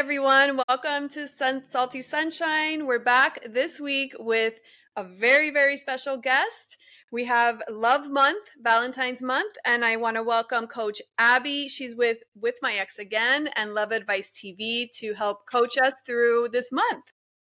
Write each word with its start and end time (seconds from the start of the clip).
everyone. 0.00 0.58
Welcome 0.66 1.10
to 1.10 1.28
Sun- 1.28 1.64
Salty 1.66 2.00
Sunshine. 2.00 2.86
We're 2.86 3.04
back 3.04 3.38
this 3.46 3.78
week 3.78 4.14
with 4.18 4.54
a 4.96 5.04
very, 5.04 5.50
very 5.50 5.76
special 5.76 6.16
guest. 6.16 6.78
We 7.12 7.26
have 7.26 7.62
Love 7.68 8.10
Month, 8.10 8.46
Valentine's 8.62 9.20
Month, 9.20 9.56
and 9.66 9.84
I 9.84 9.96
want 9.96 10.16
to 10.16 10.22
welcome 10.22 10.68
Coach 10.68 11.02
Abby. 11.18 11.68
She's 11.68 11.94
with 11.94 12.16
with 12.34 12.54
my 12.62 12.76
ex 12.76 12.98
again 12.98 13.50
and 13.56 13.74
Love 13.74 13.92
Advice 13.92 14.30
TV 14.42 14.88
to 15.00 15.12
help 15.12 15.40
coach 15.46 15.76
us 15.76 16.00
through 16.06 16.48
this 16.50 16.72
month. 16.72 17.04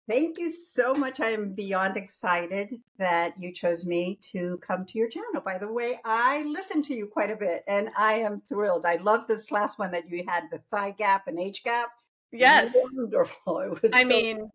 Thank 0.09 0.39
you 0.39 0.49
so 0.49 0.95
much. 0.95 1.19
I 1.19 1.31
am 1.31 1.53
beyond 1.53 1.97
excited 1.97 2.81
that 2.97 3.35
you 3.41 3.53
chose 3.53 3.85
me 3.85 4.21
to 4.31 4.59
come 4.59 4.87
to 4.87 4.99
your 4.99 5.09
channel. 5.09 5.43
By 5.45 5.59
the 5.59 5.73
way, 5.73 5.99
I 6.05 6.45
listen 6.45 6.85
to 6.85 6.95
you 6.95 7.09
quite 7.09 7.33
a 7.33 7.37
bit 7.37 7.65
and 7.67 7.91
I 7.99 8.21
am 8.21 8.41
thrilled. 8.49 8.87
I 8.87 8.99
love 8.99 9.27
this 9.27 9.51
last 9.51 9.81
one 9.81 9.91
that 9.91 10.09
you 10.09 10.23
had 10.29 10.45
the 10.53 10.61
thigh 10.71 10.93
gap 10.93 11.27
and 11.27 11.41
age 11.41 11.65
gap. 11.65 11.89
Yes. 12.33 12.75
Wonderful. 12.93 13.59
It 13.67 13.83
was 13.83 13.93
I 13.93 14.03
so- 14.03 14.09
mean, 14.09 14.51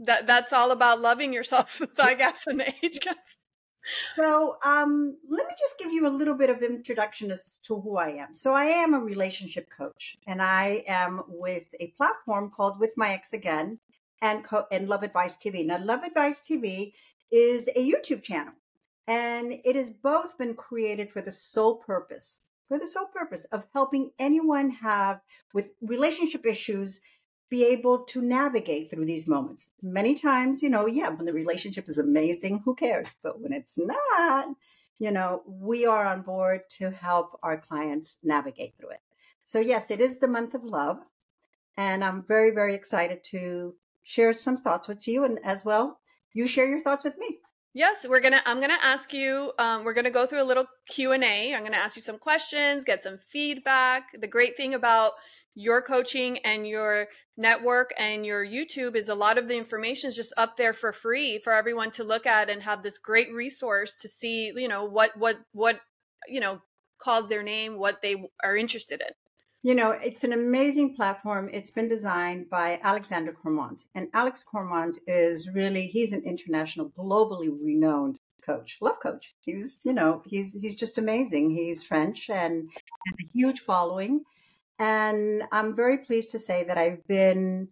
that 0.00 0.26
that's 0.26 0.52
all 0.52 0.70
about 0.70 1.00
loving 1.00 1.32
yourself, 1.32 1.70
thigh 1.96 2.14
gaps 2.14 2.46
and 2.46 2.60
the 2.60 2.72
age 2.82 3.00
gaps. 3.00 3.36
So, 4.14 4.56
um, 4.64 5.16
let 5.28 5.46
me 5.48 5.54
just 5.58 5.78
give 5.78 5.90
you 5.90 6.06
a 6.06 6.10
little 6.10 6.34
bit 6.34 6.50
of 6.50 6.62
introduction 6.62 7.30
as 7.30 7.58
to 7.64 7.80
who 7.80 7.96
I 7.96 8.10
am. 8.10 8.34
So, 8.34 8.52
I 8.52 8.64
am 8.64 8.94
a 8.94 9.00
relationship 9.00 9.68
coach, 9.70 10.16
and 10.26 10.40
I 10.42 10.84
am 10.86 11.22
with 11.26 11.64
a 11.80 11.88
platform 11.96 12.50
called 12.50 12.78
With 12.78 12.92
My 12.96 13.12
Ex 13.12 13.32
Again 13.32 13.78
and 14.22 14.44
co- 14.44 14.66
and 14.70 14.88
Love 14.88 15.02
Advice 15.02 15.36
TV. 15.36 15.64
Now, 15.66 15.78
Love 15.82 16.02
Advice 16.04 16.40
TV 16.40 16.92
is 17.30 17.68
a 17.68 17.90
YouTube 17.90 18.22
channel, 18.22 18.52
and 19.06 19.54
it 19.64 19.76
has 19.76 19.90
both 19.90 20.36
been 20.38 20.54
created 20.54 21.10
for 21.10 21.22
the 21.22 21.32
sole 21.32 21.76
purpose 21.76 22.42
for 22.70 22.78
the 22.78 22.86
sole 22.86 23.06
purpose 23.06 23.46
of 23.46 23.66
helping 23.74 24.12
anyone 24.20 24.70
have 24.70 25.20
with 25.52 25.70
relationship 25.82 26.46
issues 26.46 27.00
be 27.50 27.64
able 27.64 28.04
to 28.04 28.22
navigate 28.22 28.88
through 28.88 29.04
these 29.04 29.26
moments. 29.26 29.70
Many 29.82 30.14
times, 30.14 30.62
you 30.62 30.68
know, 30.68 30.86
yeah, 30.86 31.08
when 31.08 31.26
the 31.26 31.32
relationship 31.32 31.88
is 31.88 31.98
amazing, 31.98 32.62
who 32.64 32.76
cares? 32.76 33.16
But 33.24 33.40
when 33.40 33.52
it's 33.52 33.76
not, 33.76 34.54
you 35.00 35.10
know, 35.10 35.42
we 35.48 35.84
are 35.84 36.06
on 36.06 36.22
board 36.22 36.60
to 36.78 36.92
help 36.92 37.40
our 37.42 37.58
clients 37.58 38.18
navigate 38.22 38.74
through 38.78 38.90
it. 38.90 39.00
So, 39.42 39.58
yes, 39.58 39.90
it 39.90 40.00
is 40.00 40.20
the 40.20 40.28
month 40.28 40.54
of 40.54 40.62
love. 40.62 40.98
And 41.76 42.04
I'm 42.04 42.22
very, 42.22 42.52
very 42.52 42.76
excited 42.76 43.24
to 43.32 43.74
share 44.04 44.32
some 44.32 44.56
thoughts 44.56 44.86
with 44.86 45.08
you 45.08 45.24
and 45.24 45.40
as 45.42 45.64
well, 45.64 45.98
you 46.32 46.46
share 46.46 46.68
your 46.68 46.82
thoughts 46.82 47.02
with 47.02 47.18
me. 47.18 47.40
Yes, 47.72 48.04
we're 48.08 48.20
gonna. 48.20 48.42
I'm 48.46 48.60
gonna 48.60 48.78
ask 48.82 49.12
you. 49.12 49.52
Um, 49.58 49.84
we're 49.84 49.94
gonna 49.94 50.10
go 50.10 50.26
through 50.26 50.42
a 50.42 50.44
little 50.44 50.66
Q 50.88 51.12
and 51.12 51.22
A. 51.22 51.54
I'm 51.54 51.62
gonna 51.62 51.76
ask 51.76 51.94
you 51.94 52.02
some 52.02 52.18
questions, 52.18 52.84
get 52.84 53.02
some 53.02 53.16
feedback. 53.16 54.08
The 54.20 54.26
great 54.26 54.56
thing 54.56 54.74
about 54.74 55.12
your 55.54 55.80
coaching 55.80 56.38
and 56.38 56.66
your 56.66 57.06
network 57.36 57.92
and 57.96 58.26
your 58.26 58.44
YouTube 58.44 58.96
is 58.96 59.08
a 59.08 59.14
lot 59.14 59.38
of 59.38 59.46
the 59.46 59.56
information 59.56 60.08
is 60.08 60.16
just 60.16 60.32
up 60.36 60.56
there 60.56 60.72
for 60.72 60.92
free 60.92 61.38
for 61.38 61.52
everyone 61.52 61.90
to 61.92 62.04
look 62.04 62.26
at 62.26 62.50
and 62.50 62.62
have 62.62 62.82
this 62.82 62.98
great 62.98 63.32
resource 63.32 63.94
to 64.00 64.08
see. 64.08 64.52
You 64.54 64.68
know 64.68 64.84
what 64.84 65.16
what 65.16 65.38
what 65.52 65.80
you 66.26 66.40
know 66.40 66.60
calls 66.98 67.28
their 67.28 67.44
name, 67.44 67.78
what 67.78 68.02
they 68.02 68.16
are 68.42 68.56
interested 68.56 69.00
in. 69.00 69.29
You 69.62 69.74
know, 69.74 69.90
it's 69.90 70.24
an 70.24 70.32
amazing 70.32 70.94
platform. 70.94 71.50
It's 71.52 71.70
been 71.70 71.86
designed 71.88 72.48
by 72.48 72.80
Alexander 72.82 73.32
Cormont. 73.32 73.84
And 73.94 74.08
Alex 74.14 74.42
Cormont 74.42 74.98
is 75.06 75.50
really, 75.50 75.86
he's 75.86 76.12
an 76.12 76.22
international, 76.24 76.90
globally 76.90 77.50
renowned 77.62 78.18
coach, 78.42 78.78
love 78.80 78.98
coach. 79.00 79.34
He's, 79.40 79.82
you 79.84 79.92
know, 79.92 80.22
he's, 80.26 80.56
he's 80.58 80.74
just 80.74 80.96
amazing. 80.96 81.50
He's 81.50 81.82
French 81.82 82.30
and 82.30 82.70
has 82.74 83.14
a 83.22 83.28
huge 83.34 83.60
following. 83.60 84.22
And 84.78 85.42
I'm 85.52 85.76
very 85.76 85.98
pleased 85.98 86.30
to 86.32 86.38
say 86.38 86.64
that 86.64 86.78
I've 86.78 87.06
been 87.06 87.68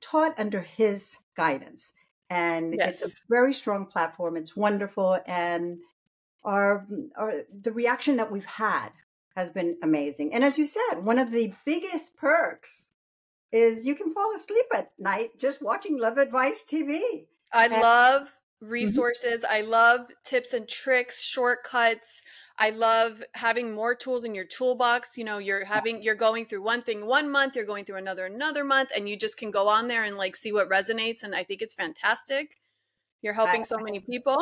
taught 0.00 0.38
under 0.38 0.60
his 0.60 1.18
guidance. 1.36 1.92
And 2.30 2.76
Yes. 2.78 3.02
it's 3.02 3.14
a 3.14 3.16
very 3.28 3.52
strong 3.52 3.86
platform. 3.86 4.36
It's 4.36 4.54
wonderful. 4.56 5.18
And 5.26 5.80
our, 6.44 6.86
our 7.16 7.42
the 7.52 7.72
reaction 7.72 8.16
that 8.16 8.30
we've 8.30 8.44
had 8.44 8.90
has 9.36 9.50
been 9.50 9.76
amazing. 9.82 10.32
And 10.34 10.44
as 10.44 10.58
you 10.58 10.66
said, 10.66 11.00
one 11.02 11.18
of 11.18 11.30
the 11.30 11.52
biggest 11.64 12.16
perks 12.16 12.88
is 13.52 13.86
you 13.86 13.94
can 13.94 14.12
fall 14.14 14.34
asleep 14.34 14.66
at 14.74 14.92
night 14.98 15.38
just 15.38 15.62
watching 15.62 15.98
Love 15.98 16.18
Advice 16.18 16.64
TV. 16.64 17.26
I 17.52 17.66
And- 17.66 17.74
love 17.74 18.22
mm-hmm. 18.62 18.72
resources. 18.72 19.44
I 19.48 19.60
love 19.60 20.10
tips 20.24 20.54
and 20.54 20.68
tricks, 20.68 21.22
shortcuts. 21.22 22.22
I 22.58 22.70
love 22.70 23.22
having 23.34 23.74
more 23.74 23.94
tools 23.94 24.24
in 24.24 24.34
your 24.34 24.44
toolbox. 24.44 25.18
You 25.18 25.24
know, 25.24 25.38
you're 25.38 25.64
having 25.64 26.02
you're 26.02 26.14
going 26.14 26.46
through 26.46 26.62
one 26.62 26.82
thing 26.82 27.06
one 27.06 27.30
month, 27.30 27.56
you're 27.56 27.66
going 27.66 27.84
through 27.84 27.96
another 27.96 28.26
another 28.26 28.64
month, 28.64 28.90
and 28.94 29.08
you 29.08 29.16
just 29.16 29.36
can 29.36 29.50
go 29.50 29.68
on 29.68 29.88
there 29.88 30.04
and 30.04 30.16
like 30.16 30.36
see 30.36 30.52
what 30.52 30.68
resonates. 30.70 31.22
And 31.22 31.34
I 31.34 31.44
think 31.44 31.60
it's 31.60 31.74
fantastic. 31.74 32.56
You're 33.20 33.34
helping 33.34 33.64
so 33.64 33.76
many 33.78 34.00
people. 34.00 34.36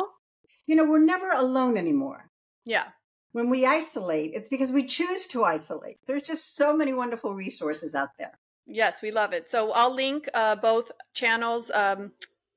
You 0.67 0.75
know, 0.75 0.85
we're 0.85 1.03
never 1.03 1.31
alone 1.31 1.77
anymore. 1.77 2.29
Yeah. 2.65 2.85
When 3.33 3.49
we 3.49 3.65
isolate, 3.65 4.31
it's 4.33 4.49
because 4.49 4.71
we 4.71 4.85
choose 4.85 5.25
to 5.27 5.43
isolate. 5.43 5.97
There's 6.05 6.23
just 6.23 6.55
so 6.55 6.75
many 6.75 6.93
wonderful 6.93 7.33
resources 7.33 7.95
out 7.95 8.09
there. 8.19 8.37
Yes, 8.65 9.01
we 9.01 9.11
love 9.11 9.33
it. 9.33 9.49
So 9.49 9.71
I'll 9.71 9.93
link 9.93 10.27
uh, 10.33 10.55
both 10.57 10.91
channels. 11.13 11.71
Um, 11.71 12.11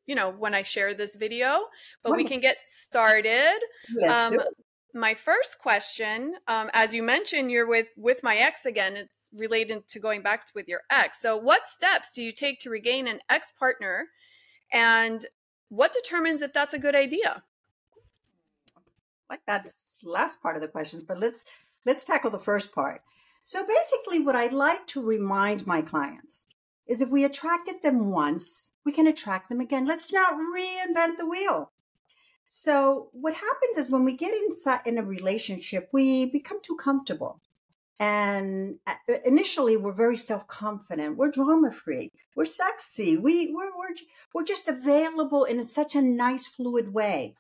you 0.07 0.15
know, 0.15 0.31
when 0.31 0.53
I 0.53 0.62
share 0.62 0.93
this 0.93 1.17
video, 1.17 1.67
but 2.03 2.12
we 2.12 2.25
can 2.25 2.41
get 2.41 2.59
started. 2.67 3.59
Um, 4.07 4.39
my 4.95 5.12
first 5.12 5.59
question 5.59 6.35
um, 6.47 6.71
as 6.73 6.95
you 6.95 7.03
mentioned 7.03 7.51
you're 7.51 7.67
with 7.67 7.89
with 7.97 8.23
my 8.23 8.37
ex 8.37 8.65
again 8.65 8.97
it's 8.97 9.29
related 9.35 9.87
to 9.89 9.99
going 9.99 10.23
back 10.23 10.47
with 10.55 10.69
your 10.69 10.83
ex 10.91 11.21
so 11.21 11.37
what 11.37 11.67
steps 11.67 12.12
do 12.12 12.23
you 12.23 12.31
take 12.31 12.59
to 12.61 12.71
regain 12.71 13.09
an 13.09 13.19
ex 13.29 13.51
partner 13.51 14.06
and 14.73 15.27
what 15.69 15.93
determines 15.93 16.43
if 16.43 16.53
that's 16.53 16.75
a 16.75 16.79
good 16.79 16.95
idea 16.95 17.43
like 19.29 19.41
that's 19.47 19.94
last 20.05 20.43
part 20.43 20.57
of 20.57 20.63
the 20.63 20.69
questions, 20.69 21.03
but 21.03 21.19
let's 21.19 21.45
let's 21.85 22.05
tackle 22.05 22.31
the 22.31 22.39
first 22.39 22.73
part. 22.73 23.03
So 23.43 23.67
basically 23.67 24.21
what 24.21 24.37
I'd 24.37 24.53
like 24.53 24.87
to 24.89 25.03
remind 25.03 25.67
my 25.67 25.83
clients 25.83 26.47
is 26.87 27.01
if 27.01 27.11
we 27.11 27.25
attracted 27.25 27.83
them 27.83 28.11
once, 28.11 28.73
we 28.85 28.93
can 28.93 29.07
attract 29.07 29.49
them 29.49 29.61
again. 29.61 29.87
Let's 29.87 30.13
not 30.13 30.35
reinvent 30.35 31.19
the 31.19 31.29
wheel. 31.29 31.71
So 32.47 33.09
what 33.13 33.35
happens 33.35 33.77
is 33.77 33.91
when 33.91 34.05
we 34.05 34.17
get 34.17 34.35
inside 34.35 34.81
in 34.87 34.99
a 34.99 35.03
relationship, 35.03 35.89
we 35.93 36.27
become 36.27 36.61
too 36.63 36.77
comfortable. 36.77 37.41
And 37.99 38.77
uh, 38.87 38.95
initially, 39.25 39.77
we're 39.77 39.93
very 39.93 40.17
self-confident. 40.17 41.17
We're 41.17 41.31
drama-free. 41.31 42.11
We're 42.35 42.45
sexy. 42.45 43.17
We 43.17 43.53
we're 43.55 43.77
we're 43.77 43.95
we're 44.35 44.45
just 44.45 44.69
available 44.69 45.45
in 45.45 45.65
such 45.67 45.95
a 45.95 46.03
nice, 46.03 46.47
fluid 46.47 46.93
way. 46.93 47.35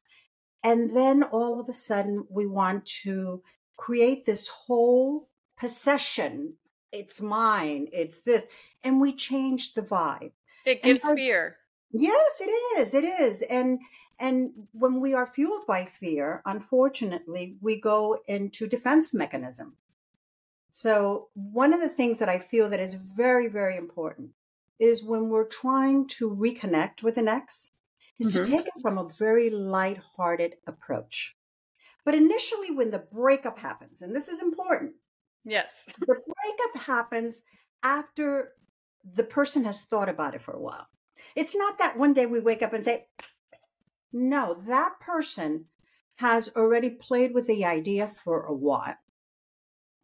And 0.64 0.96
then 0.96 1.22
all 1.22 1.60
of 1.60 1.68
a 1.68 1.72
sudden, 1.72 2.26
we 2.28 2.46
want 2.46 2.86
to 3.02 3.42
create 3.76 4.26
this 4.26 4.48
whole 4.48 5.28
possession. 5.56 6.54
It's 6.90 7.20
mine. 7.20 7.88
It's 7.92 8.22
this, 8.22 8.46
and 8.82 9.00
we 9.00 9.12
change 9.12 9.74
the 9.74 9.82
vibe. 9.82 10.32
it 10.66 10.82
gives 10.82 11.02
so- 11.02 11.14
fear 11.14 11.58
Yes, 11.96 12.40
it 12.40 12.50
is. 12.50 12.92
It 12.92 13.04
is. 13.04 13.42
And 13.42 13.78
and 14.18 14.52
when 14.72 15.00
we 15.00 15.14
are 15.14 15.26
fueled 15.26 15.66
by 15.66 15.84
fear, 15.84 16.42
unfortunately, 16.44 17.56
we 17.60 17.80
go 17.80 18.18
into 18.26 18.66
defense 18.66 19.14
mechanism. 19.14 19.76
So 20.70 21.28
one 21.34 21.72
of 21.72 21.80
the 21.80 21.88
things 21.88 22.18
that 22.18 22.28
I 22.28 22.38
feel 22.38 22.68
that 22.70 22.80
is 22.80 22.94
very, 22.94 23.48
very 23.48 23.76
important 23.76 24.30
is 24.80 25.04
when 25.04 25.28
we're 25.28 25.48
trying 25.48 26.06
to 26.08 26.28
reconnect 26.28 27.02
with 27.02 27.16
an 27.16 27.28
ex, 27.28 27.70
is 28.18 28.28
Mhm. 28.28 28.44
to 28.44 28.50
take 28.50 28.66
it 28.66 28.82
from 28.82 28.98
a 28.98 29.08
very 29.08 29.50
light-hearted 29.50 30.56
approach. 30.66 31.36
But 32.04 32.14
initially, 32.14 32.70
when 32.70 32.90
the 32.90 32.98
breakup 33.00 33.58
happens, 33.58 34.02
and 34.02 34.14
this 34.14 34.28
is 34.28 34.42
important, 34.42 34.96
yes 35.44 35.84
the 35.98 36.06
breakup 36.06 36.82
happens 36.86 37.42
after 37.82 38.54
the 39.04 39.24
person 39.24 39.64
has 39.64 39.84
thought 39.84 40.08
about 40.08 40.34
it 40.34 40.42
for 40.42 40.52
a 40.52 40.60
while. 40.60 40.88
It's 41.34 41.54
not 41.54 41.78
that 41.78 41.98
one 41.98 42.12
day 42.14 42.26
we 42.26 42.40
wake 42.40 42.62
up 42.62 42.72
and 42.72 42.82
say, 42.84 43.08
no, 44.12 44.54
that 44.54 45.00
person 45.00 45.68
has 46.16 46.50
already 46.56 46.90
played 46.90 47.34
with 47.34 47.46
the 47.46 47.64
idea 47.64 48.06
for 48.06 48.44
a 48.44 48.54
while. 48.54 48.96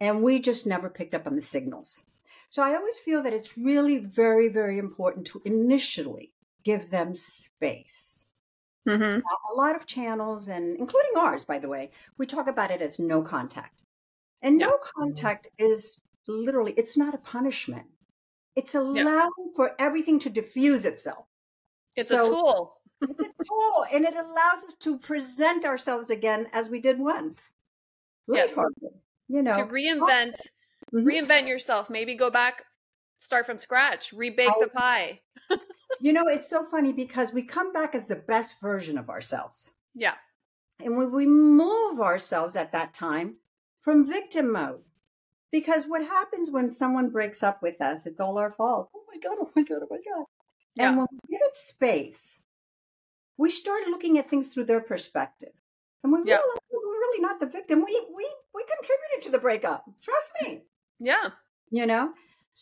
And 0.01 0.23
we 0.23 0.41
just 0.41 0.67
never 0.67 0.91
picked 0.91 1.15
up 1.15 1.27
on 1.27 1.37
the 1.37 1.43
signals. 1.43 2.03
So 2.49 2.63
I 2.63 2.75
always 2.75 2.99
feel 2.99 3.23
that 3.23 3.33
it's 3.33 3.57
really 3.57 3.99
very, 3.99 4.49
very 4.49 4.79
important 4.79 5.27
to 5.29 5.43
initially 5.45 6.33
give 6.65 6.91
them 6.91 7.15
space. 7.15 8.27
mm-hmm. 8.89 9.21
A 9.21 9.55
lot 9.57 9.77
of 9.77 9.87
channels, 9.87 10.49
and 10.49 10.77
including 10.77 11.13
ours, 11.19 11.45
by 11.45 11.59
the 11.59 11.69
way, 11.69 11.91
we 12.19 12.27
talk 12.27 12.47
about 12.49 12.71
it 12.71 12.81
as 12.83 12.99
no 12.99 13.23
contact. 13.23 13.83
And 14.43 14.57
no 14.59 14.79
contact 14.97 15.49
is 15.59 15.99
literally, 16.27 16.73
it's 16.77 16.97
not 16.97 17.15
a 17.15 17.19
punishment. 17.19 17.87
It's 18.57 18.75
allowing 18.75 19.53
for 19.55 19.73
everything 19.79 20.19
to 20.21 20.31
diffuse 20.31 20.85
itself. 20.85 21.27
it's 21.97 22.09
So- 22.09 22.23
a 22.23 22.25
tool 22.25 22.77
It's 23.03 23.21
a 23.21 23.25
tool 23.45 23.85
and 23.93 24.05
it 24.05 24.15
allows 24.15 24.65
us 24.65 24.75
to 24.81 24.99
present 24.99 25.65
ourselves 25.65 26.11
again 26.11 26.47
as 26.53 26.69
we 26.71 26.81
did 26.81 26.99
once. 26.99 27.51
Yes. 28.33 28.55
You 29.29 29.43
know, 29.43 29.57
to 29.57 29.65
reinvent 29.67 30.37
Mhm. 30.93 31.05
reinvent 31.05 31.49
yourself 31.49 31.89
maybe 31.91 32.15
go 32.15 32.31
back 32.31 32.65
start 33.19 33.45
from 33.47 33.59
scratch, 33.59 34.13
rebake 34.13 34.53
the 34.61 34.69
pie. 34.69 35.21
You 36.01 36.13
know, 36.13 36.27
it's 36.27 36.49
so 36.49 36.65
funny 36.65 36.93
because 36.93 37.33
we 37.33 37.43
come 37.43 37.73
back 37.73 37.95
as 37.95 38.07
the 38.07 38.17
best 38.17 38.61
version 38.61 38.99
of 38.99 39.11
ourselves. 39.11 39.73
Yeah. 39.95 40.15
And 40.83 40.97
we 40.97 41.05
remove 41.05 42.01
ourselves 42.01 42.57
at 42.57 42.73
that 42.73 42.95
time 42.95 43.37
from 43.81 44.07
victim 44.07 44.53
mode. 44.53 44.83
Because 45.53 45.85
what 45.85 46.03
happens 46.03 46.51
when 46.51 46.71
someone 46.71 47.11
breaks 47.11 47.43
up 47.43 47.63
with 47.63 47.81
us, 47.81 48.07
it's 48.07 48.21
all 48.21 48.39
our 48.39 48.53
fault. 48.53 48.91
Oh 48.95 49.03
my 49.13 49.19
God, 49.21 49.37
oh 49.41 49.51
my 49.57 49.63
God, 49.63 49.81
oh 49.83 49.89
my 49.91 49.97
God. 49.97 50.25
Yeah. 50.77 50.89
And 50.89 50.99
when 50.99 51.07
we 51.11 51.19
give 51.37 51.41
it 51.43 51.57
space, 51.57 52.39
we 53.37 53.51
start 53.51 53.83
looking 53.89 54.19
at 54.19 54.29
things 54.29 54.53
through 54.53 54.65
their 54.65 54.81
perspective. 54.81 55.53
And 56.05 56.13
we 56.13 56.21
yeah. 56.21 56.37
realize 56.37 56.59
we're 56.73 56.81
really 56.81 57.21
not 57.21 57.41
the 57.41 57.47
victim. 57.47 57.81
We 57.85 58.07
we 58.15 58.27
we 58.55 58.65
contributed 58.65 59.23
to 59.23 59.31
the 59.31 59.39
breakup. 59.39 59.85
Trust 60.03 60.31
me. 60.43 60.63
Yeah. 60.99 61.31
You 61.71 61.87
know? 61.87 62.13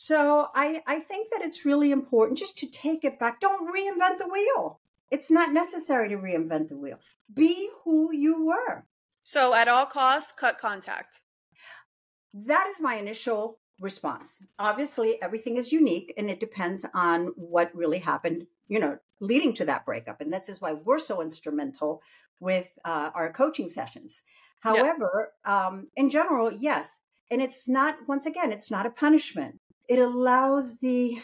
So 0.00 0.46
I 0.54 0.80
I 0.86 1.00
think 1.00 1.30
that 1.32 1.42
it's 1.42 1.64
really 1.64 1.90
important 1.90 2.38
just 2.38 2.56
to 2.58 2.70
take 2.70 3.04
it 3.04 3.18
back. 3.18 3.40
Don't 3.40 3.68
reinvent 3.68 4.18
the 4.18 4.28
wheel. 4.28 4.78
It's 5.10 5.28
not 5.28 5.52
necessary 5.52 6.08
to 6.08 6.16
reinvent 6.16 6.68
the 6.68 6.76
wheel. 6.76 7.00
Be 7.34 7.70
who 7.82 8.14
you 8.14 8.46
were. 8.46 8.86
So 9.24 9.54
at 9.54 9.66
all 9.66 9.86
costs, 9.86 10.30
cut 10.30 10.56
contact. 10.56 11.20
That 12.32 12.68
is 12.68 12.80
my 12.80 12.94
initial 12.94 13.58
response. 13.80 14.40
Obviously, 14.56 15.20
everything 15.20 15.56
is 15.56 15.72
unique 15.72 16.14
and 16.16 16.30
it 16.30 16.38
depends 16.38 16.86
on 16.94 17.32
what 17.34 17.74
really 17.74 17.98
happened, 17.98 18.46
you 18.68 18.78
know, 18.78 18.98
leading 19.18 19.52
to 19.54 19.64
that 19.64 19.84
breakup. 19.84 20.20
And 20.20 20.32
this 20.32 20.48
is 20.48 20.60
why 20.60 20.74
we're 20.74 21.00
so 21.00 21.20
instrumental 21.20 22.02
with 22.38 22.78
uh, 22.84 23.10
our 23.16 23.32
coaching 23.32 23.68
sessions. 23.68 24.22
However, 24.60 25.32
yeah. 25.44 25.66
um, 25.66 25.88
in 25.96 26.08
general, 26.08 26.52
yes. 26.52 27.00
And 27.32 27.42
it's 27.42 27.68
not, 27.68 28.06
once 28.06 28.26
again, 28.26 28.52
it's 28.52 28.70
not 28.70 28.86
a 28.86 28.90
punishment. 28.90 29.58
It 29.88 29.98
allows 29.98 30.80
the, 30.80 31.18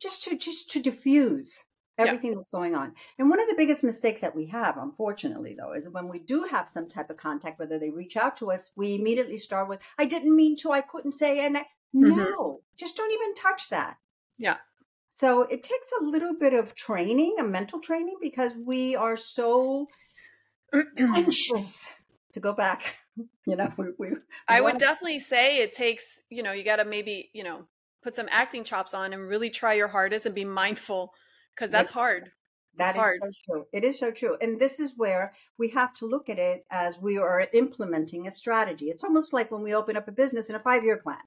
just 0.00 0.22
to, 0.24 0.36
just 0.36 0.70
to 0.72 0.82
diffuse 0.82 1.64
everything 1.98 2.30
yeah. 2.32 2.38
that's 2.38 2.50
going 2.50 2.74
on. 2.74 2.94
And 3.18 3.30
one 3.30 3.40
of 3.40 3.48
the 3.48 3.54
biggest 3.56 3.84
mistakes 3.84 4.20
that 4.20 4.34
we 4.34 4.46
have, 4.46 4.76
unfortunately, 4.76 5.54
though, 5.58 5.72
is 5.72 5.88
when 5.88 6.08
we 6.08 6.18
do 6.18 6.44
have 6.44 6.68
some 6.68 6.88
type 6.88 7.10
of 7.10 7.16
contact, 7.16 7.58
whether 7.58 7.78
they 7.78 7.90
reach 7.90 8.16
out 8.16 8.36
to 8.38 8.50
us, 8.50 8.72
we 8.76 8.94
immediately 8.94 9.38
start 9.38 9.68
with, 9.68 9.80
I 9.98 10.06
didn't 10.06 10.34
mean 10.34 10.56
to, 10.58 10.72
I 10.72 10.80
couldn't 10.80 11.12
say, 11.12 11.44
and 11.44 11.58
I, 11.58 11.62
mm-hmm. 11.94 12.16
no, 12.16 12.60
just 12.76 12.96
don't 12.96 13.12
even 13.12 13.34
touch 13.34 13.70
that. 13.70 13.96
Yeah. 14.38 14.56
So 15.10 15.42
it 15.42 15.62
takes 15.62 15.86
a 16.00 16.04
little 16.04 16.34
bit 16.34 16.54
of 16.54 16.74
training, 16.74 17.36
a 17.38 17.44
mental 17.44 17.78
training, 17.80 18.16
because 18.20 18.54
we 18.56 18.96
are 18.96 19.16
so 19.16 19.86
anxious 20.98 21.88
to 22.32 22.40
go 22.40 22.52
back. 22.52 22.98
You 23.46 23.54
know, 23.54 23.70
we, 23.78 23.84
we, 23.96 24.10
we 24.10 24.16
I 24.48 24.60
would 24.60 24.78
definitely 24.78 25.20
say 25.20 25.58
it 25.58 25.72
takes, 25.72 26.20
you 26.30 26.42
know, 26.42 26.50
you 26.50 26.64
got 26.64 26.76
to 26.76 26.84
maybe, 26.84 27.30
you 27.32 27.44
know, 27.44 27.68
put 28.04 28.14
some 28.14 28.28
acting 28.30 28.62
chops 28.62 28.94
on 28.94 29.12
and 29.12 29.28
really 29.28 29.50
try 29.50 29.72
your 29.72 29.88
hardest 29.88 30.26
and 30.26 30.34
be 30.34 30.44
mindful 30.44 31.12
because 31.56 31.70
that's 31.70 31.90
hard. 31.90 32.30
That 32.76 32.96
is 32.96 33.18
so 33.18 33.30
true. 33.46 33.66
It 33.72 33.84
is 33.84 33.98
so 33.98 34.10
true. 34.10 34.36
And 34.40 34.60
this 34.60 34.78
is 34.78 34.94
where 34.96 35.32
we 35.58 35.70
have 35.70 35.94
to 35.94 36.06
look 36.06 36.28
at 36.28 36.38
it 36.38 36.64
as 36.70 36.98
we 36.98 37.16
are 37.16 37.46
implementing 37.52 38.26
a 38.26 38.32
strategy. 38.32 38.86
It's 38.86 39.04
almost 39.04 39.32
like 39.32 39.50
when 39.50 39.62
we 39.62 39.74
open 39.74 39.96
up 39.96 40.08
a 40.08 40.12
business 40.12 40.50
in 40.50 40.56
a 40.56 40.60
five 40.60 40.84
year 40.84 40.98
plan. 40.98 41.18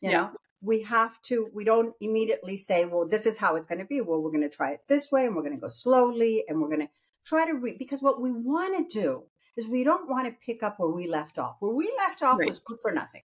You 0.00 0.10
yeah. 0.10 0.20
know, 0.20 0.30
we 0.62 0.82
have 0.82 1.20
to, 1.22 1.48
we 1.54 1.64
don't 1.64 1.94
immediately 2.00 2.56
say, 2.56 2.86
well, 2.86 3.06
this 3.06 3.26
is 3.26 3.38
how 3.38 3.56
it's 3.56 3.66
going 3.66 3.78
to 3.78 3.84
be. 3.84 4.00
Well, 4.00 4.20
we're 4.20 4.30
going 4.30 4.42
to 4.42 4.48
try 4.48 4.72
it 4.72 4.80
this 4.88 5.12
way 5.12 5.26
and 5.26 5.36
we're 5.36 5.42
going 5.42 5.54
to 5.54 5.60
go 5.60 5.68
slowly 5.68 6.44
and 6.48 6.60
we're 6.60 6.68
going 6.68 6.80
to 6.80 6.88
try 7.24 7.46
to 7.46 7.54
read 7.54 7.78
because 7.78 8.02
what 8.02 8.20
we 8.20 8.32
want 8.32 8.88
to 8.88 9.00
do 9.00 9.24
is 9.56 9.68
we 9.68 9.84
don't 9.84 10.08
want 10.08 10.26
to 10.26 10.36
pick 10.44 10.62
up 10.62 10.78
where 10.78 10.90
we 10.90 11.06
left 11.06 11.38
off. 11.38 11.56
Where 11.60 11.74
we 11.74 11.92
left 11.98 12.22
off 12.22 12.38
right. 12.38 12.48
was 12.48 12.60
good 12.60 12.78
for 12.80 12.92
nothing. 12.92 13.22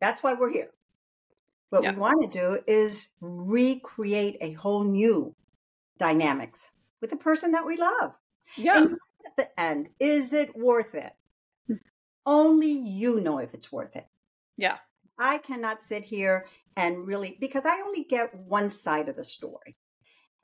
That's 0.00 0.22
why 0.22 0.34
we're 0.34 0.52
here. 0.52 0.70
What 1.74 1.82
yeah. 1.82 1.92
we 1.92 1.98
want 1.98 2.22
to 2.22 2.38
do 2.38 2.60
is 2.68 3.08
recreate 3.20 4.36
a 4.40 4.52
whole 4.52 4.84
new 4.84 5.34
dynamics 5.98 6.70
with 7.00 7.10
the 7.10 7.16
person 7.16 7.50
that 7.50 7.66
we 7.66 7.76
love. 7.76 8.12
Yeah. 8.56 8.78
And 8.78 8.92
at 9.26 9.36
the 9.36 9.60
end, 9.60 9.90
is 9.98 10.32
it 10.32 10.56
worth 10.56 10.94
it? 10.94 11.12
Hmm. 11.66 11.74
Only 12.24 12.70
you 12.70 13.20
know 13.20 13.38
if 13.38 13.54
it's 13.54 13.72
worth 13.72 13.96
it. 13.96 14.06
Yeah. 14.56 14.78
I 15.18 15.38
cannot 15.38 15.82
sit 15.82 16.04
here 16.04 16.46
and 16.76 17.08
really, 17.08 17.36
because 17.40 17.66
I 17.66 17.82
only 17.84 18.04
get 18.04 18.32
one 18.36 18.70
side 18.70 19.08
of 19.08 19.16
the 19.16 19.24
story. 19.24 19.76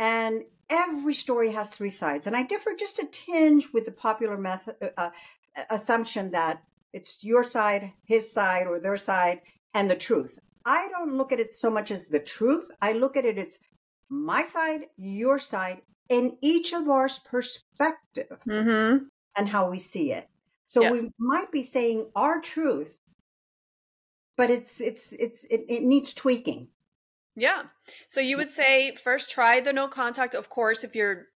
And 0.01 0.43
every 0.69 1.15
story 1.15 1.53
has 1.53 1.71
three 1.71 1.91
sides. 1.91 2.27
And 2.27 2.35
I 2.35 2.43
differ 2.43 2.73
just 2.77 2.99
a 2.99 3.07
tinge 3.07 3.69
with 3.73 3.87
the 3.87 3.93
popular 3.93 4.37
method, 4.37 4.75
uh, 4.83 4.91
uh, 4.97 5.11
assumption 5.71 6.33
that 6.33 6.65
it's 6.93 7.23
your 7.23 7.45
side, 7.45 7.93
his 8.05 8.33
side, 8.33 8.67
or 8.67 8.81
their 8.81 8.97
side, 8.97 9.43
and 9.75 9.89
the 9.89 9.95
truth. 9.95 10.41
I 10.65 10.89
don't 10.89 11.17
look 11.17 11.33
at 11.33 11.41
it 11.41 11.55
so 11.55 11.71
much 11.71 11.91
as 11.91 12.09
the 12.09 12.21
truth. 12.21 12.71
I 12.81 12.93
look 12.93 13.17
at 13.17 13.25
it, 13.25 13.39
it's 13.39 13.59
my 14.09 14.43
side, 14.43 14.87
your 14.97 15.39
side, 15.39 15.83
and 16.11 16.33
each 16.43 16.73
of 16.73 16.89
ours 16.89 17.19
perspective 17.19 18.39
mm-hmm. 18.47 19.05
and 19.37 19.49
how 19.49 19.71
we 19.71 19.79
see 19.79 20.13
it. 20.13 20.29
So 20.67 20.83
yes. 20.83 20.93
we 20.93 21.11
might 21.19 21.51
be 21.51 21.63
saying 21.63 22.11
our 22.15 22.41
truth, 22.41 22.97
but 24.37 24.51
it's 24.51 24.81
it's 24.81 25.13
it's 25.13 25.45
it, 25.45 25.65
it 25.69 25.83
needs 25.83 26.15
tweaking. 26.15 26.69
Yeah. 27.37 27.63
So 28.09 28.21
you 28.21 28.37
would 28.37 28.51
say 28.51 28.95
first 28.97 29.31
try 29.31 29.61
the 29.61 29.73
no 29.73 29.89
contact. 29.89 30.35
Of 30.35 30.49
course, 30.49 30.85
if 30.85 30.95
you're 30.95 31.27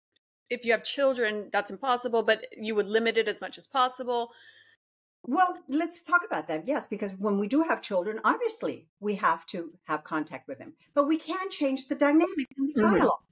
if 0.50 0.64
you 0.64 0.72
have 0.72 0.84
children, 0.84 1.48
that's 1.52 1.70
impossible, 1.70 2.22
but 2.22 2.46
you 2.56 2.74
would 2.74 2.86
limit 2.86 3.16
it 3.16 3.28
as 3.28 3.40
much 3.40 3.58
as 3.58 3.66
possible. 3.66 4.30
Well, 5.26 5.56
let's 5.68 6.02
talk 6.02 6.22
about 6.24 6.48
that. 6.48 6.68
Yes, 6.68 6.86
because 6.86 7.12
when 7.12 7.38
we 7.38 7.48
do 7.48 7.62
have 7.62 7.80
children, 7.80 8.20
obviously 8.24 8.88
we 9.00 9.14
have 9.16 9.46
to 9.46 9.72
have 9.84 10.04
contact 10.04 10.46
with 10.46 10.58
them, 10.58 10.74
but 10.94 11.08
we 11.08 11.18
can 11.18 11.50
change 11.50 11.88
the 11.88 11.94
dynamic 11.94 12.48
in 12.58 12.66
the 12.66 12.82
mm-hmm. 12.82 12.96
dialogue. 12.96 13.22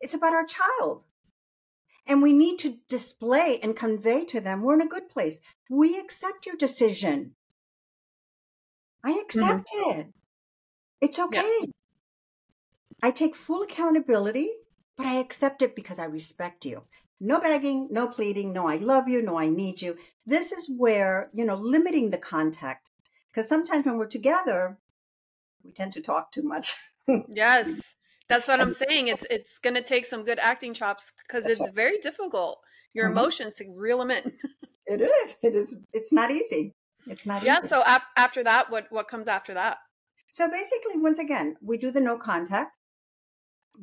It's 0.00 0.14
about 0.14 0.32
our 0.32 0.46
child. 0.46 1.04
And 2.06 2.22
we 2.22 2.32
need 2.32 2.58
to 2.60 2.78
display 2.88 3.58
and 3.62 3.76
convey 3.76 4.24
to 4.26 4.40
them 4.40 4.62
we're 4.62 4.74
in 4.74 4.82
a 4.82 4.86
good 4.86 5.08
place. 5.08 5.40
We 5.70 5.98
accept 5.98 6.46
your 6.46 6.56
decision. 6.56 7.34
I 9.02 9.10
mm-hmm. 9.10 9.20
accept 9.20 9.68
mm-hmm. 9.74 10.00
it. 10.00 10.06
It's 11.00 11.18
okay. 11.18 11.58
Yeah. 11.60 11.66
I 13.02 13.10
take 13.10 13.36
full 13.36 13.62
accountability, 13.62 14.48
but 14.96 15.06
I 15.06 15.16
accept 15.16 15.60
it 15.60 15.76
because 15.76 15.98
I 15.98 16.04
respect 16.04 16.64
you. 16.64 16.84
No 17.20 17.40
begging, 17.40 17.88
no 17.90 18.08
pleading, 18.08 18.52
no, 18.52 18.66
I 18.68 18.76
love 18.76 19.08
you, 19.08 19.22
no, 19.22 19.38
I 19.38 19.48
need 19.48 19.80
you. 19.80 19.96
This 20.26 20.52
is 20.52 20.70
where, 20.76 21.30
you 21.32 21.44
know, 21.44 21.54
limiting 21.54 22.10
the 22.10 22.18
contact. 22.18 22.90
Because 23.30 23.48
sometimes 23.48 23.86
when 23.86 23.96
we're 23.96 24.06
together, 24.06 24.78
we 25.62 25.72
tend 25.72 25.92
to 25.94 26.02
talk 26.02 26.32
too 26.32 26.42
much. 26.42 26.74
yes. 27.28 27.94
That's 28.28 28.48
what 28.48 28.60
I'm 28.60 28.70
saying. 28.70 29.08
It's 29.08 29.26
it's 29.28 29.58
going 29.58 29.74
to 29.74 29.82
take 29.82 30.06
some 30.06 30.24
good 30.24 30.38
acting 30.38 30.72
chops 30.72 31.12
because 31.26 31.46
it's 31.46 31.60
right. 31.60 31.74
very 31.74 31.98
difficult. 31.98 32.58
Your 32.94 33.06
mm-hmm. 33.06 33.18
emotions 33.18 33.56
to 33.56 33.66
reel 33.70 33.98
them 33.98 34.10
in. 34.10 34.32
it 34.86 35.02
is. 35.02 35.36
It 35.42 35.54
is. 35.54 35.76
It's 35.92 36.10
not 36.12 36.30
easy. 36.30 36.72
It's 37.06 37.26
not. 37.26 37.42
Easy. 37.42 37.46
Yeah. 37.46 37.58
Easy. 37.58 37.68
So 37.68 37.82
af- 37.86 38.06
after 38.16 38.42
that, 38.44 38.70
what 38.70 38.86
what 38.90 39.08
comes 39.08 39.28
after 39.28 39.52
that? 39.54 39.76
So 40.30 40.48
basically, 40.50 40.96
once 40.96 41.18
again, 41.18 41.56
we 41.60 41.76
do 41.76 41.90
the 41.90 42.00
no 42.00 42.16
contact 42.16 42.78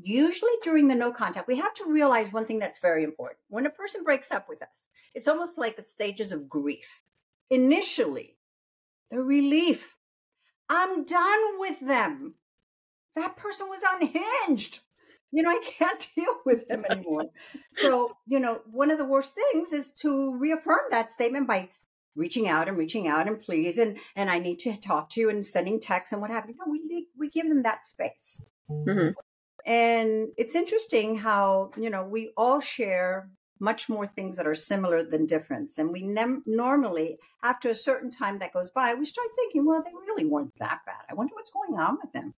usually 0.01 0.51
during 0.63 0.87
the 0.87 0.95
no 0.95 1.11
contact, 1.11 1.47
we 1.47 1.57
have 1.57 1.73
to 1.75 1.85
realize 1.85 2.31
one 2.31 2.45
thing 2.45 2.59
that's 2.59 2.79
very 2.79 3.03
important. 3.03 3.39
When 3.49 3.65
a 3.65 3.71
person 3.71 4.03
breaks 4.03 4.31
up 4.31 4.47
with 4.47 4.61
us, 4.61 4.87
it's 5.13 5.27
almost 5.27 5.57
like 5.57 5.75
the 5.75 5.81
stages 5.81 6.31
of 6.31 6.49
grief. 6.49 7.01
Initially, 7.49 8.37
the 9.09 9.19
relief. 9.19 9.95
I'm 10.69 11.03
done 11.03 11.59
with 11.59 11.79
them. 11.81 12.35
That 13.15 13.35
person 13.35 13.67
was 13.67 13.81
unhinged. 13.85 14.79
You 15.31 15.43
know, 15.43 15.49
I 15.49 15.61
can't 15.77 16.07
deal 16.15 16.35
with 16.45 16.69
him 16.69 16.85
anymore. 16.89 17.25
so, 17.71 18.11
you 18.25 18.39
know, 18.39 18.61
one 18.71 18.91
of 18.91 18.97
the 18.97 19.05
worst 19.05 19.35
things 19.35 19.73
is 19.73 19.91
to 20.01 20.35
reaffirm 20.37 20.81
that 20.91 21.11
statement 21.11 21.47
by 21.47 21.69
reaching 22.15 22.47
out 22.47 22.67
and 22.67 22.77
reaching 22.77 23.07
out 23.07 23.27
and 23.27 23.39
please 23.39 23.77
and 23.77 23.97
and 24.17 24.29
I 24.29 24.37
need 24.37 24.59
to 24.59 24.75
talk 24.75 25.09
to 25.11 25.21
you 25.21 25.29
and 25.29 25.45
sending 25.45 25.79
texts 25.79 26.11
and 26.11 26.21
what 26.21 26.29
have 26.29 26.47
you. 26.47 26.55
No, 26.59 26.69
we 26.69 27.07
we 27.17 27.29
give 27.29 27.47
them 27.47 27.63
that 27.63 27.85
space. 27.85 28.41
Mm-hmm. 28.69 29.11
And 29.65 30.29
it's 30.37 30.55
interesting 30.55 31.17
how, 31.17 31.71
you 31.77 31.89
know, 31.89 32.03
we 32.03 32.31
all 32.37 32.59
share 32.59 33.29
much 33.59 33.87
more 33.87 34.07
things 34.07 34.35
that 34.37 34.47
are 34.47 34.55
similar 34.55 35.03
than 35.03 35.27
difference. 35.27 35.77
And 35.77 35.91
we 35.91 36.01
ne- 36.01 36.41
normally, 36.47 37.19
after 37.43 37.69
a 37.69 37.75
certain 37.75 38.09
time 38.09 38.39
that 38.39 38.53
goes 38.53 38.71
by, 38.71 38.95
we 38.95 39.05
start 39.05 39.27
thinking, 39.35 39.65
well, 39.65 39.83
they 39.83 39.93
really 39.93 40.25
weren't 40.25 40.57
that 40.57 40.79
bad. 40.85 41.05
I 41.09 41.13
wonder 41.13 41.35
what's 41.35 41.51
going 41.51 41.79
on 41.79 41.97
with 42.01 42.11
them. 42.11 42.33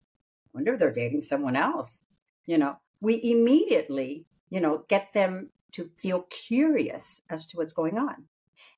I 0.47 0.51
wonder 0.53 0.73
if 0.73 0.81
they're 0.81 0.93
dating 0.93 1.23
someone 1.23 1.55
else. 1.55 2.03
You 2.47 2.59
know, 2.59 2.77
we 3.01 3.21
immediately, 3.23 4.27
you 4.51 4.61
know, 4.61 4.85
get 4.89 5.13
them 5.13 5.51
to 5.73 5.91
feel 5.97 6.23
curious 6.29 7.23
as 7.31 7.47
to 7.47 7.57
what's 7.57 7.73
going 7.73 7.99
on. 7.99 8.25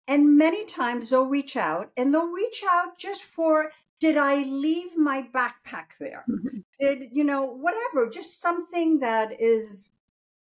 And 0.07 0.37
many 0.37 0.67
times 0.67 1.09
they'll 1.09 1.27
reach 1.27 1.57
out 1.57 1.91
and 1.97 2.13
they'll 2.13 2.31
reach 2.31 2.63
out 2.71 2.99
just 2.99 3.23
for 3.23 3.73
did 4.05 4.19
I 4.19 4.43
leave 4.43 4.99
my 4.99 5.27
backpack 5.33 5.97
there? 5.99 6.27
Mm-hmm. 6.29 6.59
Did, 6.79 7.09
you 7.13 7.25
know, 7.25 7.47
whatever, 7.47 8.11
just 8.11 8.39
something 8.39 8.99
that 8.99 9.41
is 9.41 9.89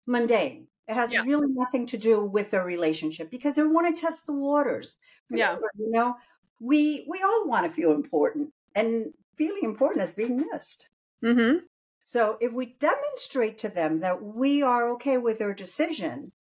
mundane. 0.07 0.67
It 0.87 0.93
has 0.93 1.14
yeah. 1.14 1.23
really 1.23 1.47
nothing 1.55 1.87
to 1.87 1.97
do 1.97 2.23
with 2.23 2.50
their 2.50 2.67
relationship 2.67 3.31
because 3.31 3.55
they 3.55 3.62
want 3.62 3.97
to 3.97 3.99
test 3.99 4.26
the 4.26 4.35
waters. 4.35 4.97
Remember, 5.31 5.62
yeah. 5.78 5.87
You 5.87 5.90
know, 5.90 6.17
we 6.61 7.07
we 7.09 7.23
all 7.23 7.49
want 7.49 7.64
to 7.64 7.73
feel 7.73 7.93
important 7.93 8.52
and 8.75 9.14
feeling 9.37 9.64
important 9.64 10.05
is 10.05 10.11
being 10.11 10.45
missed. 10.52 10.90
Mm-hmm. 11.25 11.61
So 12.05 12.37
if 12.43 12.52
we 12.52 12.76
demonstrate 12.78 13.57
to 13.59 13.71
them 13.71 14.00
that 14.00 14.23
we 14.23 14.62
are 14.62 14.93
okay 14.93 15.17
with 15.17 15.38
their 15.38 15.55
decision, 15.55 16.33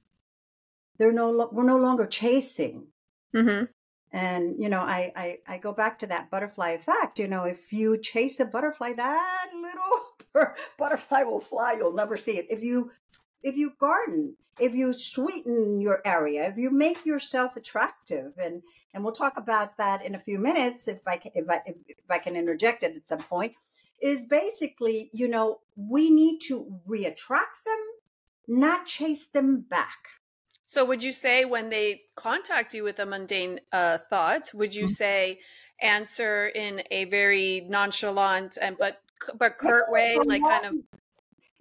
they're 0.98 1.10
no 1.10 1.48
we're 1.52 1.64
no 1.64 1.78
longer 1.78 2.04
chasing. 2.06 2.88
Mm-hmm. 3.34 3.64
And 4.12 4.56
you 4.58 4.68
know, 4.68 4.80
I, 4.80 5.12
I 5.14 5.38
I 5.46 5.58
go 5.58 5.72
back 5.72 5.98
to 5.98 6.06
that 6.06 6.30
butterfly 6.30 6.70
effect. 6.70 7.18
You 7.18 7.28
know, 7.28 7.44
if 7.44 7.72
you 7.72 7.98
chase 7.98 8.40
a 8.40 8.46
butterfly, 8.46 8.94
that 8.94 9.50
little 9.54 10.54
butterfly 10.78 11.22
will 11.22 11.40
fly. 11.40 11.74
You'll 11.78 11.92
never 11.92 12.16
see 12.16 12.38
it. 12.38 12.46
If 12.48 12.62
you 12.62 12.90
if 13.42 13.56
you 13.56 13.72
garden, 13.78 14.36
if 14.58 14.74
you 14.74 14.92
sweeten 14.92 15.80
your 15.80 16.00
area, 16.04 16.48
if 16.48 16.56
you 16.56 16.70
make 16.70 17.04
yourself 17.04 17.56
attractive, 17.56 18.32
and 18.38 18.62
and 18.94 19.04
we'll 19.04 19.12
talk 19.12 19.34
about 19.36 19.76
that 19.76 20.04
in 20.04 20.14
a 20.14 20.18
few 20.18 20.38
minutes 20.38 20.88
if 20.88 21.06
I 21.06 21.18
can, 21.18 21.32
if 21.34 21.48
I 21.48 21.60
if 21.66 22.10
I 22.10 22.18
can 22.18 22.34
interject 22.34 22.82
it 22.82 22.96
at 22.96 23.08
some 23.08 23.18
point, 23.20 23.52
is 24.00 24.24
basically 24.24 25.10
you 25.12 25.28
know 25.28 25.60
we 25.76 26.08
need 26.10 26.38
to 26.48 26.80
reattract 26.88 27.62
them, 27.66 27.82
not 28.46 28.86
chase 28.86 29.26
them 29.28 29.60
back. 29.68 29.98
So, 30.68 30.84
would 30.84 31.02
you 31.02 31.12
say 31.12 31.46
when 31.46 31.70
they 31.70 32.02
contact 32.14 32.74
you 32.74 32.84
with 32.84 32.98
a 32.98 33.06
mundane 33.06 33.58
uh, 33.72 33.96
thought, 34.10 34.50
would 34.52 34.74
you 34.74 34.84
mm-hmm. 34.84 34.92
say 34.92 35.40
answer 35.80 36.48
in 36.48 36.82
a 36.90 37.06
very 37.06 37.64
nonchalant 37.66 38.58
and 38.60 38.76
but 38.76 38.98
but 39.38 39.56
curt 39.56 39.90
way, 39.90 40.18
like 40.22 40.42
kind 40.42 40.66
of 40.66 40.74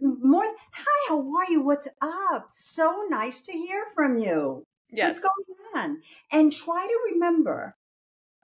more? 0.02 0.44
Hi, 0.74 1.06
how 1.08 1.20
are 1.20 1.50
you? 1.50 1.62
What's 1.62 1.88
up? 2.02 2.48
So 2.50 3.06
nice 3.08 3.40
to 3.44 3.54
hear 3.54 3.86
from 3.96 4.18
you. 4.18 4.66
Yes. 4.92 5.08
What's 5.08 5.20
going 5.20 5.84
on? 5.86 6.02
And 6.30 6.52
try 6.52 6.86
to 6.86 7.14
remember 7.14 7.78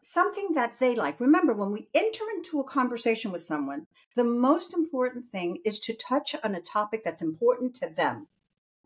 something 0.01 0.53
that 0.53 0.79
they 0.79 0.95
like. 0.95 1.19
Remember, 1.19 1.53
when 1.53 1.73
we 1.73 1.89
enter 1.93 2.23
into 2.33 2.61
a 2.61 2.63
conversation 2.63 3.33
with 3.33 3.41
someone, 3.41 3.87
the 4.15 4.23
most 4.23 4.73
important 4.73 5.29
thing 5.29 5.57
is 5.65 5.81
to 5.81 5.93
touch 5.93 6.37
on 6.41 6.55
a 6.55 6.61
topic 6.61 7.01
that's 7.03 7.21
important 7.21 7.75
to 7.75 7.89
them, 7.89 8.27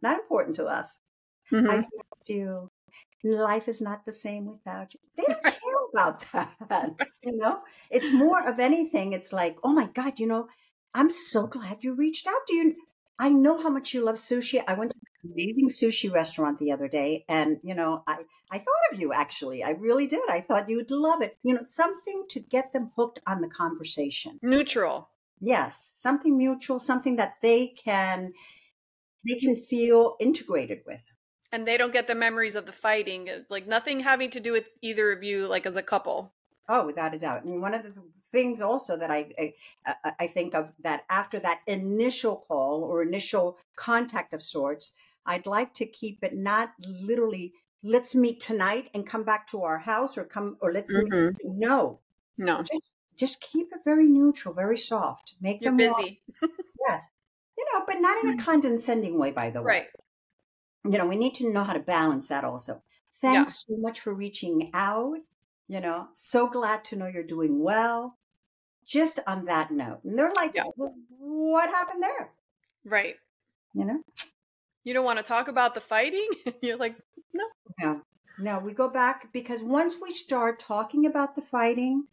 not 0.02 0.18
important 0.18 0.56
to 0.56 0.66
us. 0.66 1.02
Mm-hmm. 1.52 1.70
I 1.70 1.88
you. 2.30 2.70
Life 3.24 3.68
is 3.68 3.82
not 3.82 4.06
the 4.06 4.12
same 4.12 4.46
without 4.46 4.94
you. 4.94 5.00
They 5.16 5.24
don't 5.24 5.44
care 5.44 5.54
about 5.94 6.24
that. 6.70 6.96
You 7.24 7.38
know, 7.38 7.62
it's 7.90 8.12
more 8.12 8.48
of 8.48 8.60
anything. 8.60 9.14
It's 9.14 9.34
like, 9.34 9.58
oh 9.64 9.74
my 9.74 9.88
God, 9.88 10.20
you 10.20 10.28
know, 10.28 10.48
I'm 10.94 11.12
so 11.12 11.48
glad 11.48 11.80
you 11.82 11.96
reached 11.96 12.28
out 12.28 12.46
to 12.48 12.56
you. 12.56 12.76
I 13.20 13.30
know 13.30 13.62
how 13.62 13.70
much 13.70 13.94
you 13.94 14.04
love 14.04 14.16
sushi. 14.16 14.64
I 14.68 14.76
went 14.76 14.92
to 14.92 14.98
an 15.24 15.32
amazing 15.34 15.70
sushi 15.70 16.14
restaurant 16.14 16.60
the 16.60 16.72
other 16.72 16.88
day, 16.88 17.26
and 17.28 17.58
you 17.64 17.74
know, 17.74 18.04
I 18.06 18.18
I 18.52 18.60
thought 18.60 18.94
of 18.94 19.00
you 19.00 19.12
actually. 19.12 19.64
I 19.64 19.72
really 19.72 20.08
did. 20.08 20.30
I 20.30 20.42
thought 20.42 20.70
you 20.70 20.78
would 20.78 20.92
love 20.92 21.24
it. 21.24 21.38
You 21.44 21.56
know, 21.56 21.64
something 21.64 22.26
to 22.30 22.40
get 22.40 22.74
them 22.74 22.92
hooked 22.96 23.20
on 23.26 23.42
the 23.42 23.50
conversation. 23.50 24.40
Neutral. 24.44 25.10
Yes, 25.40 25.94
something 25.98 26.38
mutual, 26.38 26.80
something 26.80 27.16
that 27.16 27.36
they 27.42 27.68
can 27.68 28.34
they 29.28 29.40
can 29.40 29.56
feel 29.56 30.16
integrated 30.20 30.82
with 30.86 31.02
and 31.52 31.68
they 31.68 31.78
don't 31.78 31.94
get 31.94 32.08
the 32.08 32.16
memories 32.16 32.56
of 32.56 32.66
the 32.66 32.72
fighting 32.72 33.30
uh, 33.30 33.40
like 33.50 33.68
nothing 33.68 34.02
having 34.02 34.30
to 34.32 34.40
do 34.40 34.52
with 34.52 34.66
either 34.82 35.12
of 35.12 35.24
you 35.24 35.48
like 35.48 35.66
as 35.66 35.78
a 35.78 35.84
couple. 35.84 36.34
Oh 36.70 36.86
without 36.86 37.14
a 37.14 37.20
doubt. 37.20 37.44
And 37.44 37.62
one 37.62 37.74
of 37.74 37.84
the 37.84 37.94
things 38.32 38.62
also 38.62 38.98
that 38.98 39.10
I, 39.10 39.30
I 39.40 40.14
i 40.20 40.28
think 40.28 40.54
of 40.54 40.72
that 40.84 41.04
after 41.10 41.40
that 41.40 41.62
initial 41.66 42.44
call 42.48 42.84
or 42.84 43.02
initial 43.02 43.58
contact 43.76 44.34
of 44.34 44.44
sorts 44.44 44.94
i'd 45.26 45.46
like 45.46 45.74
to 45.76 45.86
keep 45.86 46.24
it 46.24 46.36
not 46.36 46.74
literally 46.86 47.54
let's 47.84 48.14
meet 48.14 48.40
tonight 48.40 48.90
and 48.94 49.08
come 49.08 49.24
back 49.24 49.48
to 49.48 49.64
our 49.64 49.80
house 49.80 50.18
or 50.18 50.26
come 50.26 50.58
or 50.62 50.74
let's 50.74 50.94
mm-hmm. 50.94 51.28
meet. 51.28 51.36
no. 51.46 52.00
No. 52.38 52.58
Just, 52.58 52.92
just 53.16 53.42
keep 53.42 53.68
it 53.72 53.80
very 53.84 54.08
neutral 54.08 54.54
very 54.54 54.78
soft. 54.78 55.36
Make 55.42 55.62
You're 55.62 55.72
them 55.72 55.78
busy. 55.78 56.22
Yes. 56.88 57.08
You 57.58 57.66
know 57.74 57.84
but 57.88 58.00
not 58.00 58.24
in 58.24 58.30
a 58.32 58.36
mm. 58.36 58.40
condescending 58.40 59.18
way 59.18 59.32
by 59.32 59.50
the 59.50 59.62
way. 59.62 59.66
Right 59.66 59.88
you 60.84 60.98
know, 60.98 61.08
we 61.08 61.16
need 61.16 61.36
to 61.36 61.52
know 61.52 61.64
how 61.64 61.74
to 61.74 61.80
balance 61.80 62.30
that 62.30 62.44
also. 62.44 62.82
Thanks 63.22 63.66
yeah. 63.68 63.76
so 63.76 63.82
much 63.82 64.00
for 64.00 64.14
reaching 64.14 64.70
out. 64.74 65.18
You 65.68 65.82
know, 65.82 66.08
so 66.14 66.48
glad 66.48 66.86
to 66.86 66.96
know 66.96 67.08
you're 67.08 67.24
doing 67.24 67.62
well. 67.62 68.18
Just 68.86 69.20
on 69.28 69.46
that 69.46 69.70
note. 69.70 70.00
And 70.06 70.18
they're 70.18 70.34
like, 70.34 70.54
yeah. 70.56 70.64
well, 70.78 70.96
what 71.10 71.70
happened 71.70 72.02
there? 72.02 72.32
Right. 72.86 73.16
You 73.74 73.84
know? 73.84 74.02
You 74.86 74.94
don't 74.94 75.04
want 75.04 75.20
to 75.20 75.24
talk 75.24 75.50
about 75.50 75.76
the 75.76 75.82
fighting? 75.82 76.28
you're 76.62 76.78
like, 76.78 76.96
no. 77.34 77.44
No. 77.82 78.02
No, 78.40 78.60
we 78.60 78.72
go 78.72 78.90
back 78.90 79.34
because 79.34 79.62
once 79.62 79.96
we 80.02 80.12
start 80.12 80.60
talking 80.60 81.06
about 81.06 81.36
the 81.36 81.42
fighting, 81.42 82.06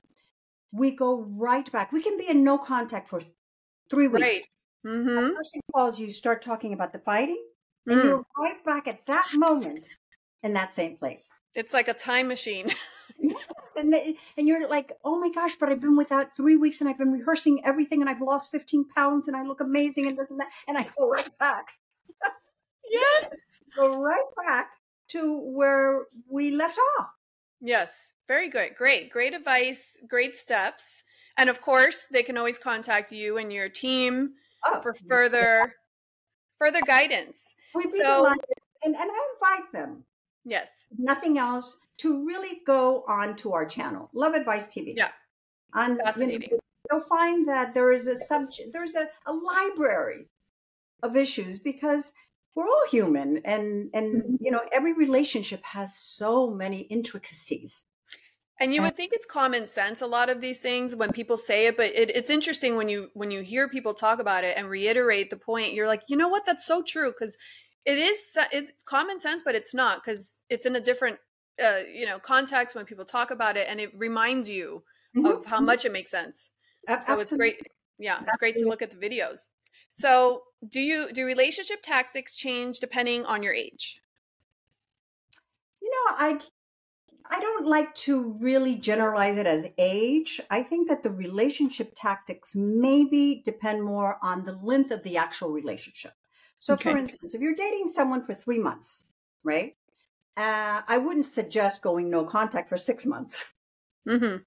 we 0.73 0.91
go 0.91 1.23
right 1.23 1.71
back. 1.71 1.93
We 1.93 2.03
can 2.03 2.17
be 2.17 2.29
in 2.29 2.43
no 2.43 2.59
contact 2.59 3.07
for 3.07 3.23
three 3.89 4.09
weeks. 4.09 4.23
Right. 4.23 4.41
Mm-hmm. 4.85 5.35
person 5.35 5.61
calls 5.75 5.99
you, 5.99 6.11
start 6.11 6.43
talking 6.43 6.73
about 6.73 6.93
the 6.93 6.99
fighting 6.99 7.43
and 7.87 8.01
mm. 8.01 8.05
you're 8.05 8.27
right 8.39 8.65
back 8.65 8.89
at 8.89 9.07
that 9.07 9.29
moment 9.35 9.89
in 10.43 10.53
that 10.55 10.75
same 10.75 10.97
place. 10.97 11.33
It's 11.55 11.73
like 11.73 11.89
a 11.89 11.95
time 11.95 12.29
machine. 12.29 12.73
yes, 13.19 13.39
and 13.77 13.93
they, 13.93 14.17
and 14.37 14.49
you're 14.49 14.69
like, 14.69 14.93
oh 15.05 15.19
my 15.19 15.31
gosh, 15.31 15.57
but 15.57 15.69
I've 15.69 15.81
been 15.81 15.97
without 15.97 16.33
three 16.33 16.57
weeks, 16.57 16.81
and 16.81 16.89
I've 16.89 16.99
been 16.99 17.13
rehearsing 17.13 17.61
everything, 17.65 18.01
and 18.01 18.11
I've 18.11 18.21
lost 18.21 18.51
15 18.51 18.87
pounds, 18.95 19.29
and 19.29 19.37
I 19.37 19.43
look 19.43 19.61
amazing, 19.61 20.07
and 20.07 20.19
this 20.19 20.31
and 20.31 20.41
that, 20.41 20.51
and 20.67 20.77
I 20.77 20.87
go 20.99 21.09
right 21.09 21.37
back. 21.39 21.73
yes, 22.91 23.27
go 23.77 23.97
right 24.01 24.25
back 24.45 24.71
to 25.09 25.41
where 25.41 26.07
we 26.29 26.51
left 26.51 26.79
off. 26.99 27.09
Yes, 27.61 28.09
very 28.27 28.49
good, 28.49 28.75
great, 28.77 29.11
great 29.11 29.35
advice, 29.35 29.97
great 30.09 30.37
steps, 30.37 31.05
and 31.37 31.49
of 31.49 31.61
course, 31.61 32.07
they 32.11 32.23
can 32.23 32.37
always 32.37 32.59
contact 32.59 33.13
you 33.13 33.39
and 33.39 33.53
your 33.53 33.69
team 33.69 34.33
oh, 34.67 34.81
for 34.81 34.95
further 35.09 35.75
further 36.59 36.81
guidance. 36.87 37.55
Be 37.83 37.89
so, 37.89 37.99
delighted. 37.99 38.45
And, 38.85 38.95
and 38.95 39.11
I 39.11 39.29
invite 39.35 39.73
them. 39.73 40.05
Yes. 40.45 40.85
Nothing 40.99 41.39
else 41.39 41.79
to 41.99 42.27
really 42.27 42.61
go 42.67 43.05
on 43.09 43.37
to 43.37 43.53
our 43.53 43.65
channel, 43.65 44.11
Love 44.13 44.35
Advice 44.35 44.67
TV. 44.67 44.95
Yeah. 44.97 45.09
On, 45.75 45.97
Fascinating. 45.97 46.51
You 46.51 46.57
know, 46.57 46.61
you'll 46.99 47.09
find 47.09 47.49
that 47.49 47.75
there 47.75 47.93
is 47.93 48.07
a 48.07 48.17
subject, 48.17 48.73
there's 48.73 48.95
a, 48.95 49.09
a 49.27 49.33
library 49.33 50.27
of 51.03 51.17
issues 51.17 51.59
because 51.59 52.13
we're 52.55 52.65
all 52.65 52.87
human 52.91 53.39
and 53.45 53.91
and 53.93 54.23
mm-hmm. 54.23 54.37
you 54.41 54.51
know 54.51 54.63
every 54.73 54.93
relationship 54.93 55.63
has 55.65 55.97
so 55.97 56.51
many 56.51 56.83
intricacies 56.83 57.87
and 58.61 58.73
you 58.73 58.83
would 58.83 58.97
think 58.97 59.13
it's 59.13 59.27
common 59.27 59.67
sense 59.67 60.01
a 60.01 60.07
lot 60.07 60.31
of 60.31 60.41
these 60.41 60.61
things 60.61 60.95
when 60.95 61.11
people 61.11 61.37
say 61.37 61.67
it, 61.67 61.77
but 61.77 61.87
it, 61.87 62.15
it's 62.15 62.31
interesting 62.31 62.77
when 62.77 62.89
you 62.89 63.11
when 63.15 63.31
you 63.31 63.41
hear 63.41 63.69
people 63.69 63.95
talk 63.95 64.21
about 64.21 64.45
it 64.45 64.57
and 64.57 64.69
reiterate 64.69 65.31
the 65.31 65.37
point. 65.37 65.75
You're 65.75 65.89
like, 65.89 66.03
you 66.09 66.17
know 66.17 66.29
what? 66.29 66.47
That's 66.47 66.65
so 66.65 66.83
true 66.83 67.11
because 67.11 67.37
it 67.85 67.99
is 67.99 68.21
it's 68.53 68.83
common 68.85 69.19
sense, 69.19 69.43
but 69.45 69.55
it's 69.55 69.75
not 69.75 70.05
because 70.05 70.41
it's 70.49 70.67
in 70.67 70.77
a 70.77 70.81
different 70.81 71.19
uh, 71.63 71.81
you 71.93 72.07
know 72.07 72.19
context 72.19 72.77
when 72.77 72.85
people 72.85 73.05
talk 73.05 73.33
about 73.33 73.57
it, 73.57 73.67
and 73.69 73.81
it 73.81 73.91
reminds 73.99 74.49
you 74.49 74.85
mm-hmm. 75.17 75.27
of 75.27 75.45
how 75.45 75.57
mm-hmm. 75.57 75.67
much 75.67 75.85
it 75.85 75.93
makes 75.93 76.11
sense. 76.11 76.51
So 77.01 77.19
it's 77.19 77.33
great. 77.33 77.61
Yeah, 77.99 78.21
it's 78.23 78.37
great 78.37 78.57
to 78.57 78.69
look 78.69 78.83
at 78.83 78.91
the 78.91 78.97
videos. 78.97 79.49
So, 79.91 80.43
do 80.69 80.81
you 80.81 81.13
do 81.13 81.25
relationship 81.25 81.81
tactics 81.83 82.37
change 82.37 82.79
depending 82.79 83.25
on 83.25 83.43
your 83.43 83.53
age? 83.53 84.01
You 85.81 85.91
know, 85.91 86.17
I 86.17 86.41
I 87.31 87.41
don't 87.41 87.67
like 87.67 87.95
to 87.95 88.37
really 88.39 88.77
generalize 88.77 89.39
it 89.39 89.47
as 89.47 89.67
age. 89.79 90.41
I 90.51 90.63
think 90.63 90.89
that 90.89 91.03
the 91.03 91.11
relationship 91.11 91.93
tactics 91.97 92.55
maybe 92.55 93.43
depend 93.45 93.83
more 93.83 94.19
on 94.23 94.45
the 94.45 94.53
length 94.53 94.91
of 94.91 95.03
the 95.03 95.17
actual 95.17 95.51
relationship. 95.51 96.13
So, 96.59 96.75
okay. 96.75 96.93
for 96.93 96.97
instance, 96.99 97.35
if 97.35 97.41
you're 97.41 97.55
dating 97.55 97.89
someone 97.89 98.23
for 98.23 98.35
three 98.35 98.59
months, 98.59 99.05
right? 99.43 99.77
Uh, 100.37 100.83
I 100.87 100.99
wouldn't 100.99 101.27
suggest 101.27 101.83
going 101.83 102.11
no 102.11 102.25
contact 102.25 102.69
for 102.69 102.77
six 102.77 103.07
months. 103.07 103.45
Mm-hmm. 104.09 104.37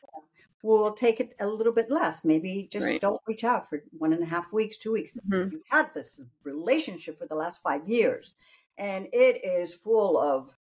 We'll 0.63 0.93
take 0.93 1.19
it 1.19 1.35
a 1.39 1.47
little 1.47 1.71
bit 1.71 1.91
less. 1.91 2.25
Maybe 2.25 2.67
just 2.71 2.87
right. 2.87 2.99
don't 2.99 3.21
reach 3.27 3.43
out 3.43 3.69
for 3.69 3.83
one 3.91 4.11
and 4.11 4.23
a 4.23 4.25
half 4.25 4.51
weeks, 4.51 4.75
two 4.75 4.91
weeks. 4.91 5.15
Mm-hmm. 5.29 5.51
You've 5.51 5.61
had 5.69 5.93
this 5.93 6.19
relationship 6.43 7.19
for 7.19 7.27
the 7.27 7.35
last 7.35 7.61
five 7.61 7.87
years, 7.87 8.33
and 8.77 9.07
it 9.13 9.45
is 9.45 9.71
full 9.71 10.17
of 10.17 10.56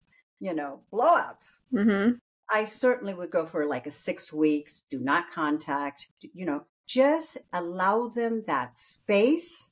you 0.41 0.53
know, 0.53 0.81
blowouts. 0.91 1.57
Mm-hmm. 1.73 2.15
I 2.49 2.65
certainly 2.65 3.13
would 3.13 3.31
go 3.31 3.45
for 3.45 3.65
like 3.65 3.87
a 3.87 3.91
six 3.91 4.33
weeks, 4.33 4.83
do 4.89 4.99
not 4.99 5.31
contact, 5.33 6.09
you 6.33 6.45
know, 6.45 6.65
just 6.85 7.37
allow 7.53 8.09
them 8.09 8.43
that 8.47 8.77
space. 8.77 9.71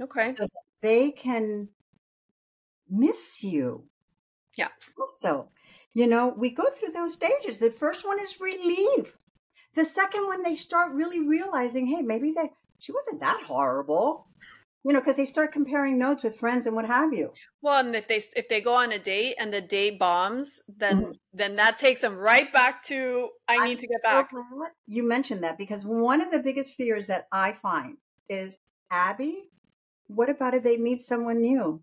Okay. 0.00 0.34
So 0.38 0.46
they 0.80 1.10
can 1.10 1.68
miss 2.88 3.42
you. 3.42 3.84
Yeah. 4.56 4.68
Also, 5.00 5.48
you 5.94 6.06
know, 6.06 6.28
we 6.28 6.50
go 6.50 6.66
through 6.70 6.92
those 6.92 7.14
stages. 7.14 7.58
The 7.58 7.70
first 7.70 8.06
one 8.06 8.20
is 8.20 8.40
relief. 8.40 9.16
The 9.74 9.84
second 9.84 10.26
one, 10.26 10.42
they 10.42 10.54
start 10.54 10.92
really 10.92 11.20
realizing, 11.20 11.86
hey, 11.86 12.02
maybe 12.02 12.32
that 12.32 12.50
she 12.78 12.92
wasn't 12.92 13.20
that 13.20 13.42
horrible 13.46 14.26
you 14.84 14.92
know 14.92 15.00
because 15.00 15.16
they 15.16 15.24
start 15.24 15.52
comparing 15.52 15.98
notes 15.98 16.22
with 16.22 16.36
friends 16.36 16.66
and 16.66 16.74
what 16.74 16.86
have 16.86 17.12
you 17.12 17.32
well 17.60 17.84
and 17.84 17.94
if 17.94 18.08
they 18.08 18.16
if 18.36 18.48
they 18.48 18.60
go 18.60 18.74
on 18.74 18.92
a 18.92 18.98
date 18.98 19.34
and 19.38 19.52
the 19.52 19.60
date 19.60 19.98
bombs 19.98 20.60
then 20.68 21.02
mm-hmm. 21.02 21.10
then 21.34 21.56
that 21.56 21.76
takes 21.76 22.00
them 22.00 22.16
right 22.16 22.52
back 22.52 22.82
to 22.82 23.28
i 23.48 23.66
need 23.66 23.72
I'm 23.72 23.78
to 23.78 23.86
get 23.86 24.02
back 24.02 24.30
you 24.86 25.06
mentioned 25.06 25.44
that 25.44 25.58
because 25.58 25.84
one 25.84 26.20
of 26.20 26.30
the 26.30 26.38
biggest 26.38 26.74
fears 26.74 27.06
that 27.08 27.26
i 27.30 27.52
find 27.52 27.98
is 28.30 28.58
Abby, 28.90 29.50
what 30.06 30.28
about 30.28 30.54
if 30.54 30.62
they 30.62 30.76
meet 30.76 31.00
someone 31.00 31.40
new? 31.40 31.82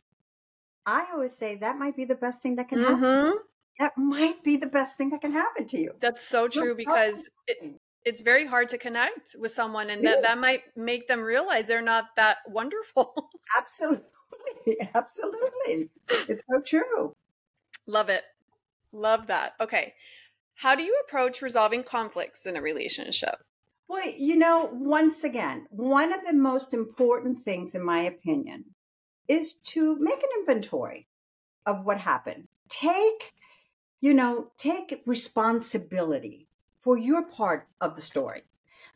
I 0.86 1.08
always 1.14 1.38
say 1.38 1.56
that 1.56 1.78
might 1.78 1.96
be 1.96 2.06
the 2.06 2.16
best 2.16 2.42
thing 2.42 2.56
that 2.56 2.70
can 2.70 2.80
happen. 2.80 3.04
Mhm. 3.04 3.34
That 3.80 3.98
might 3.98 4.44
be 4.44 4.58
the 4.58 4.68
best 4.68 4.98
thing 4.98 5.10
that 5.12 5.22
can 5.22 5.34
happen 5.34 5.68
to 5.68 5.78
you. 5.78 5.94
That's 6.00 6.24
so 6.24 6.48
true 6.48 6.76
because 6.76 7.30
it. 7.48 7.80
It's 8.06 8.22
very 8.22 8.46
hard 8.46 8.70
to 8.70 8.78
connect 8.78 9.36
with 9.40 9.52
someone 9.52 9.90
and 9.90 10.06
that, 10.06 10.22
that 10.22 10.38
might 10.38 10.64
make 10.76 11.08
them 11.08 11.22
realize 11.22 11.68
they're 11.68 11.82
not 11.82 12.06
that 12.16 12.38
wonderful. 12.48 13.30
Absolutely. 13.58 14.08
Absolutely. 14.96 15.90
It's 16.10 16.46
so 16.48 16.62
true. 16.66 17.14
Love 17.86 18.10
it. 18.10 18.24
Love 18.92 19.28
that. 19.28 19.54
Okay. 19.60 19.94
How 20.56 20.76
do 20.76 20.84
you 20.84 21.02
approach 21.06 21.42
resolving 21.42 21.84
conflicts 21.84 22.46
in 22.46 22.56
a 22.56 22.62
relationship? 22.62 23.36
Well, 23.88 24.10
you 24.18 24.36
know, 24.36 24.70
once 24.74 25.24
again, 25.24 25.68
one 25.70 26.12
of 26.12 26.26
the 26.26 26.34
most 26.34 26.74
important 26.74 27.38
things, 27.38 27.74
in 27.74 27.84
my 27.84 28.02
opinion, 28.02 28.66
is 29.28 29.54
to 29.54 29.98
make 30.00 30.22
an 30.22 30.30
inventory 30.40 31.08
of 31.66 31.86
what 31.86 32.00
happened. 32.00 32.48
Take, 32.70 33.34
you 34.02 34.14
know, 34.14 34.52
take 34.58 35.02
responsibility 35.06 36.47
for 36.80 36.98
your 36.98 37.24
part 37.24 37.68
of 37.82 37.96
the 37.96 38.02
story. 38.02 38.44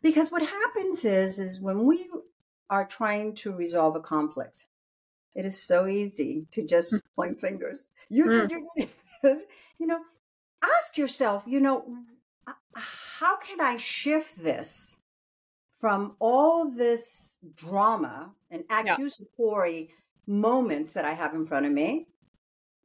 Because 0.01 0.31
what 0.31 0.41
happens 0.41 1.05
is, 1.05 1.39
is 1.39 1.61
when 1.61 1.85
we 1.85 2.09
are 2.69 2.85
trying 2.85 3.35
to 3.35 3.51
resolve 3.51 3.95
a 3.95 4.00
conflict, 4.00 4.65
it 5.35 5.45
is 5.45 5.61
so 5.61 5.88
easy 5.88 6.47
to 6.51 6.65
just 6.65 6.91
hmm. 6.91 6.97
point 7.15 7.39
fingers. 7.39 7.89
You 8.09 8.25
hmm. 8.25 8.29
did, 8.29 8.51
you 8.51 8.69
did. 8.77 8.89
you 9.79 9.88
know, 9.88 10.01
ask 10.63 10.97
yourself, 10.97 11.43
you 11.47 11.59
know, 11.59 11.85
how 12.75 13.38
can 13.38 13.61
I 13.61 13.77
shift 13.77 14.41
this 14.41 14.97
from 15.73 16.15
all 16.19 16.69
this 16.69 17.38
drama 17.55 18.31
and 18.50 18.63
Yeah. 18.69 18.93
accusatory 18.93 19.93
moments 20.27 20.93
that 20.93 21.05
I 21.05 21.13
have 21.13 21.33
in 21.33 21.45
front 21.45 21.65
of 21.65 21.71
me 21.71 22.07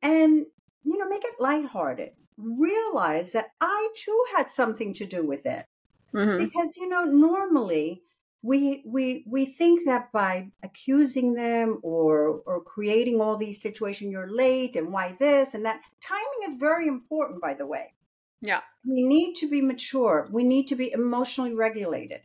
and, 0.03 0.47
you 0.85 0.99
know, 0.99 1.09
make 1.09 1.25
it 1.25 1.41
lighthearted? 1.41 2.13
Realize 2.39 3.33
that 3.33 3.49
I 3.61 3.89
too 3.97 4.25
had 4.37 4.51
something 4.51 4.93
to 4.95 5.07
do 5.07 5.27
with 5.27 5.47
it. 5.47 5.67
Mhm. 6.15 6.39
because 6.39 6.77
you 6.77 6.89
know 6.89 7.05
normally 7.05 8.03
we 8.43 8.83
we 8.87 9.25
we 9.27 9.45
think 9.47 9.85
that 9.87 10.13
by 10.13 10.51
accusing 10.63 11.35
them 11.35 11.81
or 11.83 12.43
or 12.47 12.63
creating 12.63 13.21
all 13.21 13.37
these 13.37 13.61
situations 13.61 14.13
you're 14.13 14.31
late 14.31 14.77
and 14.77 14.93
why 14.93 15.13
this? 15.19 15.55
and 15.55 15.65
that 15.67 15.83
timing 16.01 16.43
is 16.55 16.59
very 16.61 16.87
important 16.87 17.41
by 17.43 17.55
the 17.55 17.67
way. 17.67 17.95
Yeah. 18.43 18.63
we 18.85 19.03
need 19.03 19.35
to 19.37 19.49
be 19.51 19.61
mature. 19.63 20.29
We 20.31 20.45
need 20.45 20.67
to 20.69 20.77
be 20.77 20.93
emotionally 20.93 21.55
regulated 21.55 22.23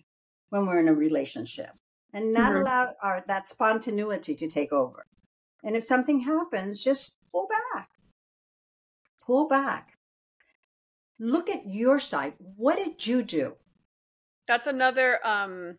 when 0.49 0.65
we're 0.67 0.79
in 0.79 0.87
a 0.89 0.93
relationship 0.93 1.71
and 2.13 2.33
not 2.33 2.53
Mhm. 2.53 2.61
allow 2.61 2.95
our 3.01 3.23
that 3.27 3.47
spontaneity 3.47 4.35
to 4.35 4.47
take 4.47 4.71
over. 4.73 5.05
And 5.63 5.75
if 5.75 5.83
something 5.83 6.21
happens 6.21 6.83
just 6.83 7.17
pull 7.31 7.47
back. 7.47 7.89
Pull 9.25 9.47
back 9.47 9.97
look 11.21 11.49
at 11.49 11.65
your 11.65 11.99
side. 11.99 12.33
What 12.57 12.77
did 12.77 13.05
you 13.07 13.23
do? 13.23 13.55
That's 14.47 14.67
another 14.67 15.19
um 15.23 15.77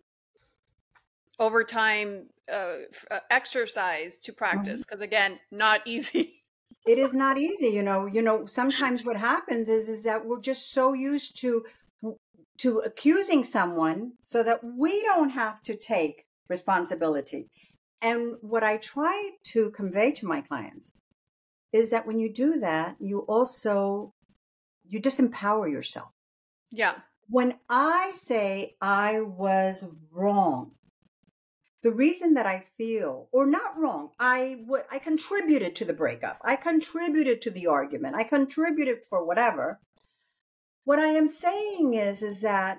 overtime 1.38 2.28
uh, 2.50 2.76
uh, 3.10 3.18
exercise 3.30 4.18
to 4.20 4.32
practice 4.32 4.84
because 4.84 5.00
again, 5.02 5.38
not 5.50 5.82
easy. 5.86 6.42
it 6.86 6.98
is 6.98 7.14
not 7.14 7.38
easy 7.38 7.68
you 7.68 7.82
know 7.82 8.06
you 8.06 8.20
know 8.22 8.44
sometimes 8.44 9.04
what 9.04 9.16
happens 9.16 9.68
is 9.68 9.88
is 9.88 10.02
that 10.02 10.24
we're 10.26 10.40
just 10.40 10.72
so 10.72 10.94
used 10.94 11.40
to 11.40 11.64
to 12.58 12.78
accusing 12.80 13.44
someone 13.44 14.12
so 14.20 14.42
that 14.42 14.58
we 14.64 15.02
don't 15.02 15.30
have 15.30 15.60
to 15.62 15.76
take 15.76 16.24
responsibility. 16.48 17.48
And 18.00 18.36
what 18.40 18.64
i 18.64 18.76
try 18.78 19.30
to 19.52 19.70
convey 19.70 20.12
to 20.12 20.26
my 20.26 20.40
clients 20.40 20.92
is 21.72 21.90
that 21.90 22.06
when 22.06 22.18
you 22.18 22.32
do 22.32 22.58
that 22.60 22.96
you 23.00 23.20
also 23.20 24.12
you 24.86 25.00
disempower 25.00 25.70
yourself 25.70 26.12
yeah. 26.72 26.94
when 27.28 27.58
I 27.68 28.12
say 28.14 28.76
I 28.80 29.20
was 29.20 29.86
wrong, 30.10 30.72
the 31.82 31.92
reason 31.92 32.34
that 32.34 32.46
I 32.46 32.64
feel, 32.78 33.28
or 33.32 33.44
not 33.44 33.78
wrong, 33.78 34.10
I 34.18 34.62
w- 34.64 34.84
I 34.90 34.98
contributed 34.98 35.74
to 35.76 35.84
the 35.84 35.92
breakup. 35.92 36.38
I 36.42 36.56
contributed 36.56 37.42
to 37.42 37.50
the 37.50 37.66
argument. 37.66 38.14
I 38.14 38.24
contributed 38.24 39.00
for 39.08 39.24
whatever. 39.24 39.80
What 40.84 40.98
I 40.98 41.08
am 41.08 41.28
saying 41.28 41.94
is, 41.94 42.22
is 42.22 42.40
that 42.40 42.78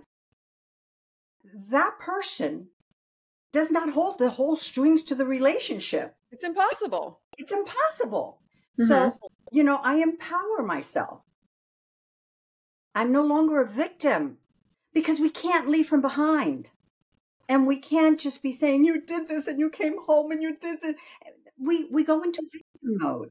that 1.71 1.99
person 1.99 2.69
does 3.51 3.71
not 3.71 3.89
hold 3.91 4.19
the 4.19 4.31
whole 4.31 4.55
strings 4.55 5.03
to 5.03 5.15
the 5.15 5.25
relationship. 5.25 6.15
It's 6.31 6.43
impossible. 6.43 7.21
It's 7.37 7.51
impossible. 7.51 8.39
So, 8.79 8.95
mm-hmm. 8.95 9.27
you 9.51 9.63
know, 9.63 9.79
I 9.83 9.95
empower 9.97 10.63
myself. 10.65 11.21
I'm 12.95 13.11
no 13.11 13.21
longer 13.23 13.61
a 13.61 13.67
victim 13.67 14.37
because 14.93 15.19
we 15.19 15.29
can't 15.29 15.67
leave 15.69 15.87
from 15.87 16.01
behind. 16.01 16.71
And 17.49 17.67
we 17.67 17.77
can't 17.77 18.19
just 18.19 18.41
be 18.41 18.51
saying, 18.51 18.85
you 18.85 19.01
did 19.01 19.27
this 19.27 19.47
and 19.47 19.59
you 19.59 19.69
came 19.69 19.95
home 20.07 20.31
and 20.31 20.41
you 20.41 20.55
did 20.55 20.79
this. 20.81 20.95
We, 21.59 21.87
we 21.91 22.03
go 22.03 22.21
into 22.23 22.41
victim 22.51 22.97
mode 22.99 23.29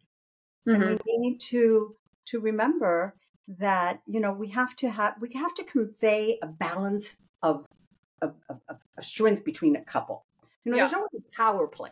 Mhm. 0.66 0.74
and 0.90 1.00
we 1.06 1.18
need 1.18 1.40
to, 1.50 1.96
to 2.26 2.40
remember 2.40 3.16
that, 3.48 4.00
you 4.06 4.20
know, 4.20 4.32
we 4.32 4.48
have 4.48 4.76
to 4.76 4.90
have, 4.90 5.14
we 5.20 5.32
have 5.34 5.54
to 5.54 5.64
convey 5.64 6.38
a 6.42 6.46
balance 6.46 7.16
of, 7.42 7.66
of, 8.20 8.34
of, 8.48 8.60
of 8.68 8.76
of 8.96 9.04
strength 9.04 9.44
between 9.44 9.74
a 9.74 9.84
couple. 9.84 10.24
You 10.64 10.70
know, 10.70 10.76
Yeah. 10.76 10.84
there's 10.84 10.94
always 10.94 11.14
a 11.14 11.36
power 11.36 11.66
play 11.66 11.90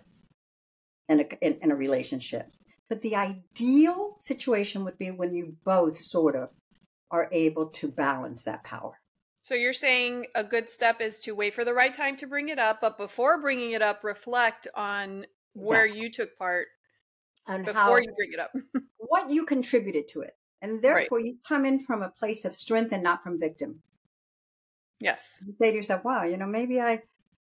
in 1.09 1.21
a, 1.21 1.25
in, 1.45 1.55
in 1.63 1.71
a 1.73 1.75
relationship. 1.77 2.47
But 2.89 3.01
the 3.03 3.17
ideal 3.17 4.15
situation 4.19 4.85
would 4.85 4.99
be 4.99 5.11
when 5.11 5.35
you 5.35 5.57
both 5.65 5.97
sort 5.97 6.37
of 6.37 6.51
are 7.11 7.29
able 7.33 7.67
to 7.67 7.89
balance 7.89 8.43
that 8.45 8.65
power. 8.65 9.01
So 9.43 9.55
you're 9.55 9.73
saying 9.73 10.27
a 10.35 10.45
good 10.45 10.69
step 10.69 11.01
is 11.01 11.19
to 11.21 11.35
wait 11.35 11.55
for 11.55 11.65
the 11.65 11.75
right 11.75 11.93
time 11.95 12.17
to 12.17 12.27
bring 12.27 12.49
it 12.51 12.59
up, 12.59 12.81
but 12.81 12.99
before 12.99 13.41
bringing 13.41 13.73
it 13.73 13.83
up, 13.83 14.05
reflect 14.05 14.69
on 14.75 15.27
where 15.55 15.85
Exactly. 15.87 16.03
you 16.03 16.11
took 16.11 16.37
part 16.37 16.69
And 17.47 17.65
before 17.65 17.81
how 17.81 17.97
you 17.97 18.13
bring 18.17 18.33
it 18.33 18.39
up. 18.41 18.53
what 18.99 19.31
you 19.31 19.45
contributed 19.47 20.09
to 20.09 20.21
it. 20.23 20.37
And 20.63 20.83
therefore 20.83 21.21
you 21.21 21.39
come 21.47 21.65
in 21.65 21.79
from 21.79 22.03
a 22.03 22.11
place 22.11 22.45
of 22.45 22.55
strength 22.55 22.93
and 22.93 23.03
not 23.03 23.23
from 23.23 23.41
victim. 23.41 23.83
yes. 25.01 25.39
You 25.47 25.55
say 25.61 25.71
to 25.71 25.77
yourself, 25.77 26.05
wow, 26.05 26.25
you 26.25 26.37
know, 26.37 26.47
maybe 26.47 26.81
I 26.81 27.03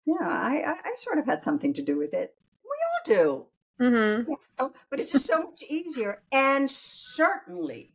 yeah, 0.06 0.16
I, 0.22 0.64
I, 0.66 0.90
I 0.90 0.94
sort 0.96 1.18
of 1.20 1.26
had 1.26 1.44
something 1.44 1.74
to 1.76 1.82
do 1.82 1.98
with 1.98 2.14
it. 2.14 2.36
We 2.64 3.16
all 3.16 3.48
do. 3.80 3.86
Mm-hmm. 3.86 4.32
So, 4.40 4.74
but 4.90 5.00
it's 5.00 5.12
just 5.12 5.26
so 5.26 5.44
much 5.44 5.64
easier. 5.70 6.22
And 6.32 6.70
certainly, 6.70 7.93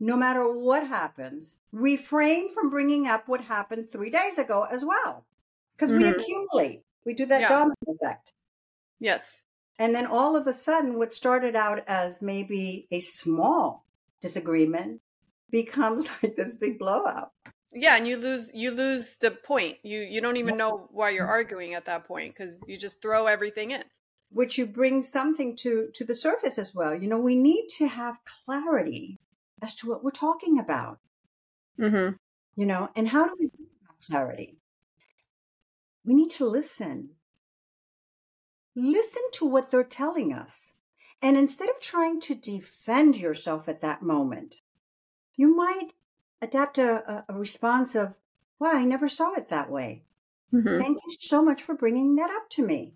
no 0.00 0.16
matter 0.16 0.50
what 0.52 0.86
happens, 0.86 1.58
refrain 1.72 2.52
from 2.52 2.70
bringing 2.70 3.06
up 3.06 3.28
what 3.28 3.40
happened 3.42 3.88
three 3.90 4.10
days 4.10 4.38
ago 4.38 4.64
as 4.70 4.84
well. 4.84 5.26
Because 5.76 5.92
we 5.92 6.04
Mhm. 6.04 6.16
accumulate, 6.18 6.84
we 7.04 7.14
do 7.14 7.26
that 7.26 7.40
Yeah. 7.42 7.48
domino 7.48 7.74
effect. 7.88 8.32
Yes. 9.00 9.42
And 9.78 9.94
then 9.94 10.06
all 10.06 10.36
of 10.36 10.46
a 10.46 10.52
sudden, 10.54 10.98
what 10.98 11.12
started 11.12 11.54
out 11.56 11.82
as 11.86 12.22
maybe 12.22 12.86
a 12.90 13.00
small 13.00 13.84
disagreement 14.20 15.02
becomes 15.50 16.06
like 16.22 16.36
this 16.36 16.54
big 16.54 16.78
blowout. 16.78 17.32
Yeah, 17.72 17.96
and 17.96 18.08
you 18.08 18.16
lose 18.16 18.50
you 18.54 18.70
lose 18.70 19.16
the 19.16 19.30
point. 19.30 19.78
You 19.82 20.00
you 20.00 20.20
don't 20.22 20.38
even 20.38 20.56
know 20.56 20.88
why 20.92 21.10
you're 21.10 21.26
arguing 21.26 21.74
at 21.74 21.84
that 21.86 22.06
point 22.06 22.34
because 22.34 22.64
you 22.66 22.78
just 22.78 23.02
throw 23.02 23.26
everything 23.26 23.70
in. 23.72 23.84
which 24.32 24.58
you 24.58 24.66
bring 24.66 25.02
something 25.02 25.54
to 25.56 25.88
to 25.94 26.04
the 26.04 26.14
surface 26.14 26.58
as 26.58 26.74
well 26.74 26.92
you 27.00 27.06
know 27.06 27.20
we 27.20 27.36
need 27.36 27.68
to 27.68 27.86
have 27.86 28.18
clarity 28.24 29.20
as 29.62 29.74
to 29.74 29.88
what 29.88 30.02
we're 30.04 30.10
talking 30.10 30.58
about 30.58 30.98
Mm-hmm. 31.78 32.14
you 32.58 32.66
know 32.66 32.88
and 32.96 33.08
how 33.08 33.26
do 33.26 33.36
we 33.38 33.50
clarity 34.06 34.56
we 36.06 36.14
need 36.14 36.30
to 36.30 36.46
listen 36.46 37.10
listen 38.74 39.22
to 39.32 39.44
what 39.44 39.70
they're 39.70 39.84
telling 39.84 40.32
us 40.32 40.72
and 41.20 41.36
instead 41.36 41.68
of 41.68 41.80
trying 41.80 42.18
to 42.20 42.34
defend 42.34 43.16
yourself 43.16 43.68
at 43.68 43.82
that 43.82 44.00
moment 44.02 44.62
you 45.36 45.54
might 45.54 45.90
adapt 46.40 46.78
a, 46.78 47.10
a, 47.10 47.24
a 47.28 47.38
response 47.38 47.94
of 47.94 48.14
wow 48.58 48.70
i 48.72 48.84
never 48.84 49.08
saw 49.08 49.34
it 49.34 49.50
that 49.50 49.70
way 49.70 50.02
Mm-hmm. 50.54 50.80
Thank 50.80 50.98
you 51.04 51.16
so 51.18 51.42
much 51.42 51.62
for 51.62 51.74
bringing 51.74 52.14
that 52.16 52.30
up 52.30 52.48
to 52.50 52.64
me. 52.64 52.94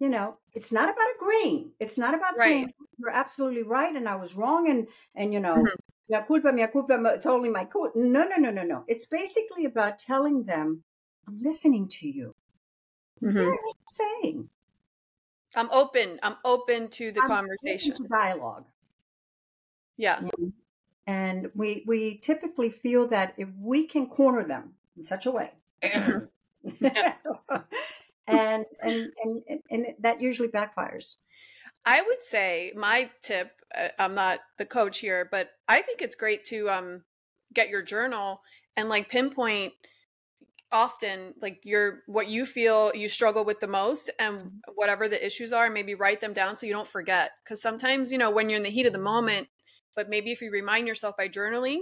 You 0.00 0.08
know, 0.08 0.38
it's 0.52 0.72
not 0.72 0.88
about 0.92 1.14
agreeing. 1.16 1.74
It's 1.78 1.98
not 1.98 2.14
about 2.14 2.36
Right. 2.36 2.44
saying 2.44 2.72
you're 2.98 3.10
absolutely 3.10 3.62
right 3.62 3.94
and 3.94 4.08
I 4.08 4.16
was 4.16 4.34
wrong 4.34 4.68
and 4.70 4.88
and 5.14 5.32
you 5.32 5.40
know, 5.40 5.62
Mhm. 5.62 5.80
mea 6.08 6.22
culpa, 6.26 6.52
mea 6.52 6.66
culpa, 6.68 7.00
it's 7.14 7.26
only 7.26 7.50
my 7.50 7.66
culpa. 7.66 7.92
No, 7.98 8.24
no, 8.26 8.36
no, 8.36 8.50
no, 8.50 8.64
no. 8.64 8.84
It's 8.88 9.06
basically 9.06 9.64
about 9.66 9.98
telling 9.98 10.44
them, 10.44 10.84
I'm 11.28 11.40
listening 11.42 11.88
to 12.00 12.08
you. 12.08 12.34
Mm-hmm. 13.22 13.56
what 13.62 13.76
you're 13.76 14.08
saying. 14.22 14.50
I'm 15.54 15.70
open. 15.70 16.18
I'm 16.24 16.38
open 16.44 16.88
to 16.90 17.12
the 17.12 17.22
I'm 17.22 17.28
conversation. 17.28 17.94
to 17.96 18.08
dialogue. 18.08 18.66
Yeah. 19.96 20.24
And 21.06 21.50
we 21.54 21.84
we 21.86 22.18
typically 22.18 22.70
feel 22.70 23.06
that 23.08 23.34
if 23.36 23.48
we 23.58 23.86
can 23.86 24.08
corner 24.08 24.44
them 24.46 24.76
in 24.96 25.02
such 25.02 25.26
a 25.26 25.30
way 25.30 25.54
Mhm. 25.94 26.30
Yeah. 26.80 27.16
And, 28.26 28.64
and 28.82 29.12
and 29.48 29.60
and 29.70 29.86
that 30.00 30.20
usually 30.20 30.48
backfires. 30.48 31.16
I 31.84 32.02
would 32.02 32.22
say 32.22 32.72
my 32.76 33.10
tip. 33.22 33.52
Uh, 33.76 33.88
I'm 33.98 34.14
not 34.14 34.40
the 34.58 34.66
coach 34.66 34.98
here, 34.98 35.28
but 35.30 35.50
I 35.68 35.82
think 35.82 36.02
it's 36.02 36.14
great 36.14 36.44
to 36.46 36.68
um 36.68 37.02
get 37.54 37.68
your 37.68 37.82
journal 37.82 38.40
and 38.76 38.88
like 38.88 39.08
pinpoint 39.08 39.72
often 40.72 41.34
like 41.40 41.60
your 41.64 42.00
what 42.06 42.28
you 42.28 42.46
feel 42.46 42.92
you 42.94 43.08
struggle 43.08 43.44
with 43.44 43.58
the 43.60 43.66
most 43.66 44.08
and 44.18 44.38
mm-hmm. 44.38 44.48
whatever 44.76 45.08
the 45.08 45.24
issues 45.24 45.52
are 45.52 45.68
maybe 45.68 45.94
write 45.94 46.20
them 46.20 46.32
down 46.32 46.54
so 46.54 46.64
you 46.64 46.72
don't 46.72 46.86
forget 46.86 47.32
because 47.44 47.60
sometimes 47.60 48.12
you 48.12 48.18
know 48.18 48.30
when 48.30 48.48
you're 48.48 48.56
in 48.56 48.62
the 48.62 48.70
heat 48.70 48.86
of 48.86 48.92
the 48.92 48.98
moment 48.98 49.48
but 49.96 50.08
maybe 50.08 50.30
if 50.30 50.40
you 50.40 50.50
remind 50.50 50.86
yourself 50.86 51.16
by 51.16 51.28
journaling 51.28 51.80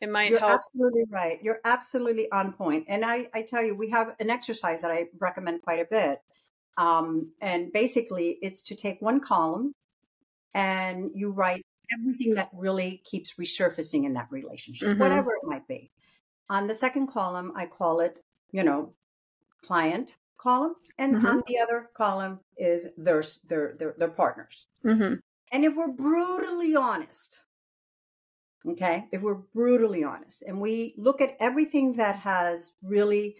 it 0.00 0.10
might 0.10 0.30
you're 0.30 0.38
help 0.38 0.52
absolutely 0.52 1.04
right 1.10 1.38
you're 1.42 1.60
absolutely 1.64 2.30
on 2.32 2.52
point 2.52 2.84
and 2.88 3.04
i 3.04 3.28
i 3.34 3.42
tell 3.42 3.62
you 3.62 3.76
we 3.76 3.90
have 3.90 4.14
an 4.20 4.30
exercise 4.30 4.82
that 4.82 4.90
i 4.90 5.06
recommend 5.18 5.62
quite 5.62 5.80
a 5.80 5.86
bit 5.90 6.20
um, 6.76 7.32
and 7.40 7.72
basically 7.72 8.38
it's 8.40 8.62
to 8.62 8.76
take 8.76 9.02
one 9.02 9.20
column 9.20 9.74
and 10.54 11.10
you 11.14 11.30
write 11.30 11.66
everything 11.92 12.34
that 12.34 12.48
really 12.52 13.02
keeps 13.04 13.34
resurfacing 13.34 14.04
in 14.04 14.14
that 14.14 14.28
relationship 14.30 14.88
mm-hmm. 14.88 15.00
whatever 15.00 15.30
it 15.30 15.46
might 15.46 15.66
be 15.66 15.90
on 16.50 16.66
the 16.66 16.74
second 16.74 17.08
column, 17.08 17.52
I 17.54 17.66
call 17.66 18.00
it, 18.00 18.24
you 18.52 18.62
know, 18.62 18.92
client 19.64 20.16
column, 20.38 20.76
and 20.98 21.16
mm-hmm. 21.16 21.26
on 21.26 21.42
the 21.46 21.58
other 21.58 21.90
column 21.94 22.40
is 22.56 22.86
their 22.96 23.22
their 23.46 23.74
their, 23.76 23.94
their 23.98 24.10
partners. 24.10 24.66
Mm-hmm. 24.84 25.14
And 25.52 25.64
if 25.64 25.76
we're 25.76 25.92
brutally 25.92 26.74
honest, 26.76 27.40
okay, 28.66 29.06
if 29.12 29.22
we're 29.22 29.42
brutally 29.54 30.04
honest, 30.04 30.42
and 30.42 30.60
we 30.60 30.94
look 30.96 31.20
at 31.20 31.36
everything 31.40 31.94
that 31.94 32.16
has 32.16 32.72
really, 32.82 33.36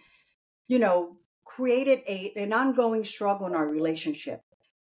you 0.67 0.79
know, 0.79 1.17
created 1.45 1.99
a 2.07 2.33
an 2.35 2.53
ongoing 2.53 3.03
struggle 3.03 3.47
in 3.47 3.55
our 3.55 3.67
relationship, 3.67 4.41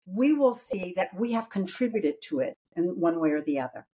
we 0.06 0.32
will 0.32 0.54
see 0.54 0.92
that 0.96 1.10
we 1.16 1.32
have 1.32 1.50
contributed 1.50 2.20
to 2.22 2.40
it 2.40 2.56
in 2.76 3.00
one 3.00 3.20
way 3.20 3.30
or 3.30 3.42
the 3.42 3.60
other. 3.60 3.86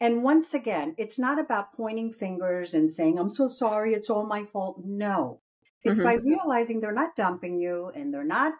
And 0.00 0.24
once 0.24 0.52
again, 0.52 0.94
it's 0.98 1.18
not 1.18 1.38
about 1.38 1.74
pointing 1.74 2.12
fingers 2.12 2.74
and 2.74 2.90
saying, 2.90 3.18
I'm 3.18 3.30
so 3.30 3.46
sorry, 3.46 3.94
it's 3.94 4.10
all 4.10 4.26
my 4.26 4.44
fault. 4.44 4.82
No. 4.84 5.40
It's 5.84 5.98
mm-hmm. 5.98 6.04
by 6.04 6.14
realizing 6.14 6.80
they're 6.80 6.92
not 6.92 7.14
dumping 7.14 7.60
you 7.60 7.92
and 7.94 8.12
they're 8.12 8.24
not 8.24 8.54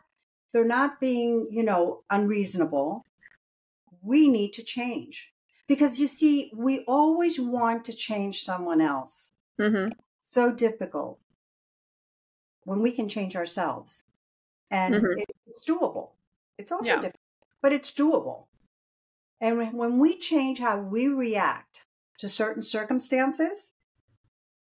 they're 0.52 0.64
not 0.64 1.00
being, 1.00 1.48
you 1.50 1.62
know, 1.62 2.04
unreasonable. 2.10 3.06
We 4.02 4.28
need 4.28 4.52
to 4.52 4.62
change. 4.62 5.31
Because 5.72 5.98
you 5.98 6.06
see, 6.06 6.52
we 6.54 6.84
always 6.86 7.40
want 7.40 7.86
to 7.86 7.94
change 7.94 8.42
someone 8.42 8.82
else. 8.82 9.32
Mm-hmm. 9.58 9.92
So 10.20 10.52
difficult 10.52 11.18
when 12.64 12.82
we 12.82 12.92
can 12.92 13.08
change 13.08 13.36
ourselves. 13.36 14.04
And 14.70 14.96
mm-hmm. 14.96 15.20
it's 15.48 15.66
doable. 15.66 16.10
It's 16.58 16.72
also 16.72 16.88
yeah. 16.88 16.96
difficult, 16.96 17.20
but 17.62 17.72
it's 17.72 17.90
doable. 17.90 18.48
And 19.40 19.72
when 19.72 19.98
we 19.98 20.18
change 20.18 20.58
how 20.58 20.76
we 20.78 21.08
react 21.08 21.86
to 22.18 22.28
certain 22.28 22.62
circumstances, 22.62 23.72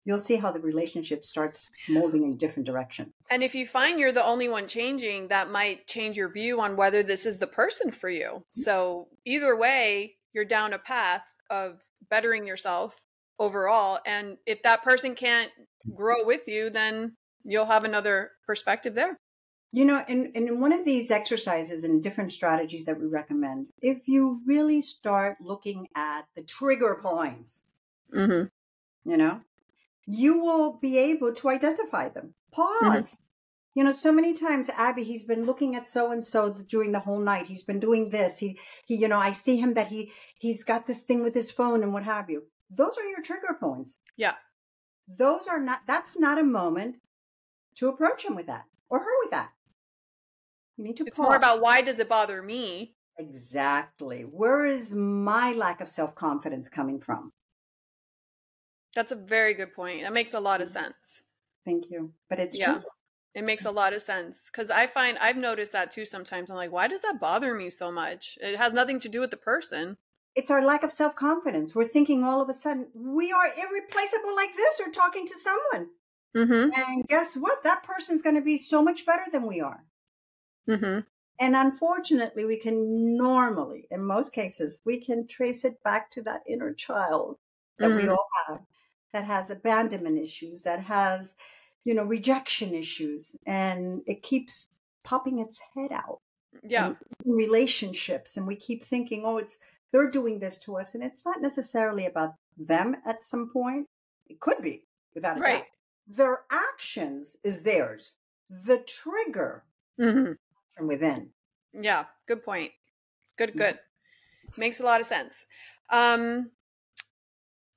you'll 0.06 0.20
see 0.20 0.36
how 0.36 0.52
the 0.52 0.62
relationship 0.62 1.26
starts 1.26 1.72
molding 1.90 2.24
in 2.24 2.34
a 2.34 2.38
different 2.38 2.68
direction. 2.68 3.14
And 3.32 3.42
if 3.42 3.56
you 3.56 3.66
find 3.66 4.00
you're 4.00 4.12
the 4.12 4.24
only 4.24 4.48
one 4.48 4.68
changing, 4.68 5.30
that 5.30 5.50
might 5.50 5.88
change 5.88 6.18
your 6.18 6.32
view 6.32 6.62
on 6.62 6.76
whether 6.76 7.02
this 7.02 7.26
is 7.26 7.40
the 7.40 7.48
person 7.48 7.92
for 7.92 8.12
you. 8.12 8.28
Mm-hmm. 8.28 8.62
So, 8.62 9.08
either 9.26 9.58
way, 9.58 10.18
you're 10.34 10.46
down 10.46 10.74
a 10.74 10.80
path 10.80 11.24
of 11.50 11.84
bettering 12.10 12.46
yourself 12.46 13.08
overall. 13.40 14.00
And 14.06 14.38
if 14.46 14.62
that 14.64 14.84
person 14.84 15.16
can't 15.16 15.52
grow 15.96 16.26
with 16.26 16.48
you, 16.48 16.70
then 16.70 17.16
you'll 17.44 17.66
have 17.66 17.86
another 17.86 18.32
perspective 18.46 18.96
there. 18.96 19.18
You 19.72 19.86
know, 19.86 20.04
in, 20.08 20.32
in 20.34 20.60
one 20.60 20.74
of 20.74 20.84
these 20.84 21.12
exercises 21.12 21.84
and 21.84 22.02
different 22.02 22.32
strategies 22.32 22.86
that 22.86 23.00
we 23.00 23.06
recommend, 23.06 23.70
if 23.82 24.08
you 24.08 24.42
really 24.46 24.82
start 24.82 25.38
looking 25.40 25.88
at 25.96 26.24
the 26.36 26.42
trigger 26.42 27.00
points, 27.02 27.62
mm-hmm. 28.14 28.48
you 29.10 29.18
know, 29.18 29.42
you 30.08 30.40
will 30.40 30.74
be 30.74 30.98
able 30.98 31.36
to 31.36 31.50
identify 31.50 32.10
them. 32.10 32.34
Mm-hmm. 32.54 32.90
Pause. 32.90 33.20
You 33.76 33.84
know, 33.84 33.92
so 33.92 34.12
many 34.12 34.34
times, 34.34 34.70
Abby, 34.70 35.04
he's 35.04 35.24
been 35.24 35.46
looking 35.46 35.76
at 35.76 35.88
so 35.88 36.12
and 36.12 36.24
so 36.24 36.52
during 36.68 36.92
the 36.92 37.00
whole 37.00 37.20
night. 37.20 37.46
He's 37.48 37.64
been 37.64 37.80
doing 37.80 38.10
this. 38.10 38.40
He, 38.40 38.60
he, 38.86 38.96
you 38.96 39.08
know, 39.08 39.20
I 39.20 39.32
see 39.32 39.58
him 39.58 39.76
that 39.76 39.88
he 39.88 40.12
he's 40.38 40.64
got 40.64 40.88
this 40.88 41.04
thing 41.04 41.24
with 41.24 41.34
his 41.34 41.52
phone 41.52 41.84
and 41.84 41.94
what 41.94 42.04
have 42.04 42.30
you. 42.30 42.44
Those 42.70 42.98
are 42.98 43.06
your 43.06 43.22
trigger 43.22 43.58
points. 43.60 44.00
Yeah. 44.18 44.34
Those 45.08 45.48
are 45.48 45.60
not. 45.60 45.82
That's 45.88 46.18
not 46.18 46.40
a 46.40 46.44
moment 46.44 46.98
to 47.76 47.90
approach 47.90 48.26
him 48.26 48.36
with 48.36 48.48
that 48.48 48.66
or 48.90 49.00
her 49.00 49.20
with 49.24 49.32
that. 49.32 49.52
You 50.78 50.84
need 50.84 50.98
to 50.98 51.06
It's 51.06 51.18
pause. 51.18 51.26
more 51.26 51.36
about 51.36 51.62
why 51.62 51.82
does 51.82 52.00
it 52.00 52.10
bother 52.10 52.42
me? 52.42 52.96
Exactly. 53.18 54.22
Where 54.22 54.66
is 54.66 54.94
my 54.94 55.52
lack 55.54 55.82
of 55.82 55.90
self 55.90 56.16
confidence 56.16 56.70
coming 56.70 57.00
from? 57.00 57.32
That's 58.96 59.12
a 59.12 59.16
very 59.16 59.54
good 59.54 59.74
point. 59.74 60.02
That 60.04 60.14
makes 60.14 60.34
a 60.34 60.40
lot 60.40 60.62
of 60.62 60.70
mm-hmm. 60.70 60.86
sense. 60.86 61.24
Thank 61.66 61.90
you. 61.90 62.14
But 62.30 62.40
it's 62.40 62.58
yeah. 62.58 62.76
True. 62.76 62.84
It 63.36 63.44
makes 63.44 63.66
a 63.66 63.72
lot 63.72 63.94
of 63.94 64.02
sense 64.02 64.50
because 64.52 64.72
I 64.72 64.88
find 64.88 65.18
I've 65.20 65.38
noticed 65.38 65.72
that 65.74 65.92
too 65.92 66.06
sometimes. 66.06 66.50
I'm 66.50 66.58
like, 66.58 66.72
why 66.72 66.88
does 66.88 67.02
that 67.02 67.20
bother 67.20 67.54
me 67.54 67.70
so 67.70 67.92
much? 67.92 68.38
It 68.42 68.58
has 68.58 68.74
nothing 68.74 69.00
to 69.02 69.10
do 69.10 69.20
with 69.20 69.32
the 69.32 69.38
person. 69.38 69.98
It's 70.36 70.50
our 70.50 70.64
lack 70.64 70.84
of 70.84 70.92
self 70.92 71.16
confidence. 71.16 71.76
We're 71.76 71.86
thinking 71.86 72.24
all 72.24 72.42
of 72.42 72.50
a 72.50 72.54
sudden 72.54 72.88
we 72.96 73.32
are 73.32 73.46
irreplaceable 73.46 74.36
like 74.36 74.56
this 74.56 74.82
or 74.84 74.92
talking 74.92 75.28
to 75.28 75.36
someone. 75.38 75.90
Mm-hmm. 76.36 76.70
And 76.76 77.08
guess 77.08 77.36
what? 77.36 77.64
That 77.64 77.84
person's 77.84 78.22
going 78.22 78.36
to 78.36 78.42
be 78.42 78.58
so 78.58 78.82
much 78.82 79.06
better 79.06 79.26
than 79.32 79.48
we 79.48 79.62
are. 79.62 79.84
Mm-hmm. 80.68 81.00
And 81.42 81.56
unfortunately, 81.56 82.46
we 82.46 82.58
can 82.58 83.16
normally, 83.18 83.88
in 83.90 84.04
most 84.04 84.34
cases, 84.34 84.82
we 84.86 85.00
can 85.00 85.26
trace 85.26 85.64
it 85.64 85.82
back 85.84 86.12
to 86.12 86.22
that 86.24 86.42
inner 86.48 86.74
child 86.74 87.38
that 87.78 87.90
mm-hmm. 87.90 88.08
we 88.08 88.10
all 88.10 88.28
have 88.48 88.60
that 89.14 89.26
has 89.26 89.50
abandonment 89.50 90.20
issues, 90.20 90.62
that 90.64 90.82
has, 90.82 91.36
you 91.86 91.94
know, 91.94 92.04
rejection 92.04 92.74
issues, 92.74 93.36
and 93.46 94.02
it 94.06 94.22
keeps 94.24 94.70
popping 95.04 95.40
its 95.40 95.60
head 95.76 95.92
out. 95.92 96.20
Yeah. 96.64 96.94
relationships, 97.26 98.36
and 98.36 98.46
we 98.46 98.56
keep 98.56 98.86
thinking, 98.86 99.24
oh, 99.26 99.38
it's 99.38 99.58
they're 99.92 100.12
doing 100.12 100.40
this 100.40 100.58
to 100.58 100.78
us, 100.78 100.96
and 100.96 101.04
it's 101.04 101.26
not 101.26 101.42
necessarily 101.42 102.06
about 102.06 102.36
them 102.58 102.98
at 103.06 103.24
some 103.24 103.50
point. 103.50 103.88
It 104.28 104.40
could 104.40 104.62
be, 104.62 104.84
without 105.16 105.38
a 105.38 105.42
right. 105.42 105.54
doubt. 105.54 105.66
Their 106.08 106.40
actions 106.52 107.38
is 107.44 107.62
theirs. 107.62 108.14
The 108.50 108.80
trigger 108.80 109.64
mm-hmm 110.00 110.34
from 110.80 110.88
within. 110.88 111.30
Yeah, 111.74 112.06
good 112.26 112.44
point. 112.44 112.72
Good, 113.38 113.56
good. 113.56 113.78
Makes 114.58 114.80
a 114.80 114.84
lot 114.84 115.02
of 115.02 115.06
sense. 115.06 115.46
Um, 115.92 116.50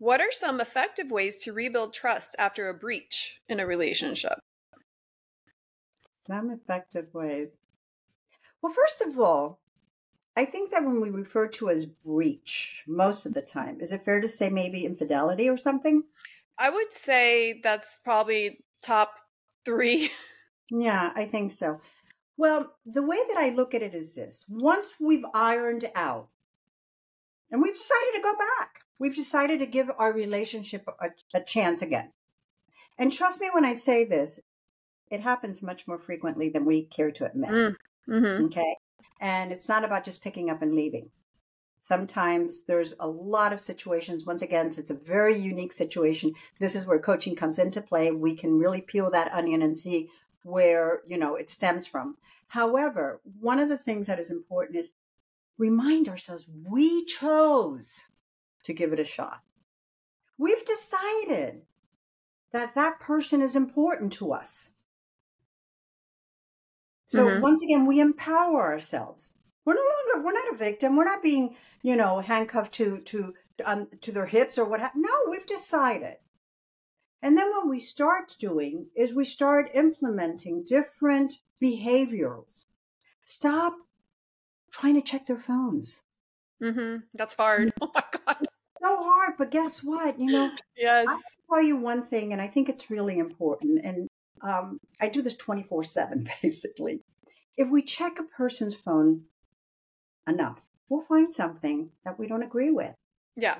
what 0.02 0.20
are 0.20 0.32
some 0.32 0.60
effective 0.60 1.12
ways 1.12 1.36
to 1.36 1.52
rebuild 1.52 1.94
trust 1.94 2.34
after 2.36 2.68
a 2.68 2.74
breach 2.74 3.40
in 3.48 3.60
a 3.60 3.66
relationship? 3.66 4.40
Some 6.16 6.50
effective 6.50 7.14
ways. 7.14 7.58
Well, 8.60 8.72
first 8.72 9.00
of 9.00 9.16
all, 9.16 9.60
I 10.36 10.44
think 10.44 10.72
that 10.72 10.84
when 10.84 11.00
we 11.00 11.08
refer 11.08 11.46
to 11.46 11.70
as 11.70 11.86
breach 11.86 12.82
most 12.88 13.26
of 13.26 13.34
the 13.34 13.42
time, 13.42 13.80
is 13.80 13.92
it 13.92 14.02
fair 14.02 14.20
to 14.20 14.26
say 14.26 14.50
maybe 14.50 14.84
infidelity 14.84 15.48
or 15.48 15.56
something? 15.56 16.02
I 16.58 16.68
would 16.68 16.92
say 16.92 17.60
that's 17.62 18.00
probably 18.02 18.64
top 18.82 19.20
three. 19.64 20.10
Yeah, 20.74 21.12
I 21.14 21.26
think 21.26 21.50
so. 21.50 21.82
Well, 22.38 22.72
the 22.86 23.02
way 23.02 23.18
that 23.28 23.36
I 23.36 23.50
look 23.50 23.74
at 23.74 23.82
it 23.82 23.94
is 23.94 24.14
this 24.14 24.46
once 24.48 24.94
we've 24.98 25.24
ironed 25.34 25.90
out 25.94 26.28
and 27.50 27.60
we've 27.60 27.76
decided 27.76 28.12
to 28.14 28.22
go 28.22 28.32
back, 28.38 28.80
we've 29.02 29.16
decided 29.16 29.58
to 29.58 29.66
give 29.66 29.90
our 29.98 30.12
relationship 30.12 30.88
a, 31.00 31.08
a 31.34 31.42
chance 31.42 31.82
again. 31.82 32.12
And 32.96 33.10
trust 33.10 33.40
me 33.40 33.48
when 33.52 33.64
I 33.64 33.74
say 33.74 34.04
this, 34.04 34.38
it 35.10 35.20
happens 35.20 35.60
much 35.60 35.88
more 35.88 35.98
frequently 35.98 36.48
than 36.48 36.64
we 36.64 36.84
care 36.84 37.10
to 37.10 37.26
admit. 37.26 37.50
Mm, 37.50 37.76
mm-hmm. 38.08 38.44
Okay. 38.44 38.76
And 39.20 39.50
it's 39.50 39.68
not 39.68 39.84
about 39.84 40.04
just 40.04 40.22
picking 40.22 40.50
up 40.50 40.62
and 40.62 40.76
leaving. 40.76 41.10
Sometimes 41.80 42.62
there's 42.68 42.94
a 43.00 43.08
lot 43.08 43.52
of 43.52 43.60
situations. 43.60 44.24
Once 44.24 44.40
again, 44.40 44.66
it's 44.66 44.92
a 44.92 44.94
very 44.94 45.36
unique 45.36 45.72
situation. 45.72 46.34
This 46.60 46.76
is 46.76 46.86
where 46.86 47.00
coaching 47.00 47.34
comes 47.34 47.58
into 47.58 47.82
play. 47.82 48.12
We 48.12 48.36
can 48.36 48.56
really 48.56 48.82
peel 48.82 49.10
that 49.10 49.32
onion 49.32 49.62
and 49.62 49.76
see 49.76 50.10
where 50.44 51.02
you 51.06 51.16
know 51.16 51.36
it 51.36 51.48
stems 51.48 51.86
from 51.86 52.16
however 52.48 53.20
one 53.40 53.60
of 53.60 53.68
the 53.68 53.78
things 53.78 54.08
that 54.08 54.18
is 54.18 54.28
important 54.28 54.76
is 54.76 54.90
remind 55.56 56.08
ourselves 56.08 56.46
we 56.68 57.04
chose 57.04 58.02
to 58.62 58.72
give 58.72 58.92
it 58.92 59.00
a 59.00 59.04
shot 59.04 59.40
we've 60.38 60.64
decided 60.64 61.62
that 62.52 62.74
that 62.74 63.00
person 63.00 63.40
is 63.40 63.56
important 63.56 64.12
to 64.12 64.32
us 64.32 64.72
so 67.06 67.26
mm-hmm. 67.26 67.42
once 67.42 67.62
again 67.62 67.86
we 67.86 68.00
empower 68.00 68.62
ourselves 68.72 69.34
we're 69.64 69.74
no 69.74 69.80
longer 69.80 70.24
we're 70.24 70.32
not 70.32 70.52
a 70.52 70.56
victim 70.56 70.96
we're 70.96 71.04
not 71.04 71.22
being 71.22 71.56
you 71.82 71.96
know 71.96 72.20
handcuffed 72.20 72.72
to 72.72 73.00
to 73.00 73.34
um, 73.64 73.88
to 74.00 74.12
their 74.12 74.26
hips 74.26 74.58
or 74.58 74.68
what 74.68 74.80
ha- 74.80 74.92
no 74.96 75.10
we've 75.30 75.46
decided 75.46 76.16
And 77.22 77.38
then 77.38 77.50
what 77.50 77.68
we 77.68 77.78
start 77.78 78.34
doing 78.38 78.88
is 78.96 79.14
we 79.14 79.24
start 79.24 79.70
implementing 79.74 80.64
different 80.64 81.34
behaviors. 81.60 82.66
Stop 83.22 83.74
trying 84.72 84.94
to 84.96 85.02
check 85.02 85.26
their 85.26 85.38
phones. 85.38 86.02
Mm-hmm. 86.62 87.04
That's 87.14 87.34
hard. 87.34 87.72
Oh 87.80 87.90
my 87.94 88.04
god. 88.26 88.46
So 88.82 89.02
hard, 89.02 89.34
but 89.38 89.50
guess 89.50 89.82
what? 89.82 90.18
You 90.18 90.26
know, 90.26 90.50
Yes. 90.76 91.06
I 91.08 91.20
tell 91.48 91.62
you 91.62 91.76
one 91.76 92.02
thing, 92.02 92.32
and 92.32 92.42
I 92.42 92.48
think 92.48 92.68
it's 92.68 92.90
really 92.90 93.18
important. 93.18 93.80
And 93.84 94.08
um, 94.42 94.78
I 95.00 95.08
do 95.08 95.22
this 95.22 95.36
24 95.36 95.84
7, 95.84 96.28
basically. 96.42 97.00
If 97.56 97.68
we 97.68 97.82
check 97.82 98.18
a 98.18 98.24
person's 98.24 98.74
phone 98.74 99.22
enough, 100.26 100.68
we'll 100.88 101.00
find 101.00 101.32
something 101.32 101.90
that 102.04 102.18
we 102.18 102.26
don't 102.26 102.42
agree 102.42 102.70
with. 102.70 102.94
Yeah. 103.36 103.56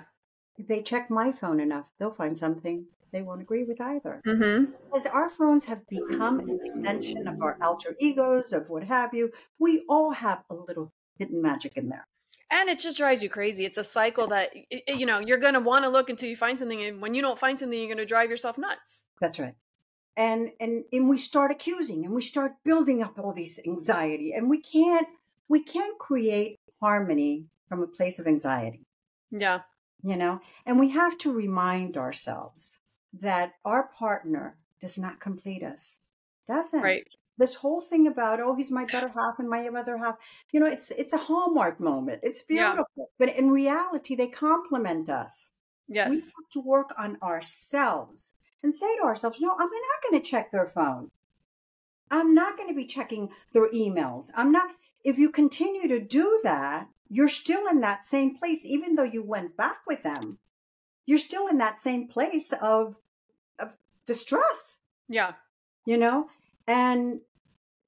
If 0.56 0.66
they 0.66 0.82
check 0.82 1.10
my 1.10 1.32
phone 1.32 1.60
enough, 1.60 1.86
they'll 1.98 2.10
find 2.10 2.36
something 2.36 2.86
they 3.12 3.22
won't 3.22 3.42
agree 3.42 3.64
with 3.64 3.80
either. 3.80 4.20
Mm-hmm. 4.26 4.72
Because 4.84 5.06
our 5.06 5.28
phones 5.28 5.66
have 5.66 5.86
become 5.88 6.40
an 6.40 6.58
extension 6.64 7.28
of 7.28 7.40
our 7.40 7.58
alter 7.62 7.94
egos, 8.00 8.52
of 8.52 8.70
what 8.70 8.84
have 8.84 9.14
you. 9.14 9.30
We 9.58 9.84
all 9.88 10.12
have 10.12 10.44
a 10.50 10.54
little 10.54 10.92
hidden 11.18 11.42
magic 11.42 11.76
in 11.76 11.88
there. 11.90 12.06
And 12.52 12.68
it 12.68 12.78
just 12.78 12.96
drives 12.98 13.22
you 13.22 13.28
crazy. 13.30 13.64
It's 13.64 13.78
a 13.78 13.84
cycle 13.84 14.26
that 14.28 14.54
you 14.86 15.06
know 15.06 15.18
you're 15.18 15.38
going 15.38 15.54
to 15.54 15.60
want 15.60 15.84
to 15.84 15.90
look 15.90 16.10
until 16.10 16.28
you 16.28 16.36
find 16.36 16.58
something, 16.58 16.82
and 16.82 17.00
when 17.02 17.14
you 17.14 17.22
don't 17.22 17.38
find 17.38 17.58
something, 17.58 17.76
you're 17.78 17.88
going 17.88 17.96
to 17.96 18.06
drive 18.06 18.30
yourself 18.30 18.58
nuts. 18.58 19.04
That's 19.20 19.38
right. 19.40 19.54
And 20.16 20.50
and 20.60 20.84
and 20.92 21.08
we 21.08 21.16
start 21.16 21.50
accusing 21.50 22.04
and 22.04 22.12
we 22.14 22.20
start 22.20 22.52
building 22.64 23.02
up 23.02 23.18
all 23.18 23.32
these 23.32 23.58
anxiety 23.66 24.32
and 24.34 24.50
we 24.50 24.60
can't 24.60 25.08
we 25.48 25.62
can't 25.62 25.98
create 25.98 26.60
harmony 26.80 27.46
from 27.68 27.82
a 27.82 27.86
place 27.86 28.18
of 28.18 28.26
anxiety, 28.26 28.84
Yeah. 29.30 29.60
you 30.02 30.16
know? 30.16 30.40
And 30.66 30.78
we 30.78 30.90
have 30.90 31.16
to 31.18 31.32
remind 31.32 31.96
ourselves 31.96 32.78
that 33.14 33.54
our 33.64 33.88
partner 33.88 34.56
does 34.80 34.98
not 34.98 35.20
complete 35.20 35.62
us. 35.62 36.00
Doesn't. 36.46 36.80
Right. 36.80 37.06
This 37.38 37.54
whole 37.54 37.80
thing 37.80 38.06
about 38.06 38.40
oh 38.40 38.54
he's 38.54 38.70
my 38.70 38.84
better 38.92 39.08
half 39.08 39.38
and 39.38 39.48
my 39.48 39.66
other 39.68 39.98
half, 39.98 40.16
you 40.52 40.60
know, 40.60 40.66
it's 40.66 40.90
it's 40.90 41.12
a 41.12 41.18
hallmark 41.18 41.80
moment. 41.80 42.20
It's 42.22 42.44
Yeah. 42.48 42.72
beautiful. 42.72 43.10
But 43.18 43.36
in 43.36 43.50
reality 43.50 44.14
they 44.14 44.28
complement 44.28 45.08
us. 45.08 45.50
Yes. 45.88 46.10
We 46.10 46.16
have 46.20 46.48
to 46.54 46.60
work 46.60 46.94
on 46.98 47.18
ourselves 47.22 48.34
and 48.62 48.74
say 48.74 48.96
to 48.96 49.02
ourselves, 49.02 49.38
no, 49.40 49.50
I'm 49.50 49.58
not 49.68 50.10
going 50.10 50.22
to 50.22 50.30
check 50.30 50.50
their 50.50 50.68
phone. 50.68 51.10
I'm 52.10 52.34
not 52.34 52.56
going 52.56 52.68
to 52.68 52.74
be 52.74 52.86
checking 52.86 53.30
their 53.52 53.70
emails. 53.72 54.30
I'm 54.34 54.52
not, 54.52 54.70
if 55.04 55.18
you 55.18 55.30
continue 55.30 55.88
to 55.88 56.00
do 56.00 56.40
that, 56.44 56.88
you're 57.08 57.28
still 57.28 57.66
in 57.66 57.80
that 57.80 58.02
same 58.04 58.36
place, 58.36 58.64
even 58.64 58.94
though 58.94 59.02
you 59.02 59.22
went 59.24 59.56
back 59.56 59.78
with 59.86 60.02
them. 60.02 60.38
You're 61.04 61.18
still 61.18 61.48
in 61.48 61.58
that 61.58 61.78
same 61.78 62.06
place 62.08 62.52
of, 62.62 62.96
of 63.58 63.76
distress, 64.06 64.78
Yeah. 65.08 65.32
You 65.86 65.96
know? 65.98 66.28
And 66.66 67.20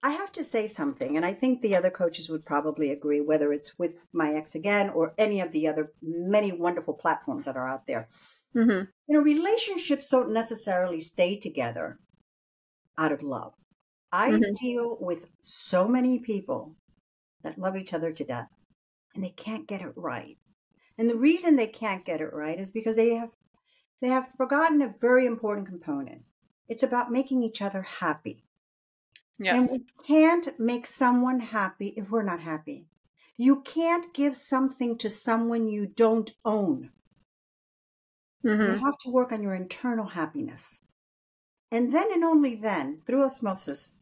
I 0.02 0.10
have 0.12 0.32
to 0.32 0.44
say 0.44 0.66
something, 0.68 1.16
and 1.16 1.26
I 1.26 1.34
think 1.34 1.62
the 1.62 1.76
other 1.76 1.90
coaches 1.90 2.30
would 2.30 2.46
probably 2.46 2.90
agree, 2.90 3.20
whether 3.20 3.52
it's 3.52 3.78
with 3.78 4.06
my 4.12 4.34
ex 4.34 4.54
again 4.54 4.90
or 4.90 5.14
any 5.18 5.40
of 5.40 5.52
the 5.52 5.68
other 5.68 5.92
many 6.02 6.52
wonderful 6.52 6.94
platforms 6.94 7.46
that 7.46 7.56
are 7.56 7.68
out 7.68 7.86
there 7.86 8.08
Mm-hmm. 8.54 8.84
you 9.06 9.14
know, 9.16 9.22
relationships 9.22 10.10
don't 10.10 10.30
necessarily 10.32 11.00
stay 11.00 11.38
together 11.38 11.98
out 12.98 13.12
of 13.12 13.22
love. 13.22 13.54
I 14.12 14.32
Mhm. 14.32 14.56
deal 14.60 14.96
with 15.00 15.30
so 15.42 15.88
many 15.88 16.18
people 16.20 16.76
that 17.42 17.58
love 17.58 17.76
each 17.76 17.94
other 17.94 18.12
to 18.12 18.24
death 18.24 18.50
and 19.14 19.24
they 19.24 19.30
can't 19.30 19.68
get 19.68 19.82
it 19.82 19.94
right. 19.96 20.38
And 20.98 21.10
the 21.10 21.18
reason 21.18 21.56
they 21.56 21.68
can't 21.68 22.06
get 22.06 22.20
it 22.22 22.32
right 22.34 22.58
is 22.60 22.70
because 22.70 22.96
they 22.96 23.14
have 23.14 23.36
they 24.00 24.08
have 24.08 24.32
forgotten 24.36 24.82
a 24.82 24.94
very 25.00 25.26
important 25.26 25.68
component. 25.68 26.24
It's 26.68 26.82
about 26.82 27.12
making 27.12 27.42
each 27.42 27.60
other 27.62 27.82
happy. 27.82 28.44
Yes. 29.38 29.70
And 29.70 29.80
we 29.80 30.04
can't 30.06 30.48
make 30.58 30.86
someone 30.86 31.40
happy 31.40 31.88
if 31.96 32.10
we're 32.10 32.22
not 32.22 32.40
happy. 32.40 32.86
You 33.36 33.62
can't 33.62 34.14
give 34.14 34.36
something 34.36 34.96
to 34.98 35.10
someone 35.10 35.68
you 35.68 35.86
don't 35.86 36.30
own. 36.44 36.90
mm-hmm. 38.44 38.62
You 38.62 38.78
have 38.84 38.98
to 38.98 39.10
work 39.10 39.32
on 39.32 39.42
your 39.42 39.54
internal 39.54 40.06
happiness. 40.06 40.80
And 41.70 41.92
then 41.92 42.12
and 42.12 42.22
only 42.22 42.54
then, 42.54 43.00
through 43.06 43.24
osmosis, 43.24 43.94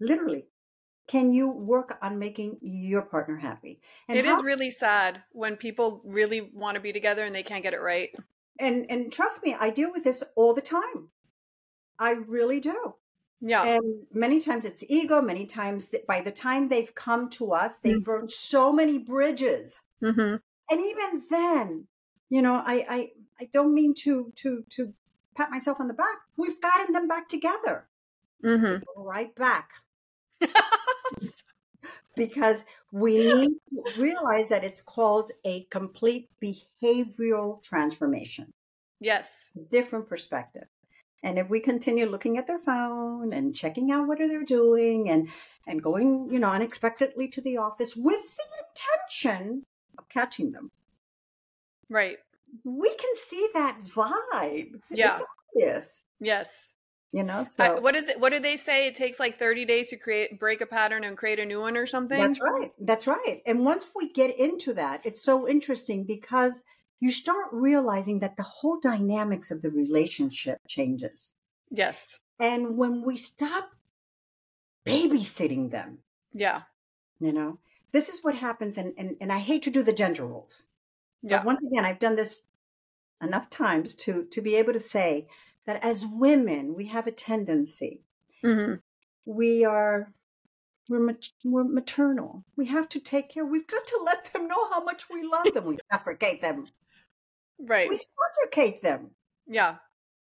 literally, 0.00 0.46
can 1.06 1.32
you 1.32 1.50
work 1.50 1.98
on 2.00 2.18
making 2.18 2.56
your 2.62 3.02
partner 3.02 3.36
happy. 3.36 3.80
And 4.08 4.18
It 4.18 4.24
is 4.24 4.36
how- 4.36 4.42
really 4.42 4.70
sad 4.70 5.22
when 5.32 5.56
people 5.56 6.00
really 6.04 6.40
want 6.54 6.76
to 6.76 6.80
be 6.80 6.92
together 6.92 7.24
and 7.24 7.34
they 7.34 7.42
can't 7.42 7.62
get 7.62 7.74
it 7.74 7.80
right. 7.82 8.10
and 8.58 8.86
and 8.90 9.12
trust 9.12 9.42
me, 9.44 9.54
I 9.58 9.70
deal 9.70 9.92
with 9.92 10.04
this 10.04 10.22
all 10.36 10.54
the 10.54 10.62
time. 10.62 11.10
I 12.00 12.12
really 12.26 12.58
do. 12.58 12.94
Yeah. 13.40 13.64
And 13.64 14.06
many 14.12 14.40
times 14.40 14.64
it's 14.64 14.82
ego. 14.88 15.22
Many 15.22 15.46
times 15.46 15.94
by 16.08 16.20
the 16.22 16.32
time 16.32 16.68
they've 16.68 16.94
come 16.94 17.30
to 17.30 17.52
us, 17.52 17.78
they've 17.78 17.96
Mm. 18.02 18.04
burned 18.04 18.32
so 18.32 18.72
many 18.72 18.98
bridges. 18.98 19.82
mm-hmm. 20.02 20.36
And 20.72 20.80
even 20.80 21.22
then, 21.30 21.86
you 22.28 22.42
know, 22.42 22.54
I 22.54 22.76
I 22.96 22.98
I 23.40 23.44
don't 23.52 23.74
mean 23.74 23.92
to 24.04 24.32
to 24.36 24.64
to 24.70 24.94
pat 25.36 25.50
myself 25.50 25.80
on 25.80 25.88
the 25.88 25.94
back. 25.94 26.18
We've 26.36 26.60
gotten 26.60 26.92
them 26.92 27.06
back 27.08 27.28
together. 27.28 27.86
Mm-hmm. 28.42 28.82
right 28.96 29.34
back 29.34 29.68
because 32.16 32.64
we 32.90 33.18
need 33.34 33.58
to 33.68 34.00
realize 34.00 34.48
that 34.48 34.64
it's 34.64 34.80
called 34.80 35.30
a 35.44 35.64
complete 35.64 36.30
behavioral 36.42 37.62
transformation, 37.62 38.52
yes. 38.98 39.50
different 39.70 40.08
perspective. 40.08 40.68
And 41.22 41.38
if 41.38 41.48
we 41.50 41.60
continue 41.60 42.06
looking 42.06 42.38
at 42.38 42.46
their 42.46 42.58
phone 42.58 43.32
and 43.32 43.54
checking 43.54 43.90
out 43.92 44.08
what 44.08 44.20
are 44.20 44.28
they 44.28 44.42
doing 44.44 45.10
and 45.10 45.28
and 45.66 45.82
going, 45.82 46.28
you 46.30 46.38
know, 46.38 46.48
unexpectedly 46.48 47.28
to 47.28 47.40
the 47.40 47.58
office 47.58 47.94
with 47.94 48.36
the 48.36 48.44
intention 48.66 49.64
of 49.98 50.08
catching 50.08 50.52
them, 50.52 50.70
Right. 51.88 52.18
we 52.64 52.88
can 52.94 53.10
see 53.14 53.48
that 53.54 53.80
vibe. 53.82 54.80
Yeah. 54.90 55.14
It's 55.18 55.24
obvious, 55.54 56.04
Yes. 56.20 56.64
you 57.12 57.22
know. 57.22 57.44
So 57.44 57.64
I, 57.64 57.78
what 57.80 57.94
is 57.94 58.08
it? 58.08 58.18
What 58.18 58.32
do 58.32 58.38
they 58.40 58.56
say? 58.56 58.86
It 58.86 58.94
takes 58.94 59.20
like 59.20 59.38
30 59.38 59.64
days 59.66 59.88
to 59.88 59.96
create, 59.96 60.40
break 60.40 60.60
a 60.62 60.66
pattern 60.66 61.04
and 61.04 61.16
create 61.16 61.38
a 61.38 61.44
new 61.44 61.60
one 61.60 61.76
or 61.76 61.86
something? 61.86 62.18
That's 62.18 62.40
right. 62.40 62.72
That's 62.80 63.06
right. 63.06 63.42
And 63.44 63.64
once 63.64 63.88
we 63.94 64.10
get 64.10 64.36
into 64.38 64.72
that, 64.74 65.02
it's 65.04 65.22
so 65.22 65.46
interesting 65.46 66.04
because 66.04 66.64
you 67.00 67.10
start 67.10 67.46
realizing 67.52 68.20
that 68.20 68.36
the 68.36 68.42
whole 68.42 68.78
dynamics 68.78 69.50
of 69.50 69.62
the 69.62 69.70
relationship 69.70 70.58
changes. 70.68 71.34
Yes. 71.70 72.18
And 72.38 72.76
when 72.76 73.02
we 73.02 73.16
stop 73.16 73.70
babysitting 74.86 75.70
them, 75.70 75.98
Yeah. 76.32 76.62
you 77.18 77.32
know, 77.32 77.58
this 77.92 78.08
is 78.08 78.20
what 78.22 78.34
happens. 78.36 78.76
And, 78.76 78.92
and, 78.96 79.16
and 79.20 79.32
I 79.32 79.38
hate 79.38 79.62
to 79.64 79.70
do 79.70 79.82
the 79.82 79.92
gender 79.92 80.26
roles. 80.26 80.68
Yeah. 81.22 81.38
But 81.38 81.46
once 81.46 81.64
again, 81.64 81.84
I've 81.84 81.98
done 81.98 82.16
this 82.16 82.42
enough 83.22 83.50
times 83.50 83.94
to, 83.96 84.24
to 84.30 84.40
be 84.40 84.56
able 84.56 84.72
to 84.72 84.78
say 84.80 85.26
that 85.66 85.82
as 85.84 86.06
women, 86.06 86.74
we 86.74 86.86
have 86.86 87.06
a 87.06 87.12
tendency 87.12 88.02
hmm 88.42 88.74
we 89.26 89.64
are 89.66 90.12
we're, 90.88 90.98
mat- 90.98 91.28
we're 91.44 91.62
maternal 91.62 92.42
we 92.56 92.64
have 92.66 92.88
to 92.88 92.98
take 92.98 93.28
care 93.28 93.44
we've 93.44 93.66
got 93.66 93.86
to 93.86 94.00
let 94.02 94.32
them 94.32 94.48
know 94.48 94.70
how 94.70 94.82
much 94.82 95.10
we 95.10 95.22
love 95.22 95.52
them 95.52 95.66
we 95.66 95.76
suffocate 95.92 96.40
them 96.40 96.64
Right. 97.66 97.88
we 97.88 97.96
suffocate 97.98 98.82
them 98.82 99.10
yeah. 99.46 99.76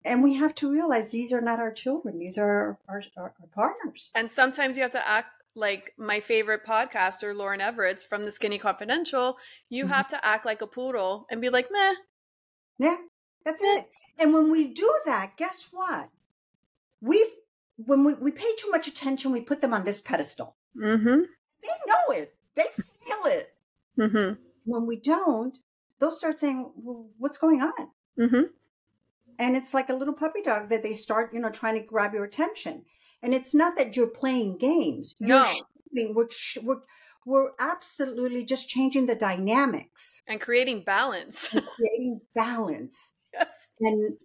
and 0.04 0.22
we 0.22 0.34
have 0.34 0.54
to 0.56 0.70
realize 0.70 1.10
these 1.10 1.32
are 1.32 1.40
not 1.40 1.58
our 1.60 1.72
children 1.72 2.18
these 2.18 2.38
are 2.38 2.78
our, 2.88 3.02
our, 3.16 3.34
our 3.40 3.48
partners 3.54 4.10
And 4.14 4.30
sometimes 4.30 4.76
you 4.76 4.82
have 4.82 4.92
to 4.92 5.08
act 5.08 5.28
like 5.54 5.92
my 5.96 6.20
favorite 6.20 6.66
podcaster, 6.66 7.34
Lauryn 7.34 7.60
Evarts 7.60 8.04
from 8.06 8.24
the 8.24 8.30
Skinny 8.30 8.58
Confidential. 8.58 9.38
You 9.70 9.86
Mhm. 9.86 9.88
have 9.88 10.08
to 10.08 10.22
act 10.22 10.44
like 10.44 10.60
a 10.60 10.66
poodle 10.66 11.26
and 11.30 11.40
be 11.40 11.48
like, 11.48 11.68
meh. 11.70 11.94
yeah 12.78 12.96
that's 13.44 13.60
it 13.62 13.88
and 14.18 14.32
when 14.34 14.50
we 14.50 14.68
do 14.72 14.90
that 15.06 15.36
guess 15.36 15.68
what 15.72 16.10
we've 17.00 17.32
when 17.76 18.04
we, 18.04 18.14
we 18.14 18.30
pay 18.32 18.54
too 18.58 18.70
much 18.70 18.86
attention 18.88 19.32
we 19.32 19.40
put 19.40 19.60
them 19.60 19.72
on 19.74 19.84
this 19.84 20.00
pedestal 20.00 20.56
Mm-hmm. 20.76 21.22
they 21.62 21.76
know 21.86 22.14
it 22.20 22.34
they 22.54 22.64
feel 22.76 23.22
it 23.26 23.54
Mm-hmm. 23.98 24.34
when 24.66 24.84
we 24.86 24.96
don't 24.96 25.56
they'll 26.00 26.10
start 26.10 26.38
saying 26.38 26.70
well, 26.76 27.08
what's 27.18 27.38
going 27.38 27.60
on 27.62 27.88
Mm-hmm. 28.18 28.42
and 29.38 29.56
it's 29.56 29.74
like 29.74 29.90
a 29.90 29.94
little 29.94 30.14
puppy 30.14 30.40
dog 30.42 30.70
that 30.70 30.82
they 30.82 30.92
start 30.94 31.32
you 31.34 31.40
know 31.40 31.50
trying 31.50 31.74
to 31.80 31.86
grab 31.86 32.14
your 32.14 32.24
attention 32.24 32.84
and 33.22 33.34
it's 33.34 33.54
not 33.54 33.76
that 33.76 33.94
you're 33.96 34.06
playing 34.08 34.56
games 34.58 35.14
No. 35.20 35.36
you're 35.38 35.46
showing- 35.46 36.14
we're, 36.14 36.28
we're, 36.62 36.80
we're 37.26 37.50
absolutely 37.58 38.44
just 38.44 38.68
changing 38.68 39.06
the 39.06 39.14
dynamics 39.14 40.22
And 40.26 40.40
creating 40.40 40.82
balance. 40.84 41.52
and 41.52 41.64
creating 41.76 42.20
balance 42.34 43.12
yes. 43.34 43.72
and 43.80 44.16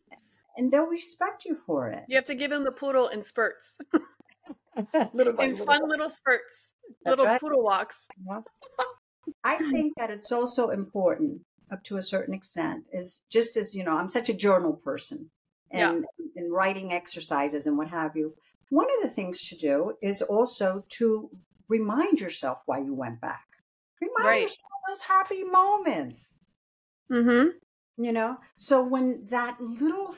and 0.57 0.71
they'll 0.71 0.87
respect 0.87 1.43
you 1.45 1.57
for 1.65 1.89
it 1.89 2.03
You 2.07 2.15
have 2.15 2.25
to 2.25 2.35
give 2.35 2.49
them 2.51 2.63
the 2.63 2.71
poodle 2.71 3.07
in 3.07 3.21
spurts, 3.21 3.77
little 5.13 5.33
by 5.33 5.45
in 5.45 5.51
little. 5.51 5.65
fun 5.65 5.87
little 5.89 6.09
spurts, 6.09 6.69
That's 7.03 7.11
little 7.11 7.25
right. 7.25 7.41
poodle 7.41 7.63
walks. 7.63 8.05
i 9.43 9.57
think 9.69 9.93
that 9.97 10.09
it's 10.11 10.31
also 10.31 10.69
important 10.69 11.41
up 11.71 11.83
to 11.83 11.97
a 11.97 12.01
certain 12.01 12.33
extent 12.33 12.83
is 12.91 13.21
just 13.29 13.55
as 13.55 13.75
you 13.75 13.83
know 13.83 13.97
i'm 13.97 14.09
such 14.09 14.29
a 14.29 14.33
journal 14.33 14.73
person 14.73 15.29
and, 15.71 16.05
yeah. 16.19 16.41
and 16.41 16.53
writing 16.53 16.93
exercises 16.93 17.67
and 17.67 17.77
what 17.77 17.89
have 17.89 18.15
you. 18.15 18.35
One 18.69 18.87
of 18.97 19.03
the 19.03 19.13
things 19.13 19.47
to 19.49 19.57
do 19.57 19.93
is 20.01 20.21
also 20.21 20.85
to 20.89 21.29
remind 21.67 22.19
yourself 22.19 22.63
why 22.65 22.79
you 22.79 22.93
went 22.93 23.19
back. 23.21 23.45
Remind 23.99 24.25
right. 24.25 24.41
yourself 24.41 24.67
those 24.87 25.01
happy 25.01 25.43
moments. 25.43 26.33
Mm-hmm. 27.11 27.49
You 28.03 28.11
know, 28.11 28.37
so 28.55 28.83
when 28.83 29.25
that 29.25 29.59
little 29.59 30.15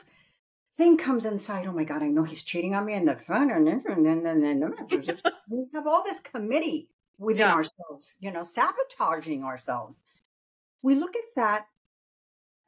thing 0.76 0.96
comes 0.96 1.24
inside, 1.24 1.66
oh 1.66 1.72
my 1.72 1.84
God, 1.84 2.02
I 2.02 2.08
know 2.08 2.22
he's 2.22 2.42
cheating 2.42 2.74
on 2.74 2.86
me 2.86 2.94
and 2.94 3.06
the 3.06 3.16
fun 3.16 3.50
and 3.50 3.66
then 3.66 4.74
we 5.50 5.66
have 5.74 5.86
all 5.86 6.02
this 6.04 6.20
committee 6.20 6.88
within 7.18 7.40
yeah. 7.40 7.54
ourselves, 7.54 8.14
you 8.20 8.32
know, 8.32 8.44
sabotaging 8.44 9.44
ourselves. 9.44 10.00
We 10.84 10.94
look 10.94 11.16
at 11.16 11.34
that 11.34 11.66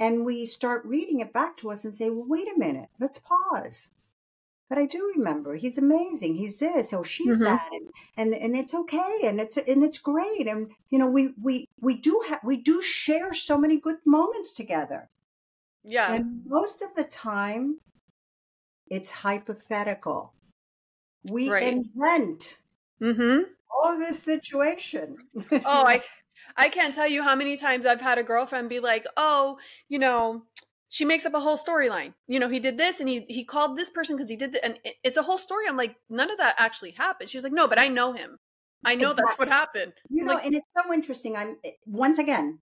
and 0.00 0.24
we 0.24 0.46
start 0.46 0.87
reading 0.87 1.20
it 1.20 1.35
back 1.35 1.59
to 1.59 1.70
us 1.70 1.85
and 1.85 1.94
say, 1.94 2.09
well, 2.09 2.24
wait 2.26 2.48
a 2.48 2.59
minute, 2.59 2.88
let's 2.98 3.18
pause. 3.18 3.90
But 4.70 4.79
I 4.79 4.87
do 4.87 5.12
remember 5.14 5.57
he's 5.57 5.76
amazing. 5.76 6.37
He's 6.37 6.57
this 6.57 6.94
or 6.94 7.05
she's 7.05 7.35
mm-hmm. 7.35 7.44
that, 7.44 7.68
and, 7.70 7.88
and 8.16 8.35
and 8.35 8.57
it's 8.57 8.74
okay, 8.74 9.20
and 9.22 9.40
it's 9.40 9.57
and 9.57 9.85
it's 9.85 9.98
great, 9.98 10.48
and 10.48 10.72
you 10.90 10.98
know 10.98 11.07
we 11.07 11.35
we 11.40 11.68
we 11.81 11.94
do 11.94 12.20
have 12.29 12.40
we 12.42 12.57
do 12.57 12.83
share 12.83 13.33
so 13.33 13.57
many 13.57 13.79
good 13.79 13.98
moments 14.05 14.52
together. 14.52 15.09
Yeah, 15.85 16.12
and 16.12 16.42
most 16.46 16.83
of 16.83 16.96
the 16.96 17.05
time, 17.05 17.79
it's 18.88 19.11
hypothetical. 19.12 20.33
We 21.22 21.48
right. 21.48 21.62
invent 21.62 22.59
mm-hmm. 23.00 23.42
all 23.70 23.98
this 23.98 24.20
situation. 24.20 25.16
oh, 25.52 25.61
I 25.87 26.02
I 26.57 26.69
can't 26.69 26.95
tell 26.95 27.09
you 27.09 27.23
how 27.23 27.35
many 27.35 27.57
times 27.57 27.87
I've 27.87 28.01
had 28.01 28.19
a 28.19 28.23
girlfriend 28.23 28.69
be 28.69 28.81
like, 28.81 29.07
"Oh, 29.16 29.59
you 29.88 29.99
know, 29.99 30.45
she 30.88 31.05
makes 31.05 31.27
up 31.27 31.35
a 31.35 31.40
whole 31.40 31.57
storyline. 31.57 32.14
You 32.27 32.38
know, 32.38 32.49
he 32.49 32.61
did 32.61 32.79
this 32.79 33.01
and 33.01 33.09
he 33.09 33.25
he 33.29 33.45
called 33.45 33.77
this 33.77 33.90
person 33.90 34.16
because 34.16 34.31
he 34.31 34.37
did 34.37 34.53
that, 34.53 34.64
and 34.64 34.79
it's 35.05 35.16
a 35.16 35.23
whole 35.23 35.38
story. 35.38 35.66
I'm 35.69 35.77
like, 35.77 35.97
none 36.09 36.31
of 36.31 36.38
that 36.38 36.57
actually 36.59 36.92
happened. 36.92 37.29
She's 37.29 37.42
like, 37.42 37.53
no, 37.53 37.69
but 37.69 37.79
I 37.79 37.88
know 37.88 38.12
him. 38.12 38.38
I 38.85 38.95
know 38.95 39.11
exactly. 39.11 39.25
that's 39.27 39.38
what 39.38 39.49
happened. 39.49 39.92
You 40.09 40.25
know, 40.25 40.35
like, 40.35 40.47
and 40.47 40.55
it's 40.55 40.73
so 40.73 40.92
interesting. 40.92 41.37
I'm 41.37 41.57
eh, 41.64 41.73
once 41.87 42.19
again 42.19 42.61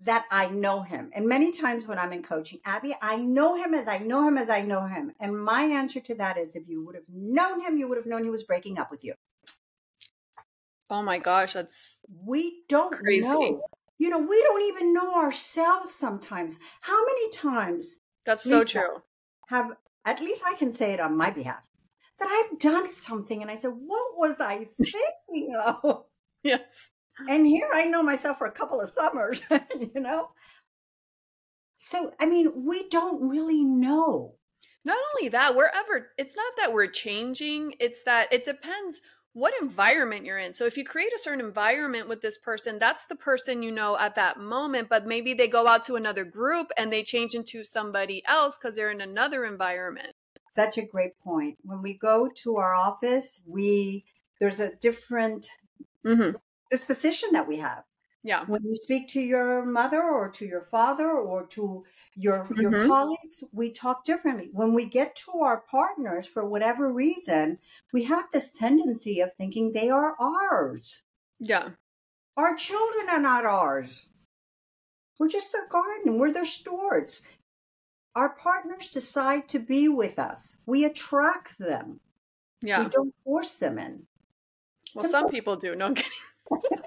that 0.00 0.26
I 0.30 0.48
know 0.48 0.82
him. 0.82 1.10
And 1.14 1.28
many 1.28 1.52
times 1.52 1.86
when 1.86 1.98
I'm 1.98 2.12
in 2.12 2.22
coaching, 2.22 2.58
Abby, 2.64 2.94
I 3.00 3.16
know 3.18 3.54
him 3.56 3.72
as 3.72 3.86
I 3.86 3.98
know 3.98 4.26
him 4.26 4.36
as 4.36 4.50
I 4.50 4.62
know 4.62 4.86
him. 4.86 5.12
And 5.20 5.42
my 5.42 5.62
answer 5.62 6.00
to 6.00 6.14
that 6.16 6.36
is 6.36 6.56
if 6.56 6.68
you 6.68 6.84
would 6.84 6.96
have 6.96 7.08
known 7.08 7.60
him, 7.60 7.76
you 7.76 7.88
would 7.88 7.98
have 7.98 8.06
known 8.06 8.24
he 8.24 8.30
was 8.30 8.42
breaking 8.42 8.78
up 8.78 8.90
with 8.90 9.04
you. 9.04 9.14
Oh 10.92 11.02
my 11.02 11.18
gosh, 11.18 11.54
that's 11.54 12.00
we 12.22 12.64
don't 12.68 12.94
crazy. 12.94 13.26
know. 13.26 13.62
You 13.98 14.10
know, 14.10 14.18
we 14.18 14.42
don't 14.42 14.62
even 14.62 14.92
know 14.92 15.14
ourselves 15.14 15.94
sometimes. 15.94 16.58
How 16.82 17.02
many 17.06 17.30
times 17.30 18.00
That's 18.26 18.42
so 18.42 18.62
true. 18.62 19.02
Have 19.48 19.72
at 20.04 20.20
least 20.20 20.42
I 20.46 20.54
can 20.54 20.70
say 20.70 20.92
it 20.92 21.00
on 21.00 21.16
my 21.16 21.30
behalf 21.30 21.62
that 22.18 22.28
I've 22.28 22.58
done 22.58 22.90
something 22.90 23.40
and 23.40 23.50
I 23.50 23.54
said, 23.54 23.70
What 23.70 24.18
was 24.18 24.38
I 24.38 24.66
thinking 25.30 25.56
of? 25.56 26.04
Yes. 26.42 26.90
And 27.26 27.46
here 27.46 27.70
I 27.72 27.86
know 27.86 28.02
myself 28.02 28.36
for 28.36 28.46
a 28.46 28.52
couple 28.52 28.80
of 28.80 28.90
summers, 28.90 29.40
you 29.80 30.00
know? 30.00 30.30
So, 31.76 32.12
I 32.20 32.26
mean, 32.26 32.66
we 32.66 32.88
don't 32.90 33.28
really 33.30 33.64
know. 33.64 34.34
Not 34.84 34.98
only 35.14 35.30
that, 35.30 35.54
we're 35.54 35.70
ever, 35.74 36.10
it's 36.18 36.36
not 36.36 36.52
that 36.58 36.72
we're 36.74 36.88
changing, 36.88 37.74
it's 37.80 38.02
that 38.04 38.32
it 38.32 38.44
depends 38.44 39.00
what 39.34 39.54
environment 39.60 40.26
you're 40.26 40.38
in. 40.38 40.52
So 40.52 40.66
if 40.66 40.76
you 40.76 40.84
create 40.84 41.12
a 41.14 41.18
certain 41.18 41.44
environment 41.44 42.08
with 42.08 42.20
this 42.20 42.36
person, 42.38 42.78
that's 42.78 43.06
the 43.06 43.16
person 43.16 43.62
you 43.62 43.70
know 43.70 43.98
at 43.98 44.14
that 44.16 44.38
moment, 44.38 44.88
but 44.88 45.06
maybe 45.06 45.32
they 45.32 45.48
go 45.48 45.66
out 45.66 45.84
to 45.84 45.96
another 45.96 46.24
group 46.24 46.70
and 46.76 46.92
they 46.92 47.02
change 47.02 47.34
into 47.34 47.64
somebody 47.64 48.22
else 48.26 48.58
because 48.58 48.76
they're 48.76 48.90
in 48.90 49.00
another 49.00 49.44
environment. 49.44 50.12
Such 50.50 50.76
a 50.76 50.82
great 50.82 51.18
point. 51.20 51.56
When 51.62 51.80
we 51.80 51.96
go 51.96 52.28
to 52.42 52.56
our 52.56 52.74
office, 52.74 53.40
we 53.46 54.04
there's 54.38 54.60
a 54.60 54.74
different 54.76 55.48
mm-hmm. 56.04 56.36
disposition 56.70 57.30
that 57.32 57.48
we 57.48 57.58
have. 57.58 57.84
Yeah. 58.24 58.44
When 58.46 58.62
you 58.62 58.74
speak 58.74 59.08
to 59.08 59.20
your 59.20 59.64
mother 59.64 60.00
or 60.00 60.30
to 60.30 60.44
your 60.44 60.68
father 60.70 61.10
or 61.10 61.46
to 61.48 61.84
your 62.14 62.44
mm-hmm. 62.44 62.60
your 62.60 62.86
colleagues, 62.86 63.42
we 63.52 63.72
talk 63.72 64.04
differently. 64.04 64.48
When 64.52 64.74
we 64.74 64.86
get 64.86 65.16
to 65.16 65.32
our 65.40 65.62
partners 65.68 66.26
for 66.26 66.46
whatever 66.46 66.92
reason, 66.92 67.58
we 67.92 68.04
have 68.04 68.26
this 68.32 68.52
tendency 68.52 69.20
of 69.20 69.34
thinking 69.34 69.72
they 69.72 69.90
are 69.90 70.14
ours. 70.20 71.02
Yeah. 71.40 71.70
Our 72.36 72.54
children 72.54 73.08
are 73.10 73.20
not 73.20 73.44
ours. 73.44 74.06
We're 75.18 75.28
just 75.28 75.52
their 75.52 75.68
garden. 75.68 76.18
We're 76.18 76.32
their 76.32 76.44
stewards. 76.44 77.22
Our 78.14 78.30
partners 78.30 78.88
decide 78.88 79.48
to 79.48 79.58
be 79.58 79.88
with 79.88 80.18
us. 80.18 80.58
We 80.66 80.84
attract 80.84 81.58
them. 81.58 82.00
Yeah. 82.62 82.84
We 82.84 82.88
don't 82.88 83.14
force 83.24 83.56
them 83.56 83.78
in. 83.78 84.06
Well, 84.94 85.06
some 85.06 85.28
people 85.28 85.56
do. 85.56 85.74
No, 85.74 85.86
I'm 85.86 85.94
kidding. 85.94 86.10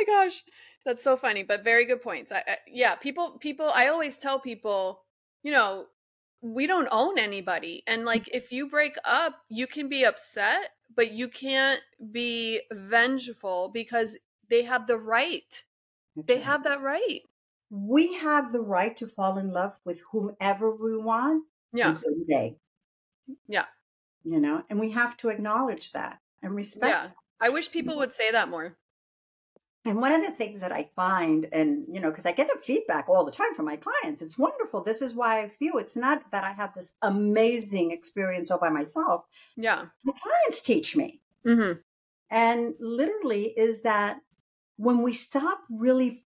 my 0.00 0.04
gosh, 0.06 0.42
that's 0.84 1.04
so 1.04 1.16
funny, 1.16 1.42
but 1.42 1.64
very 1.64 1.84
good 1.84 2.02
points. 2.02 2.32
I, 2.32 2.42
I, 2.46 2.56
yeah, 2.66 2.94
people, 2.94 3.32
people. 3.40 3.70
I 3.74 3.88
always 3.88 4.16
tell 4.16 4.38
people, 4.38 5.02
you 5.42 5.52
know, 5.52 5.86
we 6.42 6.66
don't 6.66 6.88
own 6.90 7.18
anybody, 7.18 7.82
and 7.86 8.02
mm. 8.02 8.06
like 8.06 8.28
if 8.32 8.52
you 8.52 8.68
break 8.68 8.96
up, 9.04 9.34
you 9.48 9.66
can 9.66 9.88
be 9.88 10.04
upset, 10.04 10.70
but 10.94 11.12
you 11.12 11.28
can't 11.28 11.80
be 12.12 12.60
vengeful 12.72 13.68
because 13.68 14.18
they 14.48 14.62
have 14.62 14.86
the 14.86 14.98
right. 14.98 15.62
they 16.16 16.40
have 16.40 16.64
that 16.64 16.80
right. 16.80 17.20
We 17.70 18.14
have 18.14 18.52
the 18.52 18.60
right 18.60 18.96
to 18.96 19.06
fall 19.06 19.38
in 19.38 19.52
love 19.52 19.74
with 19.84 20.02
whomever 20.10 20.74
we 20.74 20.96
want. 20.96 21.44
Yeah. 21.72 21.92
Someday. 21.92 22.56
Yeah. 23.46 23.66
You 24.24 24.40
know, 24.40 24.64
and 24.68 24.80
we 24.80 24.90
have 24.90 25.16
to 25.18 25.28
acknowledge 25.28 25.92
that 25.92 26.18
and 26.42 26.54
respect. 26.54 26.90
Yeah. 26.90 27.10
I 27.40 27.48
wish 27.48 27.70
people 27.70 27.96
would 27.96 28.12
say 28.12 28.32
that 28.32 28.48
more. 28.48 28.76
And 29.86 29.98
one 29.98 30.12
of 30.12 30.20
the 30.20 30.30
things 30.30 30.60
that 30.60 30.72
I 30.72 30.90
find, 30.94 31.46
and 31.52 31.86
you 31.90 32.00
know, 32.00 32.10
because 32.10 32.26
I 32.26 32.32
get 32.32 32.54
a 32.54 32.58
feedback 32.58 33.08
all 33.08 33.24
the 33.24 33.30
time 33.30 33.54
from 33.54 33.64
my 33.64 33.76
clients, 33.76 34.20
it's 34.20 34.36
wonderful. 34.36 34.82
This 34.82 35.00
is 35.00 35.14
why 35.14 35.42
I 35.42 35.48
feel 35.48 35.78
it's 35.78 35.96
not 35.96 36.30
that 36.32 36.44
I 36.44 36.52
have 36.52 36.74
this 36.74 36.92
amazing 37.00 37.90
experience 37.90 38.50
all 38.50 38.58
by 38.58 38.68
myself. 38.68 39.24
Yeah. 39.56 39.86
My 40.04 40.12
clients 40.12 40.60
teach 40.60 40.96
me. 40.96 41.20
Mm-hmm. 41.46 41.78
And 42.30 42.74
literally, 42.78 43.54
is 43.56 43.80
that 43.82 44.18
when 44.76 45.02
we 45.02 45.14
stop 45.14 45.62
really, 45.70 46.24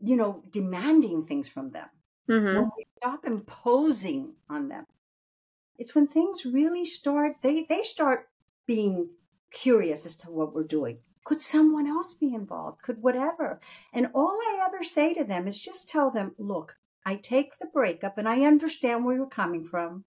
you 0.00 0.14
know, 0.14 0.44
demanding 0.50 1.24
things 1.24 1.48
from 1.48 1.72
them, 1.72 1.88
mm-hmm. 2.30 2.46
when 2.46 2.64
we 2.64 2.82
stop 2.98 3.26
imposing 3.26 4.34
on 4.48 4.68
them, 4.68 4.86
it's 5.76 5.94
when 5.94 6.06
things 6.06 6.46
really 6.46 6.84
start, 6.84 7.38
they, 7.42 7.64
they 7.68 7.82
start 7.82 8.28
being 8.64 9.08
curious 9.50 10.06
as 10.06 10.14
to 10.16 10.30
what 10.30 10.54
we're 10.54 10.62
doing 10.62 10.98
could 11.24 11.40
someone 11.40 11.86
else 11.86 12.14
be 12.14 12.34
involved? 12.34 12.82
Could 12.82 13.02
whatever? 13.02 13.60
And 13.92 14.08
all 14.14 14.38
I 14.40 14.64
ever 14.66 14.82
say 14.82 15.14
to 15.14 15.24
them 15.24 15.46
is 15.46 15.58
just 15.58 15.88
tell 15.88 16.10
them, 16.10 16.34
look, 16.38 16.76
I 17.04 17.16
take 17.16 17.58
the 17.58 17.66
breakup 17.66 18.18
and 18.18 18.28
I 18.28 18.42
understand 18.42 19.04
where 19.04 19.16
you're 19.16 19.26
coming 19.26 19.64
from. 19.64 20.04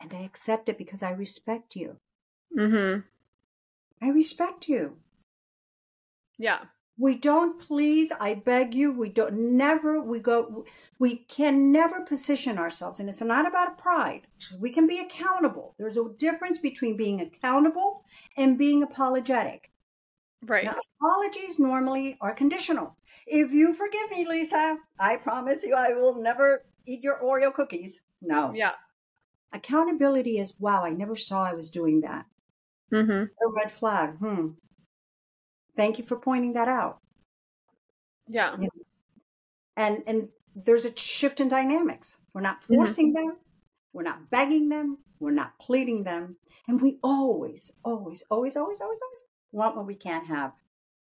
And 0.00 0.14
I 0.14 0.20
accept 0.20 0.68
it 0.68 0.78
because 0.78 1.02
I 1.02 1.10
respect 1.10 1.76
you. 1.76 1.96
Mm-hmm. 2.56 3.00
I 4.02 4.10
respect 4.10 4.68
you. 4.68 4.96
Yeah. 6.38 6.60
We 7.00 7.16
don't 7.16 7.58
please, 7.58 8.12
I 8.20 8.34
beg 8.34 8.74
you, 8.74 8.92
we 8.92 9.08
don't 9.08 9.56
never 9.56 10.02
we 10.02 10.20
go 10.20 10.66
we 10.98 11.16
can 11.16 11.72
never 11.72 12.02
position 12.02 12.58
ourselves 12.58 13.00
and 13.00 13.08
it's 13.08 13.22
not 13.22 13.48
about 13.48 13.78
pride. 13.78 14.26
We 14.58 14.70
can 14.70 14.86
be 14.86 15.00
accountable. 15.00 15.74
There's 15.78 15.96
a 15.96 16.10
difference 16.18 16.58
between 16.58 16.98
being 16.98 17.22
accountable 17.22 18.04
and 18.36 18.58
being 18.58 18.82
apologetic. 18.82 19.72
Right. 20.44 20.66
Now, 20.66 20.74
apologies 21.00 21.58
normally 21.58 22.18
are 22.20 22.34
conditional. 22.34 22.96
If 23.26 23.50
you 23.50 23.72
forgive 23.72 24.10
me, 24.10 24.26
Lisa, 24.28 24.76
I 24.98 25.16
promise 25.16 25.62
you 25.62 25.74
I 25.74 25.94
will 25.94 26.20
never 26.20 26.66
eat 26.84 27.02
your 27.02 27.18
Oreo 27.22 27.52
cookies. 27.52 28.02
No. 28.20 28.52
Yeah. 28.54 28.72
Accountability 29.54 30.38
is 30.38 30.52
wow, 30.58 30.84
I 30.84 30.90
never 30.90 31.16
saw 31.16 31.44
I 31.44 31.54
was 31.54 31.70
doing 31.70 32.02
that. 32.02 32.26
Mm-hmm. 32.92 33.10
A 33.22 33.52
red 33.56 33.72
flag. 33.72 34.16
Hmm. 34.18 34.48
Thank 35.80 35.98
you 35.98 36.04
for 36.04 36.18
pointing 36.18 36.52
that 36.52 36.68
out. 36.68 36.98
Yeah. 38.28 38.54
Yes. 38.60 38.84
And 39.78 40.02
and 40.06 40.28
there's 40.54 40.84
a 40.84 40.94
shift 40.94 41.40
in 41.40 41.48
dynamics. 41.48 42.18
We're 42.34 42.42
not 42.42 42.60
mm-hmm. 42.60 42.74
forcing 42.74 43.14
mm-hmm. 43.14 43.28
them. 43.28 43.36
We're 43.94 44.02
not 44.02 44.28
begging 44.30 44.68
them. 44.68 44.98
We're 45.20 45.30
not 45.30 45.58
pleading 45.58 46.04
them. 46.04 46.36
And 46.68 46.82
we 46.82 46.98
always, 47.02 47.72
always, 47.82 48.24
always, 48.30 48.56
always, 48.58 48.82
always, 48.82 49.00
always 49.00 49.22
want 49.52 49.74
what 49.74 49.86
we 49.86 49.94
can't 49.94 50.26
have. 50.26 50.52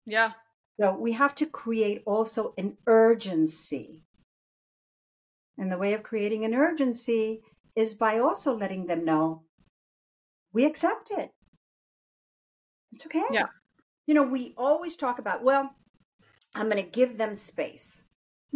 Yeah. 0.07 0.31
So 0.79 0.97
we 0.97 1.11
have 1.11 1.35
to 1.35 1.45
create 1.45 2.01
also 2.07 2.55
an 2.57 2.75
urgency. 2.87 4.01
And 5.59 5.71
the 5.71 5.77
way 5.77 5.93
of 5.93 6.01
creating 6.01 6.43
an 6.43 6.55
urgency 6.55 7.43
is 7.75 7.93
by 7.93 8.17
also 8.17 8.57
letting 8.57 8.87
them 8.87 9.05
know 9.05 9.43
we 10.53 10.65
accept 10.65 11.11
it. 11.11 11.29
It's 12.93 13.05
okay. 13.05 13.25
Yeah. 13.31 13.45
You 14.05 14.13
know, 14.13 14.23
we 14.23 14.53
always 14.57 14.95
talk 14.95 15.19
about, 15.19 15.43
well, 15.43 15.75
I'm 16.53 16.69
going 16.69 16.83
to 16.83 16.89
give 16.89 17.17
them 17.17 17.35
space. 17.35 18.03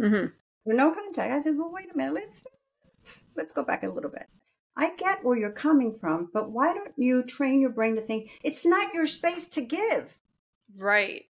Mm-hmm. 0.00 0.26
no 0.66 0.94
contact. 0.94 1.32
I 1.32 1.40
said, 1.40 1.56
well, 1.58 1.72
wait 1.72 1.92
a 1.92 1.96
minute. 1.96 2.14
Let's 2.14 3.24
let's 3.36 3.52
go 3.52 3.64
back 3.64 3.82
a 3.82 3.88
little 3.88 4.10
bit. 4.10 4.26
I 4.76 4.94
get 4.96 5.24
where 5.24 5.36
you're 5.36 5.50
coming 5.52 5.92
from, 5.92 6.30
but 6.32 6.50
why 6.50 6.72
don't 6.72 6.94
you 6.96 7.22
train 7.22 7.60
your 7.60 7.70
brain 7.70 7.96
to 7.96 8.00
think 8.00 8.30
it's 8.42 8.64
not 8.64 8.94
your 8.94 9.06
space 9.06 9.46
to 9.48 9.60
give? 9.60 10.16
Right. 10.78 11.24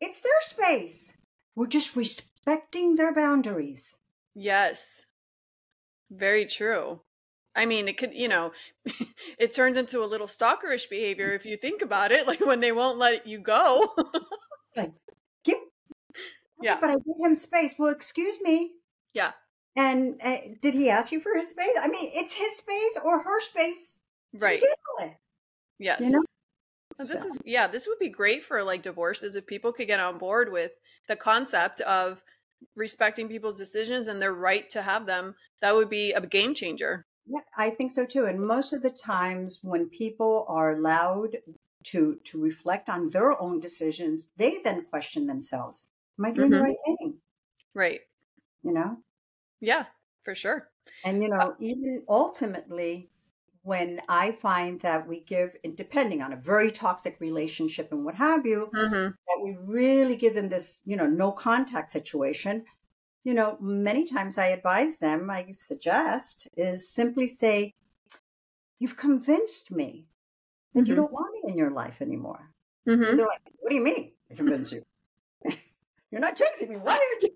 It's 0.00 0.22
their 0.22 0.40
space. 0.40 1.12
We're 1.54 1.66
just 1.66 1.96
respecting 1.96 2.96
their 2.96 3.14
boundaries. 3.14 3.98
Yes. 4.34 5.06
Very 6.10 6.46
true. 6.46 7.00
I 7.56 7.66
mean, 7.66 7.88
it 7.88 7.96
could, 7.96 8.14
you 8.14 8.28
know, 8.28 8.52
it 9.38 9.54
turns 9.54 9.76
into 9.76 10.02
a 10.02 10.06
little 10.06 10.26
stalkerish 10.26 10.88
behavior 10.88 11.32
if 11.32 11.46
you 11.46 11.56
think 11.56 11.82
about 11.82 12.12
it, 12.12 12.26
like 12.26 12.40
when 12.40 12.60
they 12.60 12.72
won't 12.72 12.98
let 12.98 13.26
you 13.26 13.38
go. 13.38 13.94
like, 14.76 14.92
give. 15.44 15.58
Yeah. 16.62 16.78
But 16.80 16.90
I 16.90 16.94
give 16.94 17.16
him 17.18 17.34
space. 17.34 17.74
Well, 17.78 17.92
excuse 17.92 18.40
me. 18.40 18.70
Yeah. 19.12 19.32
And 19.76 20.18
uh, 20.22 20.36
did 20.62 20.72
he 20.72 20.88
ask 20.88 21.12
you 21.12 21.20
for 21.20 21.36
his 21.36 21.50
space? 21.50 21.76
I 21.78 21.88
mean, 21.88 22.10
it's 22.14 22.32
his 22.32 22.56
space 22.56 22.98
or 23.04 23.22
her 23.22 23.40
space. 23.40 23.98
Right. 24.38 24.62
Yes. 25.78 26.00
You 26.00 26.10
know? 26.10 26.24
So 26.94 27.04
this 27.04 27.24
is 27.24 27.38
yeah, 27.44 27.66
this 27.66 27.86
would 27.88 27.98
be 27.98 28.08
great 28.08 28.44
for 28.44 28.62
like 28.62 28.82
divorces 28.82 29.34
if 29.34 29.46
people 29.46 29.72
could 29.72 29.88
get 29.88 29.98
on 29.98 30.16
board 30.16 30.52
with 30.52 30.70
the 31.08 31.16
concept 31.16 31.80
of 31.82 32.22
respecting 32.76 33.28
people's 33.28 33.58
decisions 33.58 34.08
and 34.08 34.22
their 34.22 34.32
right 34.32 34.70
to 34.70 34.80
have 34.80 35.04
them. 35.04 35.34
That 35.60 35.74
would 35.74 35.90
be 35.90 36.12
a 36.12 36.24
game 36.24 36.54
changer. 36.54 37.04
Yeah, 37.26 37.40
I 37.56 37.68
think 37.70 37.90
so 37.90 38.06
too. 38.06 38.24
And 38.26 38.46
most 38.46 38.72
of 38.72 38.80
the 38.82 38.90
times 38.90 39.62
when 39.62 39.88
people 39.90 40.44
are 40.48 40.72
allowed 40.72 41.36
to 41.84 42.16
to 42.16 42.40
reflect 42.42 42.88
on 42.88 43.10
their 43.10 43.38
own 43.38 43.60
decisions, 43.60 44.30
they 44.36 44.56
then 44.62 44.86
question 44.86 45.26
themselves. 45.26 45.90
Am 46.18 46.24
I 46.24 46.30
doing 46.30 46.50
Mhm. 46.50 46.54
the 46.54 46.62
right 46.62 46.76
thing? 46.86 47.20
Right. 47.74 48.02
You 48.62 48.72
know? 48.72 49.04
Yeah, 49.60 49.86
for 50.22 50.34
sure. 50.36 50.70
And 51.04 51.22
you 51.22 51.28
know, 51.28 51.54
even 51.58 52.04
ultimately, 52.08 53.10
when 53.62 54.00
I 54.08 54.32
find 54.32 54.80
that 54.80 55.06
we 55.08 55.20
give, 55.20 55.56
and 55.64 55.76
depending 55.76 56.22
on 56.22 56.32
a 56.32 56.36
very 56.36 56.70
toxic 56.70 57.20
relationship 57.20 57.92
and 57.92 58.04
what 58.04 58.14
have 58.16 58.46
you, 58.46 58.72
Mm-hmm. 58.74 59.14
that 59.28 59.40
we 59.42 59.56
really 59.56 60.16
give 60.16 60.34
them 60.34 60.48
this, 60.50 60.82
you 60.86 60.96
know, 60.96 61.06
no 61.08 61.32
contact 61.32 61.90
situation. 61.90 62.66
You 63.24 63.32
know, 63.32 63.56
many 63.60 64.04
times 64.04 64.36
I 64.36 64.46
advise 64.48 64.98
them, 64.98 65.30
I 65.30 65.50
suggest, 65.50 66.46
is 66.56 66.88
simply 66.88 67.26
say, 67.26 67.74
You've 68.78 68.96
convinced 68.96 69.70
me 69.70 70.08
that 70.74 70.86
you 70.86 70.92
Mhm. 70.92 70.96
don't 70.96 71.12
want 71.12 71.32
me 71.32 71.50
in 71.50 71.56
your 71.56 71.70
life 71.70 72.02
anymore. 72.02 72.52
Mm-hmm. 72.86 73.16
They're 73.16 73.26
like, 73.26 73.40
What 73.60 73.70
do 73.70 73.76
you 73.76 73.82
mean? 73.82 74.12
I 74.30 74.34
convinced 74.34 74.72
you. 74.72 74.84
You're 76.10 76.20
not 76.20 76.36
chasing 76.36 76.68
me. 76.68 76.76
Why 76.76 76.92
are 76.94 77.20
you? 77.22 77.34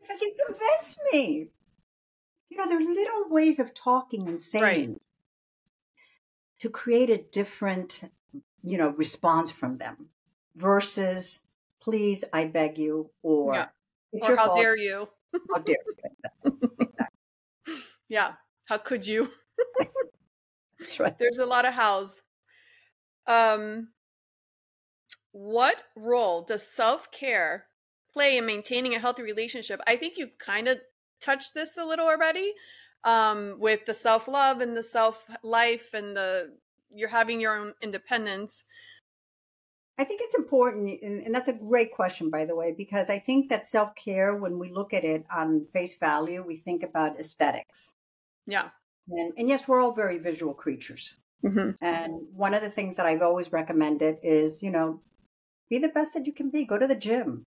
Because 0.00 0.20
you 0.20 0.34
convinced 0.46 1.00
me. 1.12 1.48
You 2.50 2.56
know, 2.56 2.68
there 2.68 2.78
are 2.78 2.82
little 2.82 3.28
ways 3.30 3.58
of 3.58 3.72
talking 3.72 4.28
and 4.28 4.40
saying 4.42 5.00
to 6.58 6.68
create 6.70 7.10
a 7.10 7.18
different, 7.18 8.02
you 8.62 8.76
know, 8.78 8.90
response 8.90 9.50
from 9.50 9.78
them 9.78 10.10
versus, 10.56 11.42
please, 11.80 12.24
I 12.32 12.46
beg 12.46 12.78
you, 12.78 13.10
or 13.22 13.54
Yeah. 13.54 13.68
It's 14.14 14.28
Or 14.28 14.36
how 14.36 14.46
fault. 14.46 14.58
dare 14.58 14.76
you? 14.76 15.08
How 15.52 15.58
dare 15.60 15.76
you? 16.44 16.60
Yeah. 18.08 18.34
How 18.66 18.78
could 18.78 19.06
you? 19.06 19.30
That's 20.78 21.00
right. 21.00 21.18
There's 21.18 21.38
a 21.38 21.46
lot 21.46 21.64
of 21.64 21.74
hows. 21.74 22.22
Um, 23.26 23.88
what 25.32 25.82
role 25.96 26.42
does 26.42 26.62
self 26.66 27.10
care 27.10 27.66
play 28.12 28.36
in 28.36 28.46
maintaining 28.46 28.94
a 28.94 29.00
healthy 29.00 29.22
relationship? 29.22 29.80
I 29.86 29.96
think 29.96 30.16
you 30.18 30.28
kind 30.38 30.68
of 30.68 30.78
touched 31.20 31.54
this 31.54 31.76
a 31.76 31.84
little 31.84 32.06
already 32.06 32.52
um, 33.04 33.56
with 33.58 33.86
the 33.86 33.94
self 33.94 34.28
love 34.28 34.60
and 34.60 34.76
the 34.76 34.82
self 34.82 35.28
life 35.42 35.94
and 35.94 36.16
the 36.16 36.52
you're 36.94 37.08
having 37.08 37.40
your 37.40 37.58
own 37.58 37.74
independence. 37.82 38.64
I 39.96 40.04
think 40.04 40.20
it's 40.22 40.34
important, 40.34 41.00
and, 41.02 41.22
and 41.22 41.34
that's 41.34 41.48
a 41.48 41.52
great 41.52 41.92
question, 41.92 42.28
by 42.28 42.44
the 42.44 42.56
way, 42.56 42.74
because 42.76 43.10
I 43.10 43.18
think 43.20 43.48
that 43.48 43.66
self 43.66 43.94
care, 43.94 44.34
when 44.34 44.58
we 44.58 44.72
look 44.72 44.92
at 44.92 45.04
it 45.04 45.24
on 45.34 45.66
face 45.72 45.96
value, 45.98 46.44
we 46.44 46.56
think 46.56 46.82
about 46.82 47.18
aesthetics. 47.20 47.94
Yeah. 48.46 48.70
And, 49.08 49.32
and 49.36 49.48
yes, 49.48 49.68
we're 49.68 49.80
all 49.80 49.92
very 49.92 50.18
visual 50.18 50.54
creatures. 50.54 51.16
Mm-hmm. 51.44 51.70
And 51.80 52.12
one 52.32 52.54
of 52.54 52.62
the 52.62 52.70
things 52.70 52.96
that 52.96 53.06
I've 53.06 53.22
always 53.22 53.52
recommended 53.52 54.16
is, 54.22 54.62
you 54.62 54.70
know, 54.70 55.00
be 55.68 55.78
the 55.78 55.90
best 55.90 56.14
that 56.14 56.26
you 56.26 56.32
can 56.32 56.50
be. 56.50 56.64
Go 56.64 56.78
to 56.78 56.86
the 56.86 56.96
gym, 56.96 57.44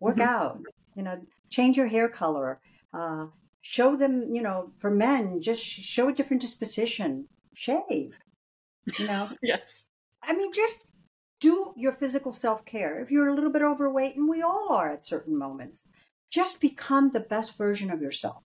work 0.00 0.18
Mhm. 0.18 0.22
out, 0.26 0.60
you 0.94 1.02
know, 1.02 1.20
change 1.50 1.76
your 1.76 1.86
hair 1.86 2.08
color, 2.08 2.60
uh, 2.92 3.26
show 3.62 3.96
them, 3.96 4.34
you 4.34 4.42
know, 4.42 4.72
for 4.76 4.90
men, 4.90 5.40
just 5.40 5.64
show 5.64 6.08
a 6.08 6.12
different 6.12 6.42
disposition, 6.42 7.26
shave, 7.54 8.18
you 8.98 9.06
know. 9.06 9.30
Yes. 9.42 9.84
I 10.22 10.34
mean, 10.34 10.52
just 10.52 10.84
do 11.40 11.72
your 11.76 11.92
physical 11.92 12.32
self 12.32 12.64
care. 12.64 13.00
If 13.00 13.10
you're 13.10 13.28
a 13.28 13.34
little 13.34 13.52
bit 13.52 13.62
overweight, 13.62 14.16
and 14.16 14.28
we 14.28 14.42
all 14.42 14.72
are 14.72 14.92
at 14.92 15.04
certain 15.04 15.36
moments, 15.38 15.88
just 16.30 16.60
become 16.60 17.10
the 17.10 17.20
best 17.20 17.56
version 17.56 17.90
of 17.90 18.00
yourself. 18.02 18.42